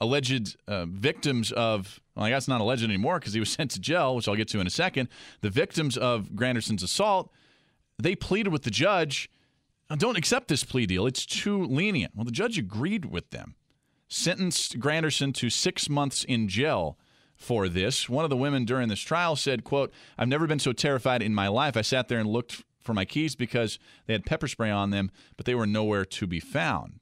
alleged 0.00 0.56
uh, 0.66 0.86
victims 0.86 1.52
of, 1.52 2.00
well, 2.16 2.24
I 2.24 2.30
guess 2.30 2.48
not 2.48 2.62
alleged 2.62 2.82
anymore 2.82 3.18
because 3.18 3.34
he 3.34 3.40
was 3.40 3.50
sent 3.52 3.72
to 3.72 3.80
jail, 3.80 4.16
which 4.16 4.26
I'll 4.26 4.36
get 4.36 4.48
to 4.48 4.60
in 4.60 4.66
a 4.66 4.70
second. 4.70 5.10
The 5.42 5.50
victims 5.50 5.98
of 5.98 6.30
Granderson's 6.30 6.82
assault 6.82 7.30
they 7.98 8.16
pleaded 8.16 8.50
with 8.50 8.62
the 8.62 8.70
judge, 8.70 9.30
don't 9.96 10.16
accept 10.16 10.48
this 10.48 10.64
plea 10.64 10.86
deal. 10.86 11.06
It's 11.06 11.26
too 11.26 11.64
lenient. 11.64 12.12
Well, 12.14 12.24
the 12.24 12.30
judge 12.30 12.58
agreed 12.58 13.06
with 13.06 13.30
them, 13.30 13.54
sentenced 14.08 14.78
Granderson 14.78 15.34
to 15.34 15.50
six 15.50 15.88
months 15.88 16.24
in 16.24 16.48
jail 16.48 16.98
for 17.34 17.68
this. 17.68 18.08
One 18.08 18.24
of 18.24 18.30
the 18.30 18.36
women 18.36 18.64
during 18.64 18.88
this 18.88 19.00
trial 19.00 19.36
said, 19.36 19.64
quote, 19.64 19.92
I've 20.16 20.28
never 20.28 20.46
been 20.46 20.58
so 20.58 20.72
terrified 20.72 21.22
in 21.22 21.34
my 21.34 21.48
life. 21.48 21.76
I 21.76 21.82
sat 21.82 22.08
there 22.08 22.18
and 22.18 22.28
looked 22.28 22.62
for 22.80 22.94
my 22.94 23.04
keys 23.04 23.34
because 23.34 23.78
they 24.06 24.12
had 24.12 24.26
pepper 24.26 24.48
spray 24.48 24.70
on 24.70 24.90
them, 24.90 25.10
but 25.36 25.46
they 25.46 25.54
were 25.54 25.66
nowhere 25.66 26.04
to 26.04 26.26
be 26.26 26.40
found. 26.40 27.00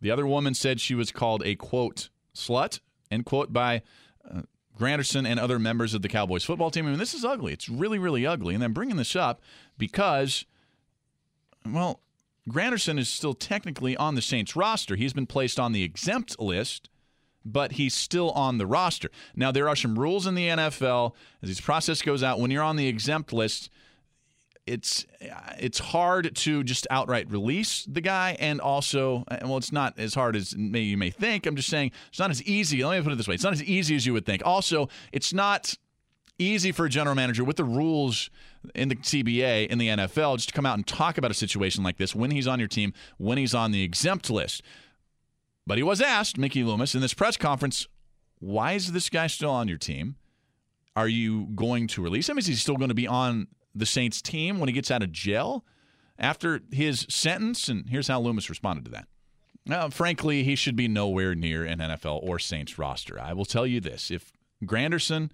The 0.00 0.10
other 0.10 0.26
woman 0.26 0.54
said 0.54 0.80
she 0.80 0.94
was 0.94 1.10
called 1.10 1.42
a 1.44 1.54
quote 1.54 2.10
slut, 2.34 2.80
end 3.10 3.24
quote, 3.24 3.52
by 3.52 3.82
uh, 4.28 4.42
Granderson 4.78 5.26
and 5.26 5.40
other 5.40 5.58
members 5.58 5.94
of 5.94 6.02
the 6.02 6.08
Cowboys 6.08 6.44
football 6.44 6.70
team. 6.70 6.86
I 6.86 6.90
mean, 6.90 6.98
this 6.98 7.14
is 7.14 7.24
ugly. 7.24 7.52
It's 7.52 7.68
really, 7.68 7.98
really 7.98 8.26
ugly. 8.26 8.54
And 8.54 8.62
I'm 8.62 8.74
bringing 8.74 8.96
this 8.96 9.16
up 9.16 9.40
because, 9.78 10.44
well, 11.72 12.00
Granderson 12.48 12.98
is 12.98 13.08
still 13.08 13.34
technically 13.34 13.96
on 13.96 14.14
the 14.14 14.22
Saints 14.22 14.54
roster. 14.54 14.96
He's 14.96 15.12
been 15.12 15.26
placed 15.26 15.58
on 15.58 15.72
the 15.72 15.82
exempt 15.82 16.38
list, 16.40 16.88
but 17.44 17.72
he's 17.72 17.94
still 17.94 18.30
on 18.32 18.58
the 18.58 18.66
roster. 18.66 19.10
Now, 19.34 19.50
there 19.50 19.68
are 19.68 19.76
some 19.76 19.98
rules 19.98 20.26
in 20.26 20.34
the 20.34 20.48
NFL 20.48 21.14
as 21.42 21.48
this 21.48 21.60
process 21.60 22.02
goes 22.02 22.22
out. 22.22 22.38
When 22.38 22.50
you're 22.50 22.62
on 22.62 22.76
the 22.76 22.86
exempt 22.86 23.32
list, 23.32 23.70
it's 24.66 25.06
it's 25.58 25.78
hard 25.78 26.34
to 26.34 26.64
just 26.64 26.86
outright 26.90 27.30
release 27.30 27.84
the 27.84 28.00
guy, 28.00 28.36
and 28.40 28.60
also, 28.60 29.24
well, 29.42 29.58
it's 29.58 29.70
not 29.70 29.96
as 29.98 30.14
hard 30.14 30.34
as 30.34 30.54
you 30.54 30.96
may 30.96 31.10
think. 31.10 31.46
I'm 31.46 31.54
just 31.54 31.68
saying 31.68 31.92
it's 32.08 32.18
not 32.18 32.30
as 32.30 32.42
easy. 32.42 32.84
Let 32.84 32.98
me 32.98 33.04
put 33.04 33.12
it 33.12 33.16
this 33.16 33.28
way: 33.28 33.34
it's 33.34 33.44
not 33.44 33.52
as 33.52 33.62
easy 33.62 33.94
as 33.94 34.06
you 34.06 34.12
would 34.12 34.26
think. 34.26 34.42
Also, 34.44 34.88
it's 35.12 35.32
not 35.32 35.76
easy 36.38 36.72
for 36.72 36.86
a 36.86 36.88
general 36.88 37.14
manager 37.14 37.44
with 37.44 37.56
the 37.56 37.64
rules 37.64 38.30
in 38.74 38.88
the 38.88 38.96
CBA 38.96 39.68
in 39.68 39.78
the 39.78 39.88
NFL 39.88 40.36
just 40.36 40.48
to 40.50 40.54
come 40.54 40.66
out 40.66 40.76
and 40.76 40.86
talk 40.86 41.18
about 41.18 41.30
a 41.30 41.34
situation 41.34 41.82
like 41.82 41.96
this 41.96 42.14
when 42.14 42.30
he's 42.30 42.46
on 42.46 42.58
your 42.58 42.68
team, 42.68 42.92
when 43.18 43.38
he's 43.38 43.54
on 43.54 43.72
the 43.72 43.82
exempt 43.82 44.30
list. 44.30 44.62
But 45.66 45.78
he 45.78 45.82
was 45.82 46.00
asked, 46.00 46.38
Mickey 46.38 46.62
Loomis, 46.62 46.94
in 46.94 47.00
this 47.00 47.14
press 47.14 47.36
conference, 47.36 47.88
why 48.38 48.72
is 48.72 48.92
this 48.92 49.08
guy 49.08 49.26
still 49.26 49.50
on 49.50 49.68
your 49.68 49.78
team? 49.78 50.16
Are 50.94 51.08
you 51.08 51.46
going 51.54 51.86
to 51.88 52.02
release 52.02 52.28
him? 52.28 52.38
Is 52.38 52.46
he 52.46 52.54
still 52.54 52.76
going 52.76 52.88
to 52.88 52.94
be 52.94 53.06
on 53.06 53.48
the 53.74 53.86
Saints 53.86 54.22
team 54.22 54.58
when 54.58 54.68
he 54.68 54.72
gets 54.72 54.90
out 54.90 55.02
of 55.02 55.12
jail 55.12 55.64
after 56.18 56.60
his 56.70 57.06
sentence. 57.08 57.68
And 57.68 57.88
here's 57.88 58.08
how 58.08 58.20
Loomis 58.20 58.48
responded 58.48 58.86
to 58.86 58.90
that. 58.92 59.92
Frankly, 59.92 60.42
he 60.44 60.54
should 60.54 60.76
be 60.76 60.88
nowhere 60.88 61.34
near 61.34 61.64
an 61.64 61.78
NFL 61.80 62.22
or 62.22 62.38
Saints 62.38 62.78
roster. 62.78 63.20
I 63.20 63.32
will 63.32 63.44
tell 63.44 63.66
you 63.66 63.80
this 63.80 64.10
if 64.10 64.32
Granderson 64.64 65.30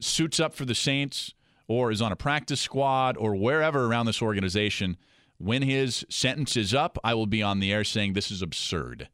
suits 0.00 0.40
up 0.40 0.54
for 0.54 0.64
the 0.64 0.74
Saints 0.74 1.34
or 1.66 1.90
is 1.90 2.00
on 2.00 2.12
a 2.12 2.16
practice 2.16 2.60
squad 2.60 3.16
or 3.16 3.34
wherever 3.34 3.84
around 3.84 4.06
this 4.06 4.22
organization, 4.22 4.96
when 5.38 5.62
his 5.62 6.04
sentence 6.08 6.56
is 6.56 6.74
up, 6.74 6.98
I 7.04 7.14
will 7.14 7.26
be 7.26 7.42
on 7.42 7.60
the 7.60 7.72
air 7.72 7.84
saying 7.84 8.12
this 8.12 8.30
is 8.30 8.42
absurd. 8.42 9.08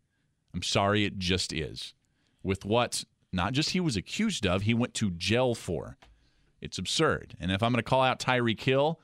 I'm 0.54 0.62
sorry, 0.62 1.04
it 1.04 1.18
just 1.18 1.52
is. 1.52 1.94
With 2.42 2.64
what 2.64 3.04
not 3.32 3.52
just 3.52 3.70
he 3.70 3.80
was 3.80 3.96
accused 3.96 4.46
of, 4.46 4.62
he 4.62 4.74
went 4.74 4.94
to 4.94 5.10
jail 5.10 5.54
for. 5.54 5.98
It's 6.60 6.78
absurd. 6.78 7.36
And 7.40 7.50
if 7.50 7.62
I'm 7.62 7.72
going 7.72 7.82
to 7.82 7.88
call 7.88 8.02
out 8.02 8.20
Tyreek 8.20 8.60
Hill 8.60 9.00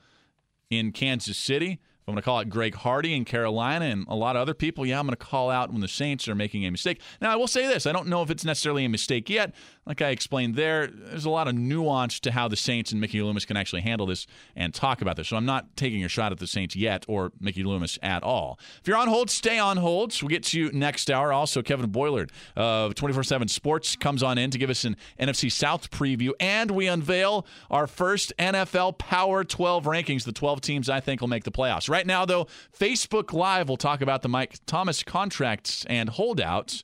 in 0.69 0.91
Kansas 0.91 1.37
City, 1.37 1.73
if 1.73 2.07
I'm 2.07 2.15
going 2.15 2.21
to 2.21 2.25
call 2.25 2.39
out 2.39 2.49
Greg 2.49 2.73
Hardy 2.73 3.13
in 3.13 3.25
Carolina 3.25 3.85
and 3.85 4.07
a 4.07 4.15
lot 4.15 4.35
of 4.35 4.41
other 4.41 4.55
people, 4.55 4.85
yeah, 4.85 4.97
I'm 4.97 5.05
going 5.05 5.15
to 5.15 5.23
call 5.23 5.51
out 5.51 5.71
when 5.71 5.81
the 5.81 5.87
Saints 5.87 6.27
are 6.27 6.33
making 6.33 6.65
a 6.65 6.71
mistake. 6.71 6.99
Now, 7.21 7.31
I 7.31 7.35
will 7.35 7.47
say 7.47 7.67
this 7.67 7.85
I 7.85 7.91
don't 7.91 8.07
know 8.07 8.23
if 8.23 8.31
it's 8.31 8.43
necessarily 8.43 8.85
a 8.85 8.89
mistake 8.89 9.29
yet. 9.29 9.53
Like 9.85 10.01
I 10.01 10.09
explained 10.09 10.55
there, 10.55 10.87
there's 10.87 11.25
a 11.25 11.29
lot 11.29 11.47
of 11.47 11.55
nuance 11.55 12.19
to 12.21 12.31
how 12.31 12.47
the 12.47 12.55
Saints 12.55 12.91
and 12.91 13.01
Mickey 13.01 13.21
Loomis 13.21 13.45
can 13.45 13.57
actually 13.57 13.81
handle 13.81 14.05
this 14.05 14.27
and 14.55 14.73
talk 14.73 15.01
about 15.01 15.15
this. 15.15 15.29
So 15.29 15.37
I'm 15.37 15.45
not 15.45 15.75
taking 15.75 16.03
a 16.03 16.07
shot 16.07 16.31
at 16.31 16.37
the 16.37 16.45
Saints 16.45 16.75
yet 16.75 17.03
or 17.07 17.31
Mickey 17.39 17.63
Loomis 17.63 17.97
at 18.03 18.21
all. 18.21 18.59
If 18.79 18.87
you're 18.87 18.97
on 18.97 19.07
hold, 19.07 19.31
stay 19.31 19.57
on 19.57 19.77
hold. 19.77 20.13
So 20.13 20.25
we'll 20.25 20.29
get 20.29 20.43
to 20.43 20.59
you 20.59 20.71
next 20.71 21.09
hour. 21.09 21.33
Also, 21.33 21.63
Kevin 21.63 21.89
Boilard 21.89 22.31
of 22.55 22.93
24 22.93 23.23
7 23.23 23.47
Sports 23.47 23.95
comes 23.95 24.21
on 24.21 24.37
in 24.37 24.51
to 24.51 24.59
give 24.59 24.69
us 24.69 24.85
an 24.85 24.97
NFC 25.19 25.51
South 25.51 25.89
preview. 25.89 26.31
And 26.39 26.69
we 26.71 26.87
unveil 26.87 27.47
our 27.71 27.87
first 27.87 28.33
NFL 28.37 28.99
Power 28.99 29.43
12 29.43 29.85
rankings, 29.85 30.25
the 30.25 30.31
12 30.31 30.61
teams 30.61 30.89
I 30.89 30.99
think 30.99 31.21
will 31.21 31.27
make 31.27 31.43
the 31.43 31.51
playoffs. 31.51 31.89
Right 31.89 32.05
now, 32.05 32.25
though, 32.25 32.45
Facebook 32.77 33.33
Live 33.33 33.67
will 33.67 33.77
talk 33.77 34.01
about 34.01 34.21
the 34.21 34.29
Mike 34.29 34.59
Thomas 34.67 35.01
contracts 35.01 35.85
and 35.89 36.09
holdouts. 36.09 36.83